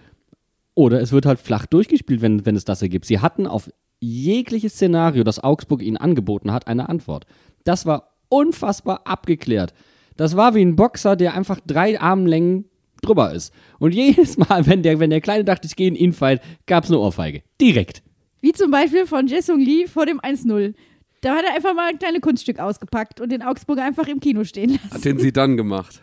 Oder 0.73 1.01
es 1.01 1.11
wird 1.11 1.25
halt 1.25 1.39
flach 1.39 1.65
durchgespielt, 1.65 2.21
wenn, 2.21 2.45
wenn 2.45 2.55
es 2.55 2.65
das 2.65 2.81
ergibt. 2.81 3.05
Sie 3.05 3.19
hatten 3.19 3.45
auf 3.45 3.69
jegliches 3.99 4.73
Szenario, 4.73 5.23
das 5.23 5.43
Augsburg 5.43 5.81
ihnen 5.81 5.97
angeboten 5.97 6.51
hat, 6.51 6.67
eine 6.67 6.89
Antwort. 6.89 7.25
Das 7.63 7.85
war 7.85 8.15
unfassbar 8.29 9.01
abgeklärt. 9.05 9.73
Das 10.17 10.35
war 10.35 10.55
wie 10.55 10.61
ein 10.61 10.75
Boxer, 10.75 11.15
der 11.15 11.33
einfach 11.33 11.59
drei 11.65 11.99
Armlängen 11.99 12.65
drüber 13.01 13.33
ist. 13.33 13.53
Und 13.79 13.93
jedes 13.93 14.37
Mal, 14.37 14.65
wenn 14.67 14.83
der, 14.83 14.99
wenn 14.99 15.09
der 15.09 15.21
Kleine 15.21 15.43
dachte, 15.43 15.67
ich 15.67 15.75
gehe 15.75 15.87
in 15.87 15.95
Infight, 15.95 16.41
gab 16.65 16.83
es 16.83 16.89
eine 16.89 16.99
Ohrfeige. 16.99 17.41
Direkt. 17.59 18.03
Wie 18.41 18.51
zum 18.51 18.71
Beispiel 18.71 19.05
von 19.05 19.27
Jesung 19.27 19.59
Lee 19.59 19.87
vor 19.87 20.05
dem 20.05 20.19
1-0. 20.19 20.73
Da 21.21 21.35
hat 21.35 21.43
er 21.45 21.55
einfach 21.55 21.73
mal 21.73 21.89
ein 21.89 21.99
kleines 21.99 22.21
Kunststück 22.21 22.59
ausgepackt 22.59 23.19
und 23.19 23.31
den 23.31 23.41
Augsburger 23.41 23.83
einfach 23.83 24.07
im 24.07 24.21
Kino 24.21 24.45
stehen 24.45 24.71
lassen. 24.71 24.91
Hat 24.91 25.05
den 25.05 25.19
sie 25.19 25.33
dann 25.33 25.57
gemacht. 25.57 26.01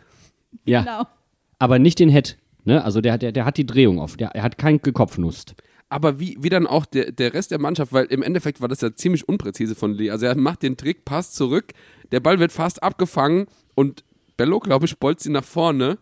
Ja. 0.64 0.80
Genau. 0.80 1.06
Aber 1.58 1.78
nicht 1.78 1.98
den 1.98 2.10
Head. 2.10 2.36
Ne? 2.64 2.84
Also 2.84 3.00
der, 3.00 3.16
der, 3.16 3.32
der 3.32 3.46
hat 3.46 3.56
die 3.56 3.64
Drehung 3.64 3.98
auf. 3.98 4.16
Der, 4.16 4.28
er 4.28 4.42
hat 4.42 4.58
keinen 4.58 4.80
Kopfnust. 4.80 5.54
Aber 5.88 6.18
wie, 6.18 6.36
wie 6.40 6.48
dann 6.48 6.66
auch 6.66 6.84
der, 6.84 7.12
der 7.12 7.32
Rest 7.32 7.52
der 7.52 7.60
Mannschaft, 7.60 7.92
weil 7.92 8.06
im 8.06 8.22
Endeffekt 8.22 8.60
war 8.60 8.68
das 8.68 8.80
ja 8.80 8.94
ziemlich 8.94 9.28
unpräzise 9.28 9.74
von 9.76 9.92
Lee. 9.94 10.10
Also 10.10 10.26
er 10.26 10.36
macht 10.36 10.62
den 10.62 10.76
Trick, 10.76 11.04
passt 11.04 11.36
zurück, 11.36 11.72
der 12.10 12.20
Ball 12.20 12.40
wird 12.40 12.50
fast 12.52 12.82
abgefangen 12.82 13.46
und 13.74 14.02
Bello, 14.36 14.58
glaube 14.58 14.86
ich, 14.86 14.98
bolzt 14.98 15.26
ihn 15.26 15.32
nach 15.32 15.44
vorne. 15.44 15.98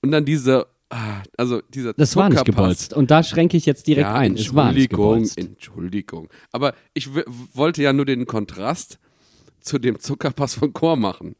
Und 0.00 0.12
dann 0.12 0.24
diese, 0.24 0.66
ah, 0.90 1.22
also 1.36 1.60
dieser 1.74 1.92
Das 1.94 2.14
war 2.14 2.28
nicht 2.28 2.38
Zuckerpass. 2.38 2.62
gebolzt. 2.62 2.92
Und 2.94 3.10
da 3.10 3.22
schränke 3.24 3.56
ich 3.56 3.66
jetzt 3.66 3.86
direkt 3.88 4.06
ja, 4.06 4.14
ein. 4.14 4.34
Es 4.34 4.54
war 4.54 4.72
nicht 4.72 4.84
Entschuldigung, 4.84 5.14
gebolzt. 5.14 5.38
Entschuldigung. 5.38 6.28
Aber 6.52 6.74
ich 6.94 7.08
wollte 7.52 7.82
ja 7.82 7.92
nur 7.92 8.06
den 8.06 8.26
Kontrast 8.26 8.98
zu 9.60 9.78
dem 9.78 9.98
Zuckerpass 9.98 10.54
von 10.54 10.72
Chor 10.72 10.96
machen. 10.96 11.34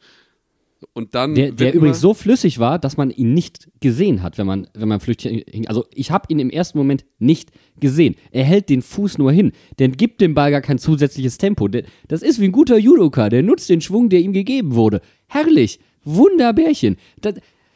Und 0.92 1.14
dann 1.14 1.34
Der, 1.34 1.50
der 1.50 1.74
übrigens 1.74 2.00
so 2.00 2.14
flüssig 2.14 2.60
war, 2.60 2.78
dass 2.78 2.96
man 2.96 3.10
ihn 3.10 3.34
nicht 3.34 3.68
gesehen 3.80 4.22
hat, 4.22 4.38
wenn 4.38 4.46
man, 4.46 4.68
wenn 4.74 4.88
man 4.88 5.00
flüchtig. 5.00 5.44
Also 5.68 5.84
ich 5.92 6.10
habe 6.12 6.26
ihn 6.28 6.38
im 6.38 6.50
ersten 6.50 6.78
Moment 6.78 7.04
nicht 7.18 7.50
gesehen. 7.80 8.14
Er 8.30 8.44
hält 8.44 8.68
den 8.68 8.82
Fuß 8.82 9.18
nur 9.18 9.32
hin. 9.32 9.52
Der 9.78 9.88
gibt 9.88 10.20
dem 10.20 10.34
Ball 10.34 10.52
gar 10.52 10.60
kein 10.60 10.78
zusätzliches 10.78 11.36
Tempo. 11.38 11.68
Das 12.06 12.22
ist 12.22 12.40
wie 12.40 12.44
ein 12.44 12.52
guter 12.52 12.78
Judoka. 12.78 13.28
Der 13.28 13.42
nutzt 13.42 13.68
den 13.68 13.80
Schwung, 13.80 14.08
der 14.08 14.20
ihm 14.20 14.32
gegeben 14.32 14.74
wurde. 14.74 15.00
Herrlich. 15.26 15.80
Wunderbärchen. 16.04 16.96
Da, 17.20 17.32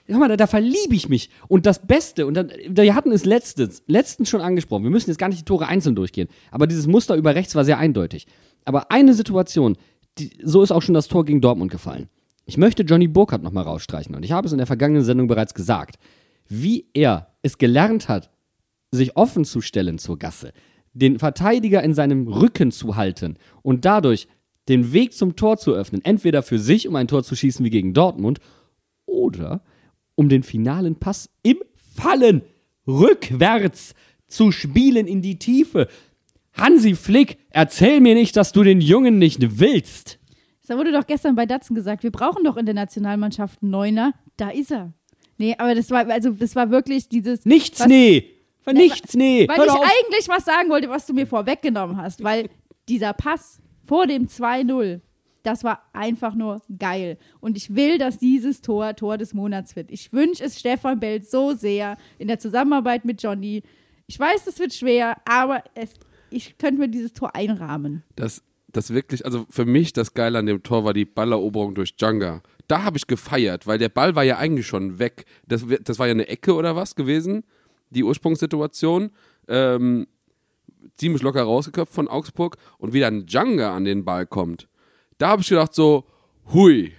hör 0.06 0.18
mal, 0.18 0.28
da, 0.28 0.36
da 0.36 0.46
verliebe 0.46 0.94
ich 0.94 1.08
mich. 1.08 1.28
Und 1.48 1.66
das 1.66 1.84
Beste, 1.84 2.26
und 2.26 2.34
dann, 2.34 2.52
wir 2.68 2.94
hatten 2.94 3.10
es 3.10 3.24
letztens, 3.24 3.82
letztens 3.88 4.28
schon 4.28 4.40
angesprochen. 4.40 4.84
Wir 4.84 4.90
müssen 4.90 5.10
jetzt 5.10 5.18
gar 5.18 5.28
nicht 5.28 5.40
die 5.40 5.44
Tore 5.44 5.66
einzeln 5.66 5.96
durchgehen. 5.96 6.28
Aber 6.52 6.68
dieses 6.68 6.86
Muster 6.86 7.16
über 7.16 7.34
rechts 7.34 7.56
war 7.56 7.64
sehr 7.64 7.78
eindeutig. 7.78 8.26
Aber 8.64 8.92
eine 8.92 9.14
Situation, 9.14 9.76
die, 10.18 10.30
so 10.44 10.62
ist 10.62 10.70
auch 10.70 10.82
schon 10.82 10.94
das 10.94 11.08
Tor 11.08 11.24
gegen 11.24 11.40
Dortmund 11.40 11.72
gefallen. 11.72 12.08
Ich 12.44 12.56
möchte 12.56 12.82
Johnny 12.82 13.08
Burkhardt 13.08 13.42
nochmal 13.42 13.64
rausstreichen. 13.64 14.14
Und 14.14 14.24
ich 14.24 14.32
habe 14.32 14.46
es 14.46 14.52
in 14.52 14.58
der 14.58 14.66
vergangenen 14.66 15.04
Sendung 15.04 15.28
bereits 15.28 15.54
gesagt. 15.54 15.96
Wie 16.48 16.86
er 16.92 17.28
es 17.42 17.58
gelernt 17.58 18.08
hat, 18.08 18.30
sich 18.90 19.16
offen 19.16 19.44
zu 19.44 19.60
stellen 19.60 19.98
zur 19.98 20.18
Gasse, 20.18 20.52
den 20.92 21.18
Verteidiger 21.18 21.82
in 21.82 21.94
seinem 21.94 22.28
Rücken 22.28 22.70
zu 22.70 22.96
halten 22.96 23.38
und 23.62 23.84
dadurch 23.84 24.28
den 24.68 24.92
Weg 24.92 25.14
zum 25.14 25.34
Tor 25.36 25.56
zu 25.56 25.72
öffnen. 25.72 26.04
Entweder 26.04 26.42
für 26.42 26.58
sich, 26.58 26.86
um 26.88 26.96
ein 26.96 27.08
Tor 27.08 27.24
zu 27.24 27.34
schießen 27.34 27.64
wie 27.64 27.70
gegen 27.70 27.94
Dortmund, 27.94 28.38
oder 29.06 29.62
um 30.14 30.28
den 30.28 30.42
finalen 30.42 30.96
Pass 30.96 31.30
im 31.42 31.58
Fallen 31.74 32.42
rückwärts 32.86 33.94
zu 34.26 34.52
spielen 34.52 35.06
in 35.06 35.22
die 35.22 35.38
Tiefe. 35.38 35.88
Hansi 36.54 36.94
Flick, 36.94 37.38
erzähl 37.50 38.00
mir 38.00 38.14
nicht, 38.14 38.36
dass 38.36 38.52
du 38.52 38.62
den 38.62 38.80
Jungen 38.80 39.18
nicht 39.18 39.58
willst. 39.58 40.18
Da 40.72 40.78
wurde 40.78 40.90
doch 40.90 41.06
gestern 41.06 41.34
bei 41.34 41.44
Datsen 41.44 41.76
gesagt, 41.76 42.02
wir 42.02 42.10
brauchen 42.10 42.44
doch 42.44 42.56
in 42.56 42.64
der 42.64 42.74
Nationalmannschaft 42.74 43.60
einen 43.60 43.72
Neuner. 43.72 44.14
Da 44.38 44.48
ist 44.48 44.70
er. 44.72 44.94
Nee, 45.36 45.54
aber 45.58 45.74
das 45.74 45.90
war, 45.90 46.08
also 46.08 46.30
das 46.30 46.56
war 46.56 46.70
wirklich 46.70 47.10
dieses. 47.10 47.44
Nichts, 47.44 47.80
was, 47.80 47.88
nee. 47.88 48.30
Nichts, 48.72 49.14
nee. 49.14 49.46
Weil 49.48 49.58
Hör 49.58 49.66
ich 49.66 49.70
auf. 49.70 49.82
eigentlich 49.82 50.28
was 50.28 50.46
sagen 50.46 50.70
wollte, 50.70 50.88
was 50.88 51.04
du 51.04 51.12
mir 51.12 51.26
vorweggenommen 51.26 51.98
hast. 51.98 52.24
Weil 52.24 52.48
dieser 52.88 53.12
Pass 53.12 53.60
vor 53.84 54.06
dem 54.06 54.28
2-0, 54.28 55.02
das 55.42 55.62
war 55.62 55.82
einfach 55.92 56.34
nur 56.34 56.62
geil. 56.78 57.18
Und 57.40 57.58
ich 57.58 57.76
will, 57.76 57.98
dass 57.98 58.16
dieses 58.16 58.62
Tor 58.62 58.96
Tor 58.96 59.18
des 59.18 59.34
Monats 59.34 59.76
wird. 59.76 59.90
Ich 59.90 60.10
wünsche 60.14 60.42
es 60.42 60.58
Stefan 60.58 60.98
Bell 61.00 61.22
so 61.22 61.52
sehr 61.52 61.98
in 62.16 62.28
der 62.28 62.38
Zusammenarbeit 62.38 63.04
mit 63.04 63.22
Johnny. 63.22 63.62
Ich 64.06 64.18
weiß, 64.18 64.46
das 64.46 64.58
wird 64.58 64.72
schwer, 64.72 65.18
aber 65.26 65.64
es, 65.74 65.96
ich 66.30 66.56
könnte 66.56 66.80
mir 66.80 66.88
dieses 66.88 67.12
Tor 67.12 67.34
einrahmen. 67.36 68.04
das, 68.16 68.42
das 68.72 68.92
wirklich, 68.94 69.24
also 69.24 69.46
für 69.50 69.64
mich 69.64 69.92
das 69.92 70.14
Geile 70.14 70.38
an 70.38 70.46
dem 70.46 70.62
Tor 70.62 70.84
war 70.84 70.92
die 70.94 71.04
Balleroberung 71.04 71.74
durch 71.74 71.96
Djanga. 71.96 72.42
Da 72.68 72.84
habe 72.84 72.96
ich 72.96 73.06
gefeiert, 73.06 73.66
weil 73.66 73.78
der 73.78 73.88
Ball 73.90 74.14
war 74.14 74.24
ja 74.24 74.38
eigentlich 74.38 74.66
schon 74.66 74.98
weg. 74.98 75.26
Das, 75.46 75.64
das 75.84 75.98
war 75.98 76.06
ja 76.06 76.12
eine 76.12 76.28
Ecke 76.28 76.54
oder 76.54 76.74
was 76.76 76.94
gewesen, 76.94 77.44
die 77.90 78.02
Ursprungssituation. 78.04 79.10
Ähm, 79.48 80.06
ziemlich 80.96 81.22
locker 81.22 81.42
rausgeköpft 81.42 81.92
von 81.92 82.08
Augsburg 82.08 82.56
und 82.78 82.92
wie 82.92 83.00
dann 83.00 83.26
Djanga 83.26 83.74
an 83.74 83.84
den 83.84 84.04
Ball 84.04 84.26
kommt. 84.26 84.68
Da 85.18 85.28
habe 85.28 85.42
ich 85.42 85.48
gedacht 85.48 85.74
so, 85.74 86.04
hui. 86.52 86.92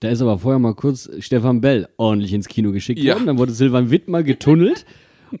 Da 0.00 0.08
ist 0.10 0.22
aber 0.22 0.38
vorher 0.38 0.58
mal 0.58 0.74
kurz 0.74 1.10
Stefan 1.18 1.60
Bell 1.60 1.88
ordentlich 1.96 2.32
ins 2.32 2.48
Kino 2.48 2.72
geschickt 2.72 3.00
Ja. 3.00 3.14
worden. 3.14 3.26
Dann 3.26 3.38
wurde 3.38 3.52
Silvan 3.52 3.90
Wittmer 3.90 4.22
getunnelt. 4.22 4.84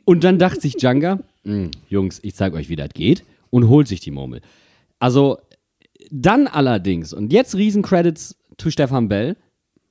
und 0.04 0.24
dann 0.24 0.38
dachte 0.40 0.60
sich 0.60 0.74
Djanga, 0.76 1.20
"Hm, 1.44 1.70
Jungs, 1.88 2.18
ich 2.22 2.34
zeig 2.34 2.52
euch, 2.54 2.68
wie 2.68 2.76
das 2.76 2.88
geht. 2.94 3.24
Und 3.50 3.68
holt 3.68 3.86
sich 3.86 4.00
die 4.00 4.10
Murmel. 4.10 4.40
Also, 5.04 5.36
dann 6.10 6.46
allerdings, 6.46 7.12
und 7.12 7.30
jetzt 7.30 7.54
Riesen-Credits 7.54 8.38
to 8.56 8.70
Stefan 8.70 9.10
Bell, 9.10 9.36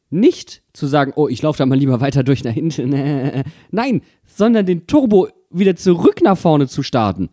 nicht 0.10 0.63
zu 0.73 0.88
sagen, 0.88 1.13
oh, 1.15 1.28
ich 1.28 1.43
laufe 1.43 1.60
da 1.60 1.67
mal 1.67 1.78
lieber 1.78 2.02
weiter 2.02 2.23
durch 2.23 2.43
nach 2.43 2.54
hinten. 2.54 2.89
Nein, 3.71 4.02
sondern 4.26 4.65
den 4.65 4.88
Turbo 4.88 5.28
wieder 5.52 5.76
zurück 5.76 6.21
nach 6.23 6.36
vorne 6.36 6.67
zu 6.67 6.82
starten. 6.82 7.30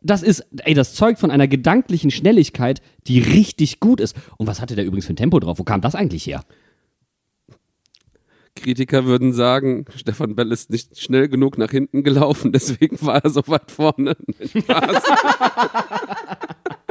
Das 0.00 0.22
ist, 0.22 0.46
ey, 0.58 0.74
das 0.74 0.94
zeugt 0.94 1.18
von 1.18 1.32
einer 1.32 1.48
gedanklichen 1.48 2.12
Schnelligkeit, 2.12 2.80
die 3.08 3.18
richtig 3.18 3.80
gut 3.80 3.98
ist. 3.98 4.14
Und 4.38 4.46
was 4.46 4.60
hatte 4.60 4.76
der 4.76 4.84
übrigens 4.84 5.06
für 5.06 5.14
ein 5.14 5.16
Tempo 5.16 5.40
drauf? 5.40 5.58
Wo 5.58 5.64
kam 5.64 5.80
das 5.80 5.96
eigentlich 5.96 6.28
her? 6.28 6.44
Kritiker 8.54 9.06
würden 9.06 9.32
sagen, 9.32 9.86
Stefan 9.96 10.36
Bell 10.36 10.52
ist 10.52 10.70
nicht 10.70 11.00
schnell 11.00 11.28
genug 11.28 11.58
nach 11.58 11.72
hinten 11.72 12.04
gelaufen, 12.04 12.52
deswegen 12.52 13.04
war 13.04 13.24
er 13.24 13.30
so 13.30 13.42
weit 13.48 13.72
vorne. 13.72 14.16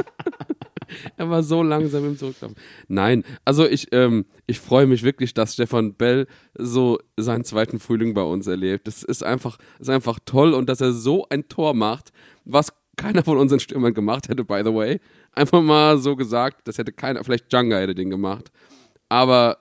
Er 1.16 1.30
war 1.30 1.42
so 1.42 1.62
langsam 1.62 2.04
im 2.04 2.18
Zurücklaufen. 2.18 2.56
Nein, 2.88 3.24
also 3.44 3.66
ich, 3.66 3.88
ähm, 3.92 4.26
ich 4.46 4.60
freue 4.60 4.86
mich 4.86 5.02
wirklich, 5.02 5.34
dass 5.34 5.54
Stefan 5.54 5.94
Bell 5.94 6.26
so 6.56 6.98
seinen 7.16 7.44
zweiten 7.44 7.78
Frühling 7.78 8.14
bei 8.14 8.22
uns 8.22 8.46
erlebt. 8.46 8.86
Das 8.86 9.02
ist 9.02 9.22
einfach, 9.22 9.58
ist 9.78 9.90
einfach 9.90 10.18
toll 10.24 10.54
und 10.54 10.68
dass 10.68 10.80
er 10.80 10.92
so 10.92 11.26
ein 11.28 11.48
Tor 11.48 11.74
macht, 11.74 12.12
was 12.44 12.72
keiner 12.96 13.24
von 13.24 13.38
unseren 13.38 13.60
Stürmern 13.60 13.94
gemacht 13.94 14.28
hätte, 14.28 14.44
by 14.44 14.62
the 14.64 14.74
way. 14.74 15.00
Einfach 15.32 15.62
mal 15.62 15.98
so 15.98 16.16
gesagt, 16.16 16.68
das 16.68 16.78
hätte 16.78 16.92
keiner, 16.92 17.24
vielleicht 17.24 17.52
Djanga 17.52 17.78
hätte 17.78 17.94
den 17.94 18.10
gemacht. 18.10 18.50
Aber 19.08 19.58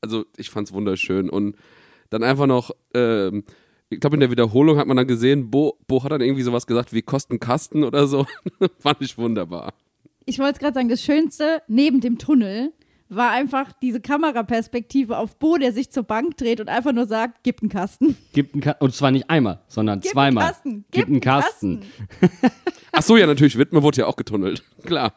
also 0.00 0.26
ich 0.36 0.50
fand's 0.50 0.72
wunderschön 0.72 1.30
und 1.30 1.56
dann 2.10 2.22
einfach 2.22 2.46
noch, 2.46 2.70
ähm, 2.94 3.44
ich 3.88 4.00
glaube 4.00 4.16
in 4.16 4.20
der 4.20 4.30
Wiederholung 4.30 4.76
hat 4.76 4.86
man 4.86 4.96
dann 4.96 5.06
gesehen, 5.06 5.50
Bo, 5.50 5.78
Bo 5.86 6.02
hat 6.04 6.12
dann 6.12 6.20
irgendwie 6.20 6.42
sowas 6.42 6.66
gesagt 6.66 6.92
wie 6.92 7.02
Kostenkasten 7.02 7.84
oder 7.84 8.06
so. 8.06 8.26
Fand 8.78 9.00
ich 9.00 9.16
wunderbar. 9.18 9.72
Ich 10.26 10.38
wollte 10.38 10.52
es 10.54 10.58
gerade 10.58 10.74
sagen, 10.74 10.88
das 10.88 11.02
Schönste 11.02 11.62
neben 11.68 12.00
dem 12.00 12.18
Tunnel 12.18 12.72
war 13.10 13.30
einfach 13.30 13.72
diese 13.82 14.00
Kameraperspektive 14.00 15.18
auf 15.18 15.36
Bo, 15.38 15.56
der 15.56 15.72
sich 15.72 15.90
zur 15.90 16.02
Bank 16.04 16.36
dreht 16.36 16.60
und 16.60 16.68
einfach 16.68 16.92
nur 16.92 17.06
sagt, 17.06 17.40
gib 17.42 17.60
einen 17.62 17.68
Kasten. 17.68 18.16
Gibt 18.32 18.54
einen 18.54 18.62
Kasten. 18.62 18.82
Und 18.84 18.94
zwar 18.94 19.10
nicht 19.10 19.28
einmal, 19.30 19.60
sondern 19.68 20.00
Gib 20.00 20.12
zweimal. 20.12 20.44
einen 20.44 20.52
Kasten. 20.52 20.84
Gibt 20.90 21.08
einen 21.08 21.20
Kasten. 21.20 21.80
Ach 22.92 23.02
so, 23.02 23.16
ja 23.16 23.26
natürlich, 23.26 23.58
Wittmer 23.58 23.82
wurde 23.82 23.98
ja 23.98 24.06
auch 24.06 24.16
getunnelt. 24.16 24.62
Klar. 24.84 25.12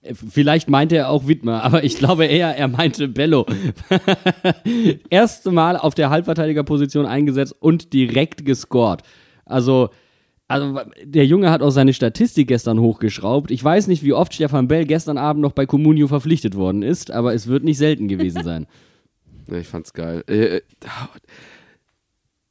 Äh, 0.00 0.14
Vielleicht 0.14 0.70
meinte 0.70 0.96
er 0.96 1.10
auch 1.10 1.28
Widmer, 1.28 1.62
aber 1.62 1.84
ich 1.84 1.96
glaube 1.98 2.24
eher, 2.24 2.56
er 2.56 2.68
meinte 2.68 3.08
Bello. 3.08 3.44
Erste 5.10 5.50
Mal 5.52 5.76
auf 5.76 5.94
der 5.94 6.10
Halbverteidigerposition 6.10 7.06
eingesetzt 7.06 7.54
und 7.60 7.92
direkt 7.92 8.44
gescored. 8.46 9.02
Also, 9.44 9.90
also 10.48 10.78
der 11.02 11.26
Junge 11.26 11.50
hat 11.50 11.62
auch 11.62 11.70
seine 11.70 11.94
Statistik 11.94 12.48
gestern 12.48 12.78
hochgeschraubt. 12.78 13.50
Ich 13.50 13.64
weiß 13.64 13.86
nicht, 13.86 14.02
wie 14.02 14.12
oft 14.12 14.34
Stefan 14.34 14.68
Bell 14.68 14.84
gestern 14.84 15.18
Abend 15.18 15.42
noch 15.42 15.52
bei 15.52 15.66
Comunio 15.66 16.06
verpflichtet 16.08 16.54
worden 16.54 16.82
ist, 16.82 17.10
aber 17.10 17.34
es 17.34 17.46
wird 17.46 17.64
nicht 17.64 17.78
selten 17.78 18.08
gewesen 18.08 18.42
sein. 18.42 18.66
Ja, 19.46 19.58
ich 19.58 19.68
fand's 19.68 19.92
geil. 19.92 20.24
Äh, 20.26 20.56
äh, 20.56 20.60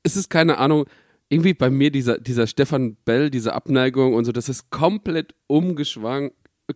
es 0.03 0.15
ist 0.15 0.29
keine 0.29 0.59
Ahnung, 0.59 0.85
irgendwie 1.29 1.55
bei 1.55 1.71
mir 1.71 1.89
dieser, 1.89 2.19
dieser 2.19 2.45
Stefan 2.45 2.97
Bell, 3.03 3.31
diese 3.31 3.53
Abneigung 3.53 4.13
und 4.13 4.25
so, 4.25 4.31
das 4.31 4.47
ist 4.47 4.69
komplett 4.69 5.33
umgeschlagen, 5.47 6.31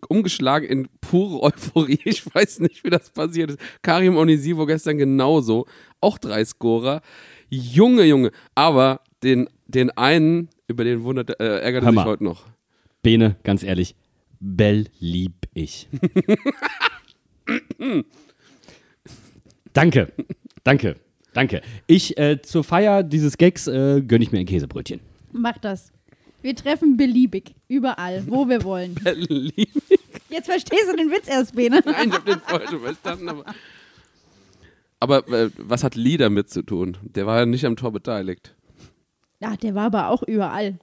umgeschlagen 0.09 0.67
in 0.67 0.87
pure 1.01 1.43
Euphorie. 1.43 1.99
Ich 2.05 2.25
weiß 2.33 2.61
nicht, 2.61 2.83
wie 2.83 2.89
das 2.89 3.11
passiert 3.11 3.51
ist. 3.51 3.59
Karim 3.83 4.17
Onisivo 4.17 4.65
gestern 4.65 4.97
genauso. 4.97 5.67
Auch 6.01 6.17
drei 6.17 6.43
Scorer. 6.43 7.01
Junge, 7.49 8.03
Junge. 8.05 8.31
Aber 8.55 9.01
den, 9.21 9.47
den 9.67 9.91
einen, 9.91 10.49
über 10.67 10.83
den 10.83 11.03
wundert, 11.03 11.39
äh, 11.39 11.59
ärgert 11.59 11.83
er 11.83 11.91
sich 11.91 12.03
heute 12.03 12.23
noch. 12.23 12.45
Bene, 13.01 13.37
ganz 13.43 13.63
ehrlich, 13.63 13.95
Bell 14.39 14.87
lieb 14.99 15.47
ich. 15.53 15.87
danke, 19.73 20.11
danke, 20.63 20.95
danke. 21.33 21.61
Ich, 21.87 22.17
äh, 22.17 22.41
zur 22.41 22.63
Feier 22.63 23.03
dieses 23.03 23.37
Gags 23.37 23.67
äh, 23.67 24.01
gönne 24.01 24.23
ich 24.23 24.31
mir 24.31 24.39
ein 24.39 24.45
Käsebrötchen. 24.45 24.99
Mach 25.31 25.57
das. 25.57 25.91
Wir 26.41 26.55
treffen 26.55 26.97
beliebig, 26.97 27.55
überall, 27.67 28.23
wo 28.27 28.47
wir 28.47 28.63
wollen. 28.63 28.95
Lieb. 29.15 29.69
Jetzt 30.29 30.45
verstehst 30.45 30.91
du 30.91 30.95
den 30.95 31.09
Witz 31.09 31.27
erst, 31.27 31.55
Bene. 31.55 31.81
Nein, 31.85 32.09
ich 32.09 32.13
habe 32.13 32.31
den 32.31 32.39
vorher 32.39 32.69
schon 32.69 32.81
verstanden. 32.81 33.29
Aber, 33.29 33.45
aber 34.99 35.27
äh, 35.29 35.49
was 35.57 35.83
hat 35.83 35.95
Lee 35.95 36.17
damit 36.17 36.49
zu 36.49 36.61
tun? 36.61 36.97
Der 37.03 37.25
war 37.25 37.39
ja 37.39 37.45
nicht 37.45 37.65
am 37.65 37.75
Tor 37.75 37.91
beteiligt. 37.91 38.56
Ja, 39.39 39.55
der 39.55 39.75
war 39.75 39.85
aber 39.85 40.09
auch 40.09 40.23
überall. 40.23 40.79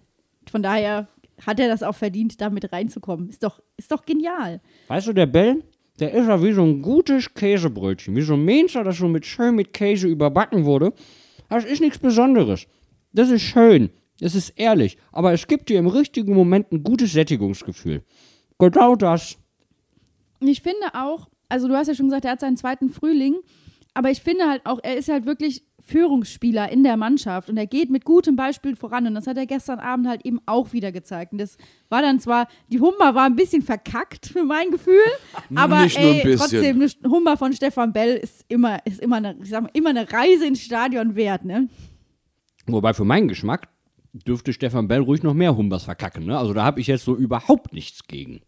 Von 0.50 0.62
daher 0.62 1.08
hat 1.44 1.58
er 1.58 1.68
das 1.68 1.82
auch 1.82 1.94
verdient, 1.94 2.40
da 2.40 2.50
mit 2.50 2.72
reinzukommen. 2.72 3.28
Ist 3.28 3.42
doch, 3.42 3.60
ist 3.76 3.90
doch 3.90 4.04
genial. 4.04 4.60
Weißt 4.88 5.08
du, 5.08 5.12
der 5.12 5.26
Bell, 5.26 5.64
der 5.98 6.12
ist 6.12 6.26
ja 6.26 6.42
wie 6.42 6.52
so 6.52 6.62
ein 6.62 6.82
gutes 6.82 7.32
Käsebrötchen. 7.34 8.14
Wie 8.14 8.22
so 8.22 8.34
ein 8.34 8.44
Mensch, 8.44 8.74
das 8.74 8.96
schon 8.96 9.12
mit 9.12 9.26
schön 9.26 9.54
mit 9.54 9.72
Käse 9.72 10.08
überbacken 10.08 10.64
wurde. 10.64 10.92
Das 11.48 11.64
ist 11.64 11.80
nichts 11.80 11.98
Besonderes. 11.98 12.66
Das 13.12 13.30
ist 13.30 13.42
schön. 13.42 13.90
Das 14.20 14.34
ist 14.34 14.50
ehrlich. 14.50 14.96
Aber 15.12 15.32
es 15.32 15.46
gibt 15.46 15.68
dir 15.68 15.78
im 15.78 15.86
richtigen 15.86 16.34
Moment 16.34 16.72
ein 16.72 16.82
gutes 16.82 17.12
Sättigungsgefühl. 17.12 18.02
Genau 18.58 18.96
das. 18.96 19.36
Ich 20.40 20.62
finde 20.62 20.94
auch, 20.94 21.28
also 21.48 21.68
du 21.68 21.76
hast 21.76 21.88
ja 21.88 21.94
schon 21.94 22.06
gesagt, 22.06 22.24
er 22.24 22.32
hat 22.32 22.40
seinen 22.40 22.56
zweiten 22.56 22.90
Frühling, 22.90 23.36
aber 23.94 24.10
ich 24.10 24.20
finde 24.20 24.48
halt 24.48 24.64
auch, 24.64 24.80
er 24.82 24.96
ist 24.96 25.08
halt 25.08 25.26
wirklich 25.26 25.64
Führungsspieler 25.86 26.72
in 26.72 26.82
der 26.82 26.96
Mannschaft 26.96 27.50
und 27.50 27.58
er 27.58 27.66
geht 27.66 27.90
mit 27.90 28.06
gutem 28.06 28.36
Beispiel 28.36 28.74
voran 28.74 29.06
und 29.06 29.14
das 29.14 29.26
hat 29.26 29.36
er 29.36 29.44
gestern 29.44 29.78
Abend 29.78 30.08
halt 30.08 30.24
eben 30.24 30.40
auch 30.46 30.72
wieder 30.72 30.92
gezeigt. 30.92 31.32
Und 31.32 31.38
das 31.38 31.58
war 31.90 32.00
dann 32.00 32.20
zwar, 32.20 32.48
die 32.72 32.80
Hummer 32.80 33.14
war 33.14 33.26
ein 33.26 33.36
bisschen 33.36 33.60
verkackt 33.60 34.26
für 34.26 34.44
mein 34.44 34.70
Gefühl, 34.70 34.94
aber 35.54 35.82
Nicht 35.82 35.98
ein 35.98 36.04
ey, 36.04 36.22
bisschen. 36.22 36.38
trotzdem, 36.38 36.80
eine 36.80 37.12
Hummer 37.12 37.36
von 37.36 37.52
Stefan 37.52 37.92
Bell 37.92 38.16
ist 38.16 38.46
immer, 38.48 38.78
ist 38.86 39.00
immer 39.00 39.16
eine, 39.16 39.36
ich 39.42 39.50
sag 39.50 39.62
mal, 39.62 39.70
immer 39.74 39.90
eine 39.90 40.10
Reise 40.10 40.46
ins 40.46 40.62
Stadion 40.62 41.16
wert, 41.16 41.44
ne? 41.44 41.68
Wobei 42.66 42.94
für 42.94 43.04
meinen 43.04 43.28
Geschmack 43.28 43.68
dürfte 44.14 44.52
Stefan 44.52 44.88
Bell 44.88 45.00
ruhig 45.00 45.22
noch 45.22 45.34
mehr 45.34 45.56
Humbers 45.56 45.84
verkacken. 45.84 46.24
Ne? 46.24 46.38
Also 46.38 46.54
da 46.54 46.64
habe 46.64 46.80
ich 46.80 46.86
jetzt 46.86 47.04
so 47.04 47.14
überhaupt 47.14 47.74
nichts 47.74 48.06
gegen. 48.06 48.40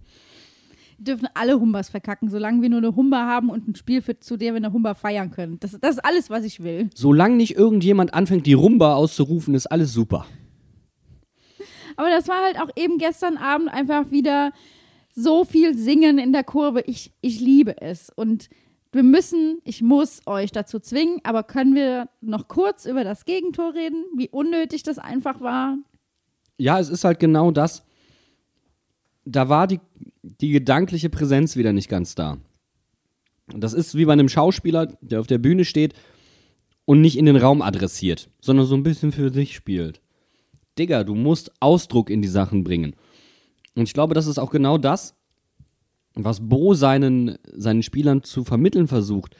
Dürfen 0.99 1.29
alle 1.35 1.61
Humbers 1.61 1.89
verkacken, 1.89 2.31
solange 2.31 2.63
wir 2.63 2.69
nur 2.69 2.79
eine 2.79 2.97
Humber 2.97 3.27
haben 3.27 3.51
und 3.51 3.69
ein 3.69 3.75
Spiel, 3.75 4.03
für, 4.03 4.19
zu 4.19 4.37
der 4.37 4.53
wir 4.53 4.59
eine 4.59 4.73
Humber 4.73 4.95
feiern 4.95 5.31
können. 5.31 5.59
Das, 5.61 5.79
das 5.81 5.97
ist 5.97 6.05
alles, 6.05 6.31
was 6.31 6.45
ich 6.45 6.63
will. 6.63 6.91
Solange 6.95 7.37
nicht 7.37 7.57
irgendjemand 7.57 8.15
anfängt, 8.15 8.47
die 8.47 8.55
Rumba 8.55 8.95
auszurufen, 8.95 9.55
ist 9.55 9.67
alles 9.67 9.93
super. 9.93 10.27
Aber 11.97 12.11
das 12.11 12.29
war 12.29 12.43
halt 12.43 12.61
auch 12.61 12.71
eben 12.77 12.99
gestern 12.99 13.37
Abend 13.37 13.69
einfach 13.69 14.11
wieder 14.11 14.53
so 15.15 15.45
viel 15.45 15.77
Singen 15.77 16.19
in 16.19 16.33
der 16.33 16.45
Kurve. 16.45 16.83
Ich, 16.83 17.13
ich 17.23 17.41
liebe 17.41 17.81
es. 17.81 18.11
Und 18.15 18.49
wir 18.93 19.03
müssen, 19.03 19.59
ich 19.65 19.83
muss 19.83 20.21
euch 20.27 20.53
dazu 20.53 20.79
zwingen, 20.79 21.21
aber 21.25 21.43
können 21.43 21.75
wir 21.75 22.09
noch 22.21 22.49
kurz 22.49 22.87
über 22.87 23.03
das 23.03 23.25
Gegentor 23.25 23.75
reden, 23.75 24.05
wie 24.17 24.29
unnötig 24.29 24.83
das 24.83 24.99
einfach 24.99 25.41
war? 25.41 25.79
Ja, 26.59 26.79
es 26.79 26.89
ist 26.89 27.05
halt 27.05 27.19
genau 27.19 27.51
das. 27.51 27.85
Da 29.25 29.49
war 29.49 29.67
die, 29.67 29.81
die 30.41 30.51
gedankliche 30.51 31.11
Präsenz 31.11 31.57
wieder 31.57 31.73
nicht 31.73 31.89
ganz 31.89 32.15
da. 32.15 32.39
Das 33.49 33.73
ist 33.73 33.95
wie 33.95 34.05
bei 34.05 34.13
einem 34.13 34.29
Schauspieler, 34.29 34.87
der 35.01 35.21
auf 35.21 35.27
der 35.27 35.39
Bühne 35.39 35.65
steht 35.65 35.95
und 36.85 37.01
nicht 37.01 37.17
in 37.17 37.27
den 37.27 37.37
Raum 37.37 37.63
adressiert, 37.63 38.29
sondern 38.41 38.67
so 38.67 38.75
ein 38.75 38.83
bisschen 38.83 39.13
für 39.13 39.33
sich 39.33 39.55
spielt. 39.55 40.01
Digga, 40.79 41.05
du 41.05 41.15
musst 41.15 41.53
Ausdruck 41.61 42.11
in 42.11 42.23
die 42.23 42.29
Sachen 42.29 42.65
bringen. 42.65 42.95
Und 43.75 43.85
ich 43.85 43.95
glaube, 43.95 44.15
das 44.15 44.27
ist 44.27 44.39
auch 44.39 44.51
genau 44.51 44.79
das, 44.79 45.15
was 46.15 46.49
Bo 46.49 46.75
seinen, 46.75 47.39
seinen 47.53 47.83
Spielern 47.83 48.23
zu 48.23 48.43
vermitteln 48.43 48.89
versucht. 48.89 49.37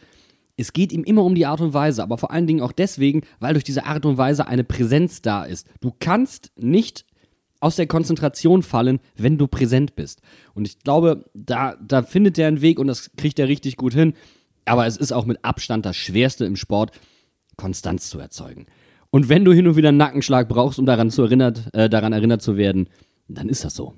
Es 0.59 0.73
geht 0.73 0.93
ihm 0.93 1.05
immer 1.05 1.25
um 1.25 1.35
die 1.35 1.47
Art 1.47 1.61
und 1.61 1.75
Weise, 1.75 2.03
aber 2.03 2.17
vor 2.19 2.31
allen 2.31 2.47
Dingen 2.47 2.61
auch 2.61 2.73
deswegen, 2.73 3.23
weil 3.41 3.55
durch 3.55 3.65
diese 3.65 3.87
Art 3.87 4.07
und 4.07 4.19
Weise 4.19 4.47
eine 4.47 4.65
Präsenz 4.65 5.21
da 5.23 5.45
ist. 5.45 5.69
Du 5.81 5.93
kannst 5.99 6.53
nicht 6.57 7.05
aus 7.61 7.77
der 7.77 7.87
Konzentration 7.87 8.63
fallen, 8.63 9.01
wenn 9.17 9.39
du 9.39 9.47
präsent 9.47 9.97
bist. 9.97 10.21
Und 10.55 10.67
ich 10.67 10.79
glaube, 10.81 11.25
da, 11.35 11.77
da 11.77 12.03
findet 12.03 12.39
er 12.39 12.49
einen 12.49 12.61
Weg 12.61 12.79
und 12.79 12.87
das 12.87 13.11
kriegt 13.17 13.39
er 13.39 13.49
richtig 13.49 13.77
gut 13.77 13.95
hin. 13.95 14.15
Aber 14.65 14.87
es 14.87 14.97
ist 14.97 15.13
auch 15.13 15.27
mit 15.27 15.45
Abstand 15.45 15.87
das 15.87 15.97
Schwerste 15.97 16.45
im 16.45 16.57
Sport, 16.57 16.91
Konstanz 17.57 18.11
zu 18.11 18.19
erzeugen. 18.19 18.67
Und 19.11 19.29
wenn 19.29 19.45
du 19.45 19.53
hin 19.53 19.67
und 19.67 19.77
wieder 19.77 19.89
einen 19.89 19.99
Nackenschlag 19.99 20.49
brauchst, 20.49 20.79
um 20.79 20.87
daran, 20.87 21.11
zu 21.11 21.23
erinnert, 21.23 21.75
äh, 21.75 21.89
daran 21.89 22.13
erinnert 22.13 22.43
zu 22.43 22.57
werden, 22.57 22.89
dann 23.29 23.49
ist 23.49 23.65
das 23.65 23.75
so. 23.75 23.95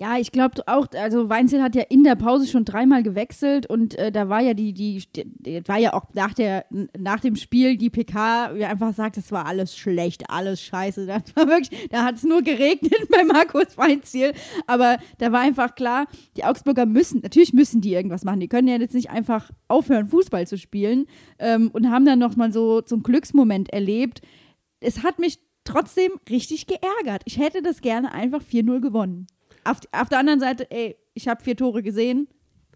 Ja, 0.00 0.16
ich 0.16 0.32
glaube 0.32 0.62
auch, 0.66 0.86
also 0.94 1.28
Weinzel 1.28 1.62
hat 1.62 1.74
ja 1.74 1.82
in 1.82 2.04
der 2.04 2.14
Pause 2.14 2.46
schon 2.46 2.64
dreimal 2.64 3.02
gewechselt 3.02 3.66
und 3.66 3.98
äh, 3.98 4.10
da 4.10 4.30
war 4.30 4.40
ja 4.40 4.54
die, 4.54 4.72
die, 4.72 5.04
die, 5.14 5.60
war 5.68 5.76
ja 5.76 5.92
auch 5.92 6.04
nach, 6.14 6.32
der, 6.32 6.64
nach 6.98 7.20
dem 7.20 7.36
Spiel 7.36 7.76
die 7.76 7.90
PK, 7.90 8.52
wie 8.54 8.64
einfach 8.64 8.94
sagt, 8.94 9.18
es 9.18 9.30
war 9.30 9.44
alles 9.44 9.76
schlecht, 9.76 10.30
alles 10.30 10.62
scheiße. 10.62 11.06
Das 11.10 11.36
war 11.36 11.48
wirklich, 11.48 11.88
da 11.90 12.04
hat 12.04 12.14
es 12.14 12.24
nur 12.24 12.40
geregnet 12.40 12.94
bei 13.10 13.24
Markus 13.24 13.76
Weinziel, 13.76 14.32
aber 14.66 14.96
da 15.18 15.32
war 15.32 15.40
einfach 15.40 15.74
klar, 15.74 16.06
die 16.34 16.44
Augsburger 16.44 16.86
müssen, 16.86 17.20
natürlich 17.20 17.52
müssen 17.52 17.82
die 17.82 17.92
irgendwas 17.92 18.24
machen. 18.24 18.40
Die 18.40 18.48
können 18.48 18.68
ja 18.68 18.76
jetzt 18.76 18.94
nicht 18.94 19.10
einfach 19.10 19.50
aufhören, 19.68 20.06
Fußball 20.06 20.46
zu 20.46 20.56
spielen 20.56 21.08
ähm, 21.38 21.70
und 21.74 21.90
haben 21.90 22.06
dann 22.06 22.18
nochmal 22.18 22.54
so, 22.54 22.80
so 22.86 22.94
einen 22.94 23.02
Glücksmoment 23.02 23.70
erlebt. 23.70 24.22
Es 24.80 25.02
hat 25.02 25.18
mich 25.18 25.40
trotzdem 25.64 26.12
richtig 26.30 26.66
geärgert. 26.66 27.20
Ich 27.26 27.36
hätte 27.36 27.60
das 27.60 27.82
gerne 27.82 28.12
einfach 28.12 28.40
4-0 28.40 28.80
gewonnen. 28.80 29.26
Auf, 29.64 29.78
auf 29.92 30.08
der 30.08 30.18
anderen 30.18 30.40
Seite, 30.40 30.70
ey, 30.70 30.96
ich 31.14 31.28
habe 31.28 31.42
vier 31.42 31.56
Tore 31.56 31.82
gesehen, 31.82 32.28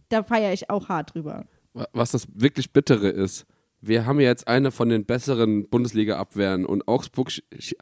da 0.09 0.22
feiere 0.22 0.53
ich 0.53 0.70
auch 0.70 0.89
hart 0.89 1.14
drüber. 1.14 1.47
Was 1.93 2.12
das 2.12 2.26
wirklich 2.35 2.72
Bittere 2.72 3.09
ist, 3.09 3.47
wir 3.80 4.07
haben 4.07 4.20
ja 4.20 4.28
jetzt 4.28 4.49
eine 4.49 4.70
von 4.70 4.89
den 4.89 5.05
besseren 5.05 5.68
Bundesliga-Abwehren 5.68 6.64
und 6.64 6.89
Augsburg 6.89 7.30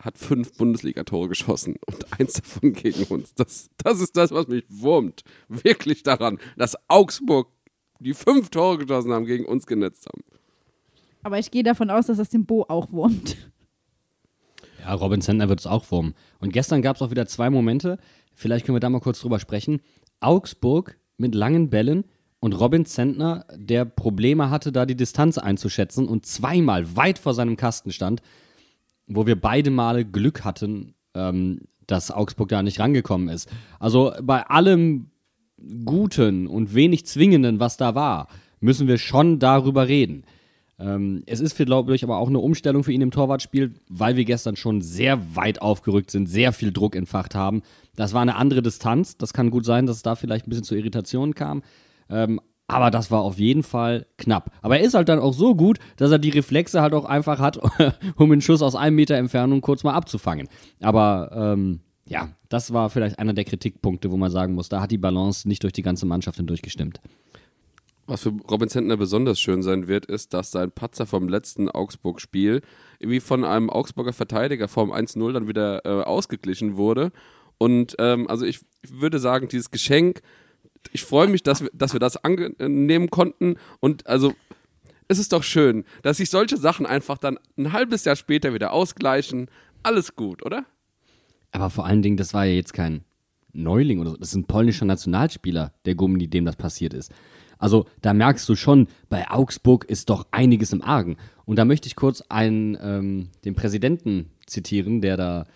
hat 0.00 0.18
fünf 0.18 0.57
Bundesliga-Tore 0.57 1.28
geschossen 1.28 1.76
und 1.86 2.07
eins 2.18 2.34
davon 2.34 2.72
gegen 2.72 3.05
uns. 3.05 3.34
Das, 3.34 3.70
das 3.76 4.00
ist 4.00 4.16
das, 4.16 4.32
was 4.32 4.48
mich 4.48 4.64
wurmt. 4.68 5.22
Wirklich 5.48 6.03
daran, 6.03 6.38
dass 6.57 6.76
Augsburg 6.88 7.48
die 8.00 8.14
fünf 8.14 8.50
Tore 8.50 8.78
geschossen 8.78 9.12
haben, 9.12 9.26
gegen 9.26 9.44
uns 9.44 9.66
genetzt 9.66 10.07
haben. 10.07 10.22
Aber 11.22 11.38
ich 11.38 11.50
gehe 11.53 11.62
davon 11.62 11.90
aus, 11.90 12.07
dass 12.07 12.18
das 12.18 12.30
dem 12.30 12.46
Bo 12.46 12.64
auch 12.68 12.90
wurmt. 12.90 13.36
Ja, 14.80 14.94
Robin 14.94 15.20
Sentner 15.20 15.48
wird 15.48 15.61
es 15.61 15.66
auch 15.66 15.88
wurmen. 15.92 16.14
Und 16.40 16.53
gestern 16.53 16.82
gab 16.82 16.96
es 16.96 17.03
auch 17.03 17.12
wieder 17.12 17.26
zwei 17.26 17.48
Momente, 17.50 17.98
vielleicht 18.43 18.66
können 18.66 18.76
wir 18.76 18.80
da 18.80 18.90
mal 18.90 19.01
kurz 19.01 19.20
drüber 19.20 19.38
sprechen. 19.38 19.80
Augsburg 20.20 20.99
mit 21.16 21.34
langen 21.34 21.70
Bällen 21.70 22.05
und 22.40 22.55
Robin 22.55 22.84
Zentner, 22.84 23.47
der 23.55 23.84
Probleme 23.84 24.51
hatte, 24.51 24.72
da 24.72 24.84
die 24.84 24.97
Distanz 24.97 25.38
einzuschätzen 25.38 26.09
und 26.09 26.26
zweimal 26.26 26.97
weit 26.97 27.18
vor 27.18 27.34
seinem 27.34 27.57
Kasten 27.57 27.93
stand, 27.93 28.20
wo 29.07 29.26
wir 29.26 29.40
beide 29.40 29.70
Male 29.70 30.05
Glück 30.05 30.45
hatten, 30.45 30.95
ähm, 31.14 31.61
dass 31.86 32.11
Augsburg 32.11 32.49
da 32.49 32.62
nicht 32.62 32.80
rangekommen 32.80 33.28
ist. 33.28 33.49
Also 33.78 34.12
bei 34.22 34.43
allem 34.47 35.11
Guten 35.84 36.49
und 36.49 36.74
wenig 36.74 37.07
Zwingenden, 37.07 37.61
was 37.61 37.76
da 37.76 37.95
war, 37.95 38.26
müssen 38.59 38.88
wir 38.88 38.99
schon 38.99 39.38
darüber 39.38 39.86
reden. 39.86 40.24
Ähm, 40.79 41.23
es 41.27 41.41
ist, 41.41 41.57
glaube 41.57 41.95
ich, 41.95 42.03
aber 42.05 42.18
auch 42.18 42.29
eine 42.29 42.39
Umstellung 42.39 42.85
für 42.85 42.93
ihn 42.93 43.03
im 43.03 43.11
Torwartspiel, 43.11 43.75
weil 43.89 44.16
wir 44.16 44.25
gestern 44.25 44.57
schon 44.57 44.81
sehr 44.81 45.37
weit 45.37 45.62
aufgerückt 45.62 46.11
sind, 46.11 46.27
sehr 46.27 46.53
viel 46.53 46.73
Druck 46.73 46.97
entfacht 46.97 47.35
haben. 47.35 47.62
Das 47.95 48.14
war 48.14 48.23
eine 48.23 48.37
andere 48.37 48.62
Distanz. 48.62 49.16
Das 49.16 49.33
kann 49.33 49.51
gut 49.51 49.64
sein, 49.64 49.87
dass 49.87 49.97
es 49.97 50.03
da 50.03 50.14
vielleicht 50.14 50.47
ein 50.47 50.51
bisschen 50.51 50.64
zu 50.64 50.75
Irritationen 50.75 51.35
kam. 51.35 51.62
Ähm, 52.09 52.41
aber 52.68 52.91
das 52.91 53.11
war 53.11 53.20
auf 53.20 53.39
jeden 53.39 53.62
Fall 53.62 54.07
knapp. 54.16 54.51
Aber 54.62 54.79
er 54.79 54.85
ist 54.85 54.95
halt 54.95 55.09
dann 55.09 55.18
auch 55.18 55.35
so 55.35 55.55
gut, 55.55 55.79
dass 55.97 56.11
er 56.11 56.18
die 56.18 56.31
Reflexe 56.31 56.81
halt 56.81 56.95
auch 56.95 57.05
einfach 57.05 57.39
hat, 57.39 57.59
um 58.16 58.33
einen 58.33 58.41
Schuss 58.41 58.62
aus 58.62 58.75
einem 58.75 58.97
Meter 58.97 59.16
Entfernung 59.16 59.61
kurz 59.61 59.85
mal 59.85 59.93
abzufangen. 59.93 60.49
Aber 60.81 61.31
ähm, 61.35 61.81
ja, 62.07 62.31
das 62.49 62.73
war 62.73 62.91
vielleicht 62.91 63.18
einer 63.18 63.35
der 63.35 63.45
Kritikpunkte, 63.45 64.11
wo 64.11 64.16
man 64.16 64.31
sagen 64.31 64.55
muss, 64.55 64.68
da 64.68 64.81
hat 64.81 64.91
die 64.91 64.99
Balance 64.99 65.47
nicht 65.47 65.62
durch 65.62 65.73
die 65.73 65.83
ganze 65.83 66.07
Mannschaft 66.07 66.39
hindurch 66.39 66.62
gestimmt. 66.62 67.01
Was 68.07 68.22
für 68.22 68.30
Robin 68.50 68.68
Zentner 68.68 68.96
besonders 68.96 69.40
schön 69.40 69.62
sein 69.62 69.86
wird, 69.86 70.07
ist, 70.07 70.34
dass 70.34 70.50
sein 70.50 70.72
Patzer 70.72 71.07
vom 71.07 71.28
letzten 71.28 71.68
Augsburg-Spiel 71.68 72.62
irgendwie 72.98 73.20
von 73.20 73.44
einem 73.44 73.70
Augsburger 73.70 74.12
Verteidiger 74.12 74.66
vom 74.66 74.92
1-0 74.92 75.32
dann 75.32 75.48
wieder 75.48 75.84
äh, 75.84 76.03
ausgeglichen 76.03 76.76
wurde. 76.76 77.12
Und 77.59 77.94
ähm, 78.00 78.28
also 78.28 78.44
ich, 78.44 78.61
ich 78.82 79.00
würde 79.00 79.20
sagen, 79.20 79.48
dieses 79.48 79.70
Geschenk, 79.70 80.20
ich 80.90 81.05
freue 81.05 81.28
mich, 81.28 81.44
dass 81.44 81.62
wir, 81.62 81.70
dass 81.72 81.92
wir 81.92 82.00
das 82.00 82.16
annehmen 82.16 83.09
konnten. 83.09 83.57
Und 83.78 84.07
also 84.09 84.34
es 85.07 85.20
ist 85.20 85.32
doch 85.32 85.44
schön, 85.44 85.84
dass 86.03 86.16
sich 86.16 86.30
solche 86.30 86.57
Sachen 86.57 86.86
einfach 86.86 87.18
dann 87.18 87.38
ein 87.57 87.72
halbes 87.72 88.05
Jahr 88.05 88.16
später 88.16 88.53
wieder 88.53 88.72
ausgleichen. 88.72 89.48
Alles 89.84 90.16
gut, 90.16 90.44
oder? 90.44 90.64
Aber 91.53 91.70
vor 91.70 91.86
allen 91.86 92.03
Dingen, 92.03 92.16
das 92.16 92.34
war 92.34 92.46
ja 92.46 92.55
jetzt 92.55 92.72
kein 92.72 93.05
Neuling 93.53 94.00
oder 94.00 94.11
so. 94.11 94.16
Das 94.16 94.28
ist 94.28 94.34
ein 94.34 94.46
polnischer 94.46 94.86
Nationalspieler, 94.86 95.72
der 95.84 95.94
Gummi, 95.94 96.26
dem 96.28 96.46
das 96.46 96.57
passiert 96.57 96.94
ist. 96.94 97.12
Also 97.63 97.87
da 98.01 98.13
merkst 98.13 98.49
du 98.49 98.57
schon, 98.57 98.89
bei 99.09 99.31
Augsburg 99.31 99.85
ist 99.85 100.11
doch 100.11 100.27
einiges 100.33 100.73
im 100.73 100.83
Argen. 100.83 101.17
Und 101.45 101.61
da 101.61 101.65
möchte 101.65 101.87
ich 101.87 101.95
kurz 101.95 102.21
einen, 102.29 102.77
ähm, 102.83 103.29
den 103.45 103.55
Präsidenten 103.55 104.33
zitieren, 104.47 105.01
der 105.01 105.17
da 105.17 105.47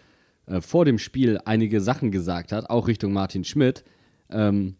äh, 0.46 0.60
vor 0.60 0.84
dem 0.84 1.00
Spiel 1.00 1.40
einige 1.44 1.80
Sachen 1.80 2.12
gesagt 2.12 2.52
hat, 2.52 2.70
auch 2.70 2.86
Richtung 2.86 3.12
Martin 3.12 3.42
Schmidt, 3.42 3.82
ähm, 4.30 4.76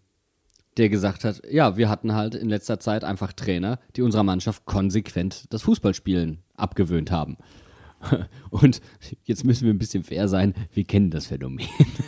der 0.77 0.89
gesagt 0.89 1.24
hat, 1.24 1.43
ja, 1.51 1.77
wir 1.77 1.89
hatten 1.89 2.14
halt 2.14 2.37
in 2.37 2.49
letzter 2.49 2.79
Zeit 2.79 3.03
einfach 3.03 3.33
Trainer, 3.33 3.81
die 3.97 4.03
unserer 4.03 4.22
Mannschaft 4.22 4.64
konsequent 4.64 5.53
das 5.53 5.62
Fußballspielen 5.62 6.45
abgewöhnt 6.55 7.11
haben. 7.11 7.39
Und 8.50 8.80
jetzt 9.24 9.44
müssen 9.44 9.66
wir 9.66 9.74
ein 9.74 9.78
bisschen 9.78 10.02
fair 10.02 10.28
sein, 10.28 10.54
wir 10.72 10.84
kennen 10.84 11.11
das 11.11 11.26
Phänomen. 11.26 11.66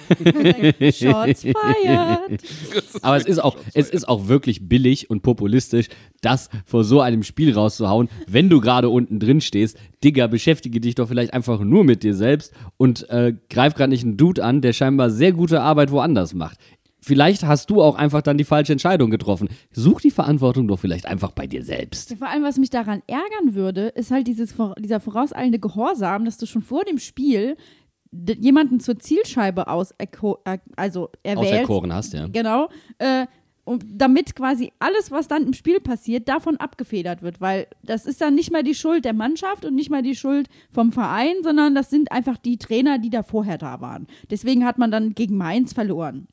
Shots 0.81 1.43
fired. 1.43 2.43
Aber 3.03 3.17
es 3.17 3.27
ist 3.27 3.39
auch, 3.39 3.57
es 3.75 3.91
ist 3.91 4.09
auch 4.09 4.29
wirklich 4.29 4.69
billig 4.69 5.11
und 5.11 5.23
populistisch, 5.23 5.89
das 6.21 6.49
vor 6.65 6.85
so 6.85 7.01
einem 7.01 7.23
Spiel 7.23 7.55
rauszuhauen, 7.55 8.09
wenn 8.27 8.49
du 8.49 8.61
gerade 8.61 8.89
unten 8.89 9.21
drin 9.21 9.41
stehst. 9.41 9.79
Digga, 10.03 10.27
beschäftige 10.27 10.81
dich 10.81 10.95
doch 10.95 11.09
vielleicht 11.09 11.35
einfach 11.35 11.61
nur 11.61 11.85
mit 11.85 12.03
dir 12.03 12.15
selbst 12.15 12.53
und 12.77 13.09
äh, 13.11 13.35
greif 13.51 13.75
gerade 13.75 13.91
nicht 13.91 14.05
einen 14.05 14.17
Dude 14.17 14.45
an, 14.45 14.61
der 14.61 14.73
scheinbar 14.73 15.11
sehr 15.11 15.33
gute 15.33 15.61
Arbeit 15.61 15.91
woanders 15.91 16.35
macht. 16.35 16.59
Vielleicht 17.01 17.45
hast 17.45 17.71
du 17.71 17.81
auch 17.81 17.95
einfach 17.95 18.23
dann 18.23 18.39
die 18.39 18.45
falsche 18.45 18.73
Entscheidung 18.73 19.11
getroffen. 19.11 19.49
Such 19.73 20.01
die 20.01 20.11
Verantwortung 20.11 20.67
doch 20.67 20.79
vielleicht 20.79 21.07
einfach 21.07 21.33
bei 21.33 21.47
dir 21.47 21.63
selbst. 21.63 22.17
Vor 22.19 22.29
allem, 22.29 22.43
was 22.43 22.59
mich 22.59 22.71
daran 22.71 23.03
ärgern 23.07 23.55
würde, 23.55 23.89
ist 23.89 24.11
halt 24.11 24.27
dieses, 24.27 24.55
dieser 24.79 25.01
vorauseilende 25.01 25.59
Gehorsam, 25.59 26.25
dass 26.25 26.39
du 26.39 26.47
schon 26.47 26.63
vor 26.63 26.85
dem 26.85 26.99
Spiel 26.99 27.57
jemanden 28.11 28.81
zur 28.81 28.99
Zielscheibe 28.99 29.69
aus, 29.69 29.95
also 30.77 31.11
erwählst. 31.23 31.53
Auserkoren 31.53 31.93
hast, 31.93 32.15
ja. 32.15 32.27
Genau. 32.27 32.69
Äh, 32.99 33.27
und 33.65 33.85
damit 33.87 34.35
quasi 34.35 34.73
alles, 34.79 35.11
was 35.11 35.29
dann 35.29 35.43
im 35.43 35.53
Spiel 35.53 35.79
passiert, 35.79 36.27
davon 36.27 36.57
abgefedert 36.57 37.21
wird, 37.21 37.43
weil 37.43 37.67
das 37.83 38.07
ist 38.07 38.23
dann 38.23 38.35
nicht 38.35 38.51
mehr 38.51 38.63
die 38.63 38.75
Schuld 38.75 39.05
der 39.05 39.13
Mannschaft 39.13 39.67
und 39.67 39.75
nicht 39.75 39.91
mehr 39.91 40.01
die 40.01 40.15
Schuld 40.15 40.49
vom 40.71 40.91
Verein, 40.91 41.35
sondern 41.43 41.75
das 41.75 41.91
sind 41.91 42.11
einfach 42.11 42.39
die 42.39 42.57
Trainer, 42.57 42.99
die 42.99 43.11
da 43.11 43.23
vorher 43.23 43.59
da 43.59 43.83
waren. 43.83 44.07
Deswegen 44.31 44.65
hat 44.65 44.79
man 44.79 44.91
dann 44.91 45.15
gegen 45.15 45.37
Mainz 45.37 45.75
verloren. 45.75 46.29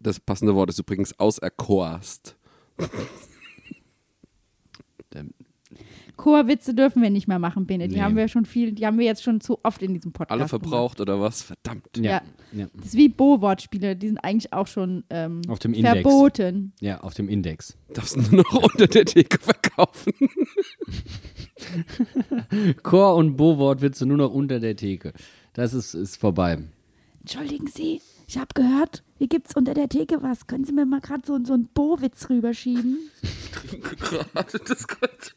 Das 0.00 0.20
passende 0.20 0.54
Wort 0.54 0.70
ist 0.70 0.78
übrigens 0.78 1.18
auserkorst. 1.18 2.36
Chorwitze 6.16 6.74
dürfen 6.74 7.00
wir 7.02 7.10
nicht 7.10 7.28
mehr 7.28 7.38
machen, 7.38 7.66
Bene. 7.66 7.86
Die 7.86 7.94
Nee. 7.96 8.02
haben 8.02 8.16
wir 8.16 8.26
schon 8.26 8.44
viel, 8.44 8.72
die 8.72 8.84
haben 8.86 8.98
wir 8.98 9.06
jetzt 9.06 9.22
schon 9.22 9.40
zu 9.40 9.58
oft 9.62 9.80
in 9.82 9.94
diesem 9.94 10.10
Podcast. 10.12 10.32
Alle 10.32 10.38
gemacht. 10.40 10.50
verbraucht 10.50 11.00
oder 11.00 11.20
was? 11.20 11.42
Verdammt. 11.42 11.86
Ja. 11.96 12.22
ja. 12.52 12.66
Das 12.74 12.86
ist 12.86 12.96
wie 12.96 13.08
Bo-Wortspiele, 13.08 13.94
die 13.94 14.08
sind 14.08 14.18
eigentlich 14.18 14.52
auch 14.52 14.66
schon 14.66 15.04
ähm, 15.10 15.42
Auf 15.48 15.60
dem 15.60 15.74
Index. 15.74 15.92
verboten. 16.02 16.72
Ja, 16.80 17.00
auf 17.02 17.14
dem 17.14 17.28
Index. 17.28 17.76
Darfst 17.94 18.16
du 18.16 18.20
nur 18.20 18.42
noch 18.42 18.52
unter 18.72 18.88
der 18.88 19.04
Theke 19.04 19.38
verkaufen. 19.38 20.12
Chor- 22.82 23.14
und 23.14 23.36
Bo-Wortwitze 23.36 24.04
nur 24.04 24.16
noch 24.16 24.32
unter 24.32 24.58
der 24.58 24.74
Theke. 24.74 25.12
Das 25.52 25.72
ist, 25.72 25.94
ist 25.94 26.16
vorbei. 26.16 26.64
Entschuldigen 27.20 27.68
Sie, 27.68 28.00
ich 28.28 28.36
habe 28.36 28.48
gehört, 28.52 29.02
hier 29.16 29.26
gibt's 29.26 29.56
unter 29.56 29.72
der 29.72 29.88
Theke 29.88 30.22
was. 30.22 30.46
Können 30.46 30.64
Sie 30.64 30.72
mir 30.72 30.84
mal 30.84 31.00
gerade 31.00 31.22
so, 31.24 31.42
so 31.42 31.54
einen 31.54 31.68
Bo-Witz 31.72 32.28
rüberschieben? 32.28 32.98
Gerade 33.98 34.58
das 34.68 34.86
Ganze. 34.86 35.32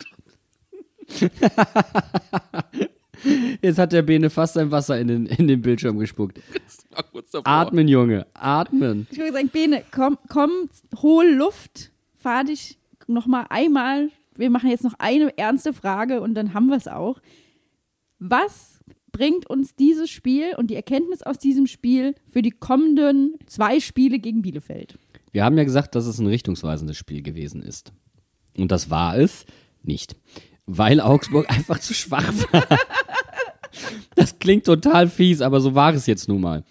Jetzt 3.62 3.80
hat 3.80 3.94
der 3.94 4.02
Bene 4.02 4.30
fast 4.30 4.56
sein 4.56 4.72
Wasser 4.72 5.00
in 5.00 5.08
den, 5.08 5.26
in 5.26 5.48
den 5.48 5.62
Bildschirm 5.62 6.00
gespuckt. 6.00 6.42
Atmen, 7.46 7.88
Junge, 7.88 8.28
atmen. 8.34 9.08
Ich 9.10 9.18
würde 9.18 9.34
sagen, 9.34 9.50
Bene, 9.50 9.84
komm, 9.92 10.18
komm, 10.28 10.50
hol 11.02 11.30
Luft, 11.30 11.92
fahr 12.18 12.44
dich 12.44 12.78
nochmal 13.08 13.46
einmal. 13.50 14.10
Wir 14.36 14.50
machen 14.50 14.70
jetzt 14.70 14.84
noch 14.84 14.96
eine 15.00 15.38
ernste 15.38 15.72
Frage 15.72 16.20
und 16.20 16.34
dann 16.34 16.54
haben 16.54 16.68
wir 16.68 16.78
es 16.78 16.90
auch. 16.90 17.22
Was 18.20 18.81
bringt 19.12 19.50
uns 19.50 19.76
dieses 19.76 20.10
Spiel 20.10 20.54
und 20.58 20.68
die 20.68 20.76
Erkenntnis 20.76 21.22
aus 21.22 21.38
diesem 21.38 21.68
Spiel 21.68 22.16
für 22.32 22.42
die 22.42 22.52
kommenden 22.52 23.36
zwei 23.46 23.80
Spiele 23.80 24.20
gegen 24.20 24.42
Bielefeld? 24.42 24.98
Wir 25.32 25.46
haben 25.46 25.58
ja 25.58 25.64
gesagt, 25.64 25.96
dass 25.96 26.06
es 26.06 26.20
ein 26.20 26.28
richtungsweisendes 26.28 26.98
Spiel 26.98 27.22
gewesen 27.22 27.62
ist. 27.62 27.94
Und 28.58 28.72
das 28.72 28.90
war 28.90 29.18
es 29.18 29.46
nicht. 29.84 30.16
Weil 30.66 31.00
Augsburg 31.00 31.50
einfach 31.56 31.80
zu 31.80 31.94
schwach 31.94 32.34
war. 32.52 32.68
Das 34.16 34.38
klingt 34.38 34.66
total 34.66 35.08
fies, 35.08 35.42
aber 35.42 35.62
so 35.62 35.76
war 35.76 35.94
es 35.94 36.06
jetzt 36.06 36.28
nun 36.28 36.42
mal. 36.42 36.66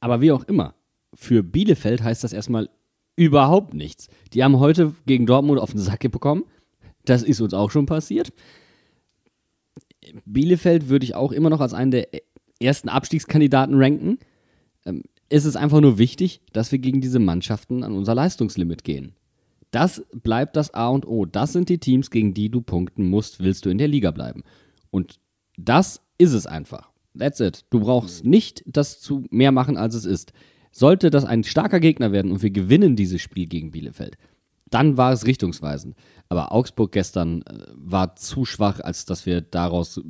Aber 0.00 0.20
wie 0.20 0.32
auch 0.32 0.42
immer, 0.44 0.74
für 1.14 1.44
Bielefeld 1.44 2.02
heißt 2.02 2.24
das 2.24 2.32
erstmal 2.32 2.68
überhaupt 3.16 3.74
nichts. 3.74 4.08
Die 4.32 4.42
haben 4.42 4.58
heute 4.58 4.94
gegen 5.06 5.26
Dortmund 5.26 5.60
auf 5.60 5.70
den 5.70 5.80
Sack 5.80 6.10
bekommen. 6.10 6.44
Das 7.04 7.22
ist 7.22 7.40
uns 7.40 7.54
auch 7.54 7.70
schon 7.70 7.86
passiert. 7.86 8.32
Bielefeld 10.24 10.88
würde 10.88 11.04
ich 11.04 11.14
auch 11.14 11.32
immer 11.32 11.50
noch 11.50 11.60
als 11.60 11.74
einen 11.74 11.90
der 11.90 12.08
ersten 12.60 12.88
Abstiegskandidaten 12.88 13.74
ranken. 13.74 14.18
Ähm, 14.84 15.02
es 15.28 15.44
ist 15.44 15.56
einfach 15.56 15.80
nur 15.80 15.98
wichtig, 15.98 16.40
dass 16.52 16.72
wir 16.72 16.78
gegen 16.78 17.00
diese 17.00 17.18
Mannschaften 17.18 17.84
an 17.84 17.92
unser 17.92 18.14
Leistungslimit 18.14 18.84
gehen. 18.84 19.14
Das 19.70 20.04
bleibt 20.12 20.56
das 20.56 20.74
A 20.74 20.88
und 20.88 21.06
O. 21.06 21.24
Das 21.24 21.52
sind 21.52 21.68
die 21.68 21.78
Teams, 21.78 22.10
gegen 22.10 22.34
die 22.34 22.50
du 22.50 22.60
punkten 22.60 23.08
musst, 23.08 23.40
willst 23.40 23.64
du 23.64 23.70
in 23.70 23.78
der 23.78 23.88
Liga 23.88 24.10
bleiben. 24.10 24.42
Und 24.90 25.20
das 25.56 26.02
ist 26.18 26.32
es 26.32 26.46
einfach. 26.46 26.90
That's 27.16 27.40
it. 27.40 27.64
Du 27.70 27.80
brauchst 27.80 28.24
nicht 28.24 28.64
das 28.66 29.00
zu 29.00 29.24
mehr 29.30 29.52
machen, 29.52 29.76
als 29.76 29.94
es 29.94 30.04
ist. 30.04 30.32
Sollte 30.72 31.10
das 31.10 31.24
ein 31.24 31.44
starker 31.44 31.80
Gegner 31.80 32.12
werden 32.12 32.30
und 32.30 32.42
wir 32.42 32.50
gewinnen 32.50 32.96
dieses 32.96 33.20
Spiel 33.20 33.46
gegen 33.46 33.70
Bielefeld, 33.72 34.16
dann 34.70 34.96
war 34.96 35.12
es 35.12 35.26
richtungsweisend. 35.26 35.96
Aber 36.28 36.52
Augsburg 36.52 36.92
gestern 36.92 37.42
äh, 37.42 37.66
war 37.74 38.14
zu 38.14 38.44
schwach, 38.44 38.78
als 38.80 39.04
dass 39.04 39.26
wir 39.26 39.40
daraus 39.40 40.00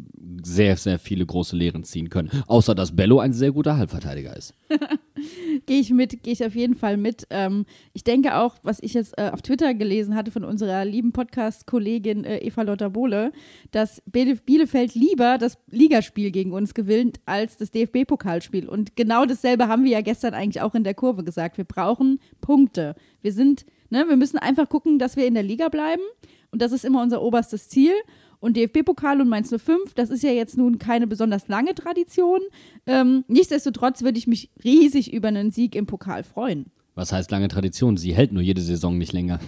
sehr, 0.42 0.76
sehr 0.76 0.98
viele 0.98 1.24
große 1.24 1.56
Lehren 1.56 1.82
ziehen 1.82 2.11
können. 2.11 2.30
Außer 2.46 2.74
dass 2.74 2.94
Bello 2.94 3.20
ein 3.20 3.32
sehr 3.32 3.52
guter 3.52 3.78
Halbverteidiger 3.78 4.36
ist. 4.36 4.54
Gehe 5.66 5.80
ich 5.80 5.90
mit, 5.90 6.22
gehe 6.22 6.32
ich 6.32 6.44
auf 6.44 6.54
jeden 6.54 6.74
Fall 6.74 6.96
mit. 6.96 7.26
Ähm, 7.30 7.66
ich 7.92 8.04
denke 8.04 8.36
auch, 8.36 8.56
was 8.62 8.82
ich 8.82 8.94
jetzt 8.94 9.18
äh, 9.18 9.30
auf 9.30 9.42
Twitter 9.42 9.74
gelesen 9.74 10.14
hatte 10.14 10.30
von 10.30 10.44
unserer 10.44 10.84
lieben 10.84 11.12
Podcast-Kollegin 11.12 12.24
äh, 12.24 12.38
Eva 12.38 12.62
Lotta 12.62 12.88
Bohle, 12.88 13.32
dass 13.70 14.02
Biele 14.06 14.36
Bielefeld 14.36 14.94
lieber 14.94 15.36
das 15.38 15.58
Ligaspiel 15.70 16.30
gegen 16.30 16.52
uns 16.52 16.72
gewinnt 16.72 17.20
als 17.26 17.58
das 17.58 17.70
DFB-Pokalspiel. 17.70 18.68
Und 18.68 18.96
genau 18.96 19.26
dasselbe 19.26 19.68
haben 19.68 19.84
wir 19.84 19.90
ja 19.90 20.00
gestern 20.00 20.32
eigentlich 20.32 20.62
auch 20.62 20.74
in 20.74 20.84
der 20.84 20.94
Kurve 20.94 21.22
gesagt. 21.22 21.58
Wir 21.58 21.64
brauchen 21.64 22.18
Punkte. 22.40 22.94
Wir 23.20 23.32
sind, 23.32 23.66
ne, 23.91 24.07
wir 24.09 24.16
müssen 24.16 24.38
einfach 24.38 24.68
gucken, 24.68 24.99
dass 24.99 25.16
wir 25.16 25.26
in 25.26 25.34
der 25.34 25.43
Liga 25.43 25.68
bleiben. 25.68 26.03
Und 26.51 26.62
das 26.62 26.72
ist 26.72 26.84
immer 26.84 27.03
unser 27.03 27.22
oberstes 27.22 27.68
Ziel. 27.68 27.93
Und 28.41 28.57
DFB-Pokal 28.57 29.20
und 29.20 29.28
Mainz 29.28 29.51
05, 29.55 29.93
das 29.95 30.09
ist 30.09 30.22
ja 30.22 30.30
jetzt 30.30 30.57
nun 30.57 30.78
keine 30.78 31.07
besonders 31.07 31.47
lange 31.49 31.74
Tradition. 31.74 32.41
Ähm, 32.86 33.24
nichtsdestotrotz 33.28 34.03
würde 34.03 34.18
ich 34.18 34.26
mich 34.26 34.49
riesig 34.64 35.12
über 35.12 35.28
einen 35.28 35.51
Sieg 35.51 35.74
im 35.76 35.86
Pokal 35.86 36.22
freuen. 36.24 36.66
Was 36.95 37.12
heißt 37.12 37.30
lange 37.30 37.49
Tradition? 37.49 37.97
Sie 37.99 38.14
hält 38.14 38.32
nur 38.32 38.43
jede 38.43 38.62
Saison 38.62 38.97
nicht 38.97 39.12
länger. 39.12 39.41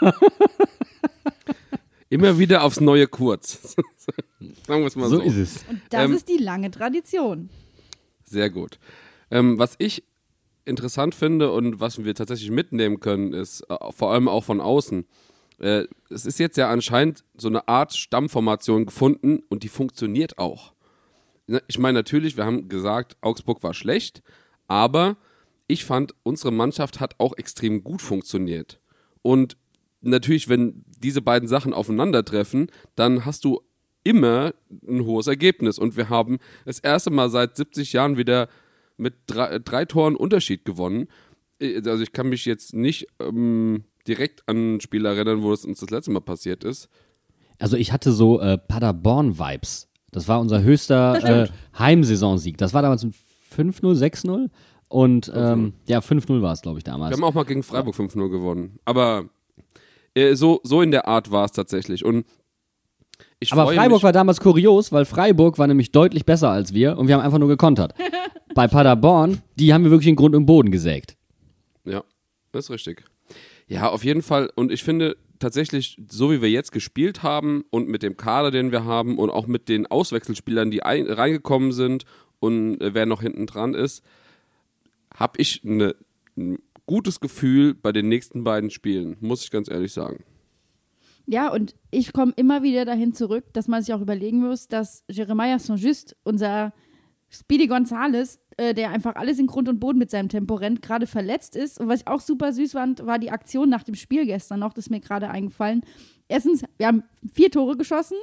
Immer 2.08 2.38
wieder 2.38 2.62
aufs 2.64 2.80
neue 2.80 3.06
Kurz. 3.06 3.74
Sagen 4.66 4.80
wir 4.82 4.86
es 4.86 4.96
mal 4.96 5.08
so. 5.08 5.16
So 5.16 5.22
ist 5.22 5.36
es. 5.36 5.64
Und 5.68 5.80
das 5.90 6.04
Ähm, 6.04 6.12
ist 6.12 6.28
die 6.28 6.36
lange 6.36 6.70
Tradition. 6.70 7.48
Sehr 8.24 8.50
gut. 8.50 8.78
Ähm, 9.30 9.58
was 9.58 9.74
ich 9.78 10.04
interessant 10.64 11.14
finde 11.14 11.50
und 11.52 11.80
was 11.80 12.04
wir 12.04 12.14
tatsächlich 12.14 12.50
mitnehmen 12.50 13.00
können, 13.00 13.32
ist 13.32 13.62
äh, 13.68 13.76
vor 13.90 14.12
allem 14.12 14.28
auch 14.28 14.44
von 14.44 14.60
außen. 14.60 15.06
Äh, 15.58 15.86
es 16.10 16.26
ist 16.26 16.38
jetzt 16.38 16.56
ja 16.56 16.70
anscheinend 16.70 17.24
so 17.36 17.48
eine 17.48 17.68
Art 17.68 17.94
Stammformation 17.94 18.86
gefunden 18.86 19.42
und 19.48 19.62
die 19.62 19.68
funktioniert 19.68 20.38
auch. 20.38 20.72
Ich 21.66 21.78
meine, 21.78 21.98
natürlich, 21.98 22.36
wir 22.36 22.46
haben 22.46 22.68
gesagt, 22.68 23.16
Augsburg 23.20 23.62
war 23.62 23.74
schlecht, 23.74 24.22
aber 24.68 25.16
ich 25.66 25.84
fand, 25.84 26.14
unsere 26.22 26.52
Mannschaft 26.52 27.00
hat 27.00 27.14
auch 27.18 27.36
extrem 27.36 27.82
gut 27.82 28.02
funktioniert. 28.02 28.80
Und 29.22 29.56
natürlich, 30.00 30.48
wenn 30.48 30.84
diese 30.98 31.22
beiden 31.22 31.48
Sachen 31.48 31.72
aufeinandertreffen, 31.72 32.70
dann 32.94 33.24
hast 33.24 33.44
du 33.44 33.60
immer 34.04 34.54
ein 34.86 35.04
hohes 35.04 35.26
Ergebnis. 35.26 35.78
Und 35.78 35.96
wir 35.96 36.08
haben 36.08 36.38
das 36.64 36.78
erste 36.78 37.10
Mal 37.10 37.30
seit 37.30 37.56
70 37.56 37.92
Jahren 37.92 38.16
wieder 38.16 38.48
mit 39.02 39.14
drei, 39.26 39.58
drei 39.58 39.84
Toren 39.84 40.16
Unterschied 40.16 40.64
gewonnen. 40.64 41.08
Äh, 41.60 41.76
Also 41.84 42.02
ich 42.02 42.12
kann 42.12 42.28
mich 42.28 42.44
jetzt 42.44 42.74
nicht 42.74 43.06
ähm, 43.20 43.84
direkt 44.06 44.42
an 44.48 44.76
ein 44.76 44.80
Spiel 44.80 45.04
erinnern, 45.04 45.42
wo 45.42 45.52
es 45.52 45.64
uns 45.64 45.80
das 45.80 45.90
letzte 45.90 46.10
Mal 46.12 46.20
passiert 46.20 46.64
ist. 46.64 46.88
Also 47.58 47.76
ich 47.76 47.92
hatte 47.92 48.12
so 48.12 48.40
äh, 48.40 48.58
Paderborn-Vibes. 48.58 49.88
Das 50.10 50.28
war 50.28 50.40
unser 50.40 50.62
höchster 50.62 51.44
äh, 51.44 51.48
Heimsaisonsieg. 51.78 52.58
Das 52.58 52.74
war 52.74 52.82
damals 52.82 53.02
ein 53.04 53.14
5-0, 53.56 53.94
6-0. 53.98 54.50
Und 54.88 55.32
ähm, 55.34 55.72
ja, 55.86 56.00
5-0 56.00 56.42
war 56.42 56.52
es, 56.52 56.60
glaube 56.60 56.78
ich, 56.78 56.84
Wir 56.86 56.92
damals. 56.92 57.16
haben 57.16 57.24
auch 57.24 57.32
mal 57.32 57.44
gegen 57.44 57.62
Freiburg 57.62 57.94
5-0 57.94 58.28
gewonnen. 58.28 58.78
Aber 58.84 59.24
äh, 60.14 60.34
so, 60.34 60.60
so 60.64 60.82
in 60.82 60.90
der 60.90 61.08
Art 61.08 61.30
war 61.30 61.46
es 61.46 61.52
tatsächlich. 61.52 62.04
Und 62.04 62.26
ich 63.40 63.52
Aber 63.52 63.72
Freiburg 63.72 63.98
mich, 63.98 64.02
war 64.02 64.12
damals 64.12 64.40
kurios, 64.40 64.92
weil 64.92 65.04
Freiburg 65.06 65.58
war 65.58 65.66
nämlich 65.66 65.92
deutlich 65.92 66.26
besser 66.26 66.50
als 66.50 66.74
wir 66.74 66.98
und 66.98 67.08
wir 67.08 67.14
haben 67.14 67.22
einfach 67.22 67.38
nur 67.38 67.48
gekontert. 67.48 67.94
Bei 68.54 68.68
Paderborn, 68.68 69.42
die 69.56 69.72
haben 69.72 69.84
wir 69.84 69.90
wirklich 69.90 70.08
den 70.08 70.16
Grund 70.16 70.34
im 70.34 70.46
Boden 70.46 70.70
gesägt. 70.70 71.16
Ja, 71.84 72.04
das 72.52 72.66
ist 72.66 72.70
richtig. 72.70 73.04
Ja, 73.66 73.88
auf 73.88 74.04
jeden 74.04 74.22
Fall. 74.22 74.50
Und 74.54 74.70
ich 74.70 74.84
finde 74.84 75.16
tatsächlich, 75.38 75.96
so 76.08 76.30
wie 76.30 76.42
wir 76.42 76.50
jetzt 76.50 76.72
gespielt 76.72 77.22
haben 77.22 77.64
und 77.70 77.88
mit 77.88 78.02
dem 78.02 78.16
Kader, 78.16 78.50
den 78.50 78.70
wir 78.72 78.84
haben 78.84 79.18
und 79.18 79.30
auch 79.30 79.46
mit 79.46 79.68
den 79.68 79.86
Auswechselspielern, 79.86 80.70
die 80.70 80.82
ein, 80.82 81.06
reingekommen 81.06 81.72
sind 81.72 82.04
und 82.38 82.80
äh, 82.80 82.94
wer 82.94 83.06
noch 83.06 83.22
hinten 83.22 83.46
dran 83.46 83.74
ist, 83.74 84.04
habe 85.14 85.40
ich 85.40 85.62
eine, 85.64 85.94
ein 86.36 86.58
gutes 86.86 87.20
Gefühl 87.20 87.74
bei 87.74 87.92
den 87.92 88.08
nächsten 88.08 88.44
beiden 88.44 88.70
Spielen, 88.70 89.16
muss 89.20 89.44
ich 89.44 89.50
ganz 89.50 89.70
ehrlich 89.70 89.92
sagen. 89.92 90.24
Ja, 91.26 91.52
und 91.52 91.74
ich 91.90 92.12
komme 92.12 92.32
immer 92.36 92.62
wieder 92.62 92.84
dahin 92.84 93.12
zurück, 93.12 93.44
dass 93.52 93.68
man 93.68 93.82
sich 93.82 93.94
auch 93.94 94.00
überlegen 94.00 94.40
muss, 94.40 94.68
dass 94.68 95.04
Jeremiah 95.08 95.58
Saint-Just, 95.58 96.16
unser 96.24 96.72
Speedy 97.30 97.66
Gonzales, 97.68 98.40
äh, 98.56 98.74
der 98.74 98.90
einfach 98.90 99.16
alles 99.16 99.38
in 99.38 99.46
Grund 99.46 99.68
und 99.68 99.80
Boden 99.80 99.98
mit 99.98 100.10
seinem 100.10 100.28
Tempo 100.28 100.54
rennt, 100.54 100.82
gerade 100.82 101.06
verletzt 101.06 101.56
ist. 101.56 101.80
Und 101.80 101.88
was 101.88 102.00
ich 102.00 102.06
auch 102.08 102.20
super 102.20 102.52
süß 102.52 102.72
fand, 102.72 103.06
war 103.06 103.18
die 103.18 103.30
Aktion 103.30 103.68
nach 103.68 103.82
dem 103.82 103.94
Spiel 103.94 104.26
gestern 104.26 104.60
noch, 104.60 104.72
das 104.72 104.86
ist 104.86 104.90
mir 104.90 105.00
gerade 105.00 105.28
eingefallen. 105.30 105.82
Erstens, 106.28 106.62
wir 106.78 106.86
haben 106.86 107.02
vier 107.32 107.50
Tore 107.50 107.76
geschossen 107.76 108.16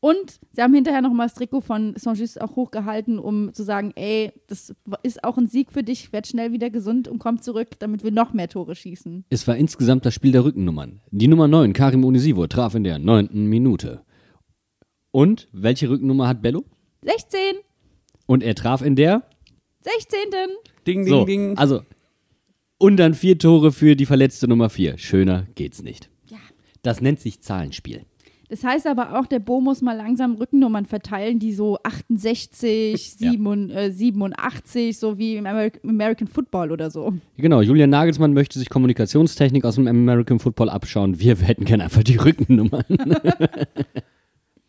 und 0.00 0.38
sie 0.52 0.60
haben 0.60 0.74
hinterher 0.74 1.00
nochmal 1.00 1.28
das 1.28 1.34
Trikot 1.34 1.62
von 1.62 1.94
Saint-Just 1.96 2.40
auch 2.40 2.56
hochgehalten, 2.56 3.18
um 3.18 3.54
zu 3.54 3.62
sagen, 3.62 3.92
ey, 3.96 4.32
das 4.48 4.74
ist 5.02 5.24
auch 5.24 5.38
ein 5.38 5.46
Sieg 5.46 5.72
für 5.72 5.82
dich, 5.82 6.12
werd 6.12 6.26
schnell 6.26 6.52
wieder 6.52 6.68
gesund 6.68 7.08
und 7.08 7.18
komm 7.18 7.40
zurück, 7.40 7.78
damit 7.78 8.04
wir 8.04 8.12
noch 8.12 8.32
mehr 8.34 8.48
Tore 8.48 8.74
schießen. 8.74 9.24
Es 9.30 9.48
war 9.48 9.56
insgesamt 9.56 10.04
das 10.04 10.12
Spiel 10.12 10.32
der 10.32 10.44
Rückennummern. 10.44 11.00
Die 11.10 11.28
Nummer 11.28 11.48
9, 11.48 11.72
Karim 11.72 12.04
Onisivo, 12.04 12.46
traf 12.46 12.74
in 12.74 12.84
der 12.84 12.98
neunten 12.98 13.46
Minute. 13.46 14.02
Und 15.10 15.48
welche 15.52 15.88
Rückennummer 15.88 16.28
hat 16.28 16.42
Bello? 16.42 16.64
16, 17.02 17.38
Und 18.26 18.42
er 18.42 18.54
traf 18.54 18.82
in 18.82 18.96
der 18.96 19.22
16. 19.84 20.18
Ding, 20.86 21.04
ding, 21.04 21.06
So, 21.08 21.24
ding. 21.24 21.56
also 21.58 21.82
und 22.78 22.96
dann 22.96 23.14
vier 23.14 23.38
Tore 23.38 23.70
für 23.72 23.96
die 23.96 24.06
verletzte 24.06 24.48
Nummer 24.48 24.68
vier. 24.68 24.98
Schöner 24.98 25.46
geht's 25.54 25.82
nicht. 25.82 26.10
Ja. 26.28 26.38
Das 26.82 27.00
nennt 27.00 27.20
sich 27.20 27.40
Zahlenspiel. 27.40 28.02
Das 28.50 28.62
heißt 28.62 28.86
aber 28.86 29.18
auch, 29.18 29.26
der 29.26 29.38
Bo 29.38 29.60
muss 29.60 29.80
mal 29.80 29.96
langsam 29.96 30.34
Rückennummern 30.34 30.84
verteilen, 30.84 31.38
die 31.38 31.52
so 31.54 31.78
68, 31.82 33.16
Ja. 33.18 33.30
7, 33.30 33.70
äh, 33.70 33.90
87, 33.90 34.98
so 34.98 35.16
wie 35.18 35.36
im 35.36 35.46
Ameri 35.46 35.72
American 35.82 36.28
Football 36.28 36.70
oder 36.70 36.90
so. 36.90 37.14
Genau, 37.36 37.62
Julian 37.62 37.90
Nagelsmann 37.90 38.34
möchte 38.34 38.58
sich 38.58 38.68
Kommunikationstechnik 38.68 39.64
aus 39.64 39.76
dem 39.76 39.86
American 39.86 40.38
Football 40.40 40.68
abschauen. 40.68 41.18
Wir 41.20 41.36
hätten 41.36 41.64
gerne 41.64 41.84
einfach 41.84 42.02
die 42.02 42.16
Rückennummern. 42.16 42.84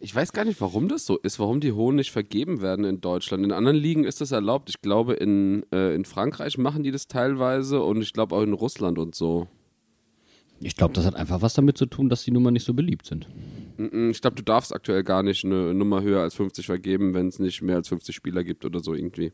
Ich 0.06 0.14
weiß 0.14 0.34
gar 0.34 0.46
nicht, 0.46 0.62
warum 0.62 0.88
das 0.88 1.08
so 1.08 1.18
ist, 1.18 1.40
warum 1.40 1.62
die 1.62 1.72
Hohen 1.72 1.96
nicht 1.96 2.12
vergeben 2.12 2.62
werden 2.62 2.86
in 2.86 3.02
Deutschland. 3.02 3.44
In 3.44 3.52
anderen 3.52 3.76
Ligen 3.76 4.04
ist 4.04 4.22
das 4.22 4.32
erlaubt. 4.32 4.70
Ich 4.70 4.80
glaube, 4.80 5.16
in, 5.16 5.66
äh, 5.72 5.96
in 5.96 6.06
Frankreich 6.06 6.60
machen 6.60 6.84
die 6.84 6.92
das 6.92 7.08
teilweise 7.08 7.82
und 7.82 8.04
ich 8.04 8.14
glaube 8.14 8.36
auch 8.36 8.44
in 8.44 8.54
Russland 8.54 9.00
und 9.00 9.16
so. 9.16 9.48
Ich 10.60 10.76
glaube, 10.76 10.94
das 10.94 11.08
hat 11.08 11.16
einfach 11.16 11.42
was 11.42 11.56
damit 11.56 11.80
zu 11.80 11.88
tun, 11.88 12.08
dass 12.08 12.24
die 12.24 12.30
Nummern 12.30 12.54
nicht 12.54 12.66
so 12.66 12.76
beliebt 12.76 13.08
sind. 13.08 13.28
Ich 14.12 14.22
glaube, 14.22 14.36
du 14.36 14.44
darfst 14.44 14.76
aktuell 14.76 15.04
gar 15.04 15.24
nicht 15.24 15.44
eine 15.44 15.74
Nummer 15.74 16.04
höher 16.04 16.22
als 16.22 16.36
50 16.36 16.68
vergeben, 16.68 17.16
wenn 17.16 17.30
es 17.30 17.40
nicht 17.40 17.64
mehr 17.64 17.78
als 17.78 17.88
50 17.88 18.16
Spieler 18.16 18.44
gibt 18.44 18.64
oder 18.64 18.82
so 18.82 18.94
irgendwie. 18.94 19.34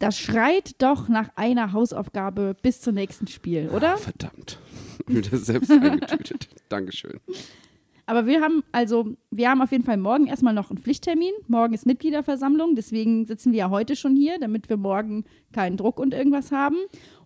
Das 0.00 0.18
schreit 0.18 0.72
doch 0.82 1.08
nach 1.08 1.28
einer 1.36 1.72
Hausaufgabe 1.72 2.56
bis 2.62 2.80
zum 2.80 2.96
nächsten 2.96 3.28
Spiel, 3.28 3.68
oder? 3.68 3.96
Verdammt. 3.96 4.58
Wieder 5.06 5.38
selbst 5.38 5.70
eingetütet. 5.70 6.48
Dankeschön. 6.68 7.20
Aber 8.08 8.24
wir 8.24 8.40
haben 8.40 8.64
also, 8.72 9.16
wir 9.30 9.50
haben 9.50 9.60
auf 9.60 9.70
jeden 9.70 9.84
Fall 9.84 9.98
morgen 9.98 10.28
erstmal 10.28 10.54
noch 10.54 10.70
einen 10.70 10.78
Pflichttermin. 10.78 11.32
Morgen 11.46 11.74
ist 11.74 11.84
Mitgliederversammlung, 11.84 12.74
deswegen 12.74 13.26
sitzen 13.26 13.52
wir 13.52 13.58
ja 13.58 13.70
heute 13.70 13.96
schon 13.96 14.16
hier, 14.16 14.38
damit 14.38 14.70
wir 14.70 14.78
morgen 14.78 15.24
keinen 15.52 15.76
Druck 15.76 16.00
und 16.00 16.14
irgendwas 16.14 16.50
haben. 16.50 16.78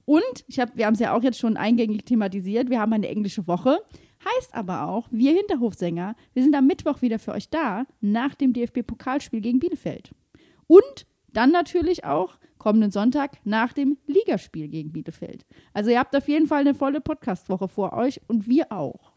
Und 0.06 0.44
ich 0.48 0.58
hab, 0.58 0.76
wir 0.76 0.86
haben 0.86 0.94
es 0.94 0.98
ja 0.98 1.16
auch 1.16 1.22
jetzt 1.22 1.38
schon 1.38 1.56
eingängig 1.56 2.04
thematisiert, 2.04 2.68
wir 2.68 2.80
haben 2.80 2.92
eine 2.92 3.06
englische 3.06 3.46
Woche. 3.46 3.78
Heißt 4.24 4.52
aber 4.54 4.88
auch, 4.88 5.06
wir 5.12 5.30
Hinterhofsänger, 5.30 6.16
wir 6.34 6.42
sind 6.42 6.56
am 6.56 6.66
Mittwoch 6.66 7.00
wieder 7.00 7.20
für 7.20 7.30
euch 7.30 7.48
da, 7.48 7.86
nach 8.00 8.34
dem 8.34 8.52
DFB-Pokalspiel 8.52 9.40
gegen 9.40 9.60
Bielefeld. 9.60 10.10
Und 10.66 11.06
dann 11.32 11.52
natürlich 11.52 12.04
auch 12.04 12.38
kommenden 12.58 12.90
Sonntag 12.90 13.38
nach 13.44 13.72
dem 13.72 13.98
Ligaspiel 14.08 14.66
gegen 14.66 14.90
Bielefeld. 14.90 15.46
Also 15.74 15.90
ihr 15.90 16.00
habt 16.00 16.16
auf 16.16 16.26
jeden 16.26 16.48
Fall 16.48 16.62
eine 16.62 16.74
volle 16.74 17.00
Podcastwoche 17.00 17.68
vor 17.68 17.92
euch 17.92 18.20
und 18.26 18.48
wir 18.48 18.72
auch. 18.72 19.11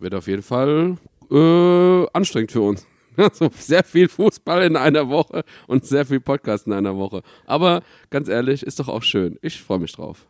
Wird 0.00 0.14
auf 0.14 0.26
jeden 0.26 0.42
Fall 0.42 0.96
äh, 1.30 2.06
anstrengend 2.12 2.52
für 2.52 2.62
uns. 2.62 2.86
Also 3.16 3.50
sehr 3.54 3.84
viel 3.84 4.08
Fußball 4.08 4.62
in 4.62 4.76
einer 4.76 5.10
Woche 5.10 5.42
und 5.66 5.84
sehr 5.84 6.06
viel 6.06 6.20
Podcast 6.20 6.66
in 6.66 6.72
einer 6.72 6.96
Woche. 6.96 7.22
Aber 7.44 7.82
ganz 8.08 8.28
ehrlich, 8.28 8.62
ist 8.62 8.78
doch 8.80 8.88
auch 8.88 9.02
schön. 9.02 9.36
Ich 9.42 9.60
freue 9.60 9.80
mich 9.80 9.92
drauf. 9.92 10.26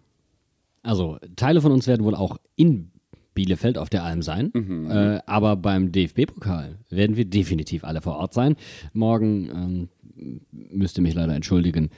Also, 0.83 1.19
Teile 1.37 1.61
von 1.61 1.71
uns 1.73 1.87
werden 1.87 2.05
wohl 2.05 2.17
auch 2.17 2.39
in 2.57 2.91
Bielefeld 3.35 3.79
auf 3.79 3.91
der 3.91 4.03
Alm 4.03 4.23
sein. 4.23 4.51
Äh, 4.91 5.21
aber 5.27 5.57
beim 5.57 5.93
DFB-Pokal 5.93 6.79
werden 6.89 7.17
wir 7.17 7.27
definitiv 7.27 7.85
alle 7.85 8.01
vor 8.01 8.17
Ort 8.17 8.35
sein. 8.35 8.57
Morgen 8.93 9.89
ähm, 10.17 10.39
müsst 10.51 10.99
ihr 10.99 11.03
mich 11.03 11.15
leider 11.15 11.35
entschuldigen. 11.35 11.91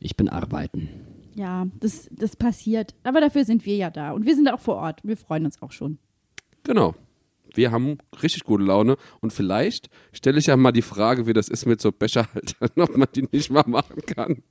Ich 0.00 0.16
bin 0.16 0.28
arbeiten. 0.28 0.88
Ja, 1.34 1.66
das, 1.78 2.08
das 2.10 2.36
passiert. 2.36 2.94
Aber 3.04 3.20
dafür 3.20 3.44
sind 3.44 3.64
wir 3.64 3.76
ja 3.76 3.90
da. 3.90 4.12
Und 4.12 4.26
wir 4.26 4.34
sind 4.34 4.48
auch 4.48 4.60
vor 4.60 4.76
Ort. 4.76 5.00
Wir 5.04 5.16
freuen 5.16 5.44
uns 5.44 5.62
auch 5.62 5.72
schon. 5.72 5.98
Genau. 6.64 6.94
Wir 7.56 7.72
haben 7.72 7.98
richtig 8.22 8.44
gute 8.44 8.64
Laune 8.64 8.96
und 9.20 9.32
vielleicht 9.32 9.88
stelle 10.12 10.38
ich 10.38 10.46
ja 10.46 10.56
mal 10.56 10.72
die 10.72 10.82
Frage, 10.82 11.26
wie 11.26 11.32
das 11.32 11.48
ist 11.48 11.66
mit 11.66 11.80
so 11.80 11.92
Becherhaltern, 11.92 12.70
ob 12.76 12.96
man 12.96 13.08
die 13.14 13.26
nicht 13.30 13.50
mal 13.50 13.64
machen 13.66 14.00
kann. 14.06 14.42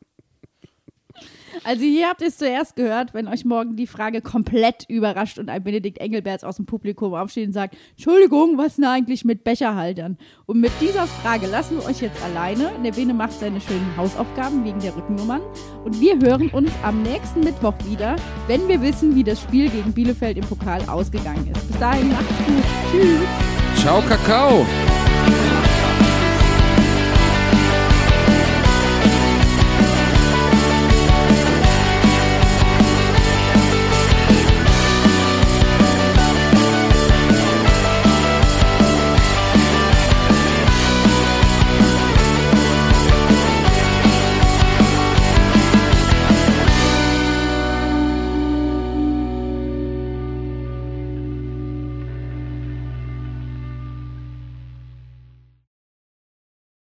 Also 1.63 1.83
hier 1.83 2.07
habt 2.07 2.21
ihr 2.21 2.27
es 2.27 2.37
zuerst 2.37 2.75
gehört, 2.75 3.13
wenn 3.13 3.27
euch 3.27 3.45
morgen 3.45 3.75
die 3.75 3.87
Frage 3.87 4.21
komplett 4.21 4.85
überrascht 4.87 5.39
und 5.39 5.49
ein 5.49 5.63
Benedikt 5.63 5.99
Engelberts 5.99 6.43
aus 6.43 6.57
dem 6.57 6.65
Publikum 6.65 7.13
aufsteht 7.13 7.47
und 7.47 7.53
sagt, 7.53 7.75
Entschuldigung, 7.91 8.57
was 8.57 8.75
denn 8.75 8.85
eigentlich 8.85 9.25
mit 9.25 9.43
Becherhaltern? 9.43 10.17
Und 10.45 10.59
mit 10.59 10.71
dieser 10.81 11.07
Frage 11.07 11.47
lassen 11.47 11.77
wir 11.77 11.85
euch 11.85 12.01
jetzt 12.01 12.21
alleine. 12.23 12.71
Der 12.83 12.91
Bene 12.91 13.13
macht 13.13 13.33
seine 13.33 13.61
schönen 13.61 13.95
Hausaufgaben 13.97 14.65
wegen 14.65 14.79
der 14.79 14.95
Rückennummern. 14.95 15.41
Und 15.83 15.99
wir 15.99 16.19
hören 16.19 16.49
uns 16.49 16.71
am 16.83 17.01
nächsten 17.03 17.41
Mittwoch 17.41 17.75
wieder, 17.89 18.15
wenn 18.47 18.67
wir 18.67 18.81
wissen, 18.81 19.15
wie 19.15 19.23
das 19.23 19.41
Spiel 19.41 19.69
gegen 19.69 19.93
Bielefeld 19.93 20.37
im 20.37 20.45
Pokal 20.45 20.81
ausgegangen 20.87 21.49
ist. 21.53 21.67
Bis 21.67 21.79
dahin 21.79 22.09
macht's 22.09 22.37
gut. 22.45 22.63
Tschüss. 22.91 23.81
Ciao, 23.81 24.01
Kakao! 24.01 24.65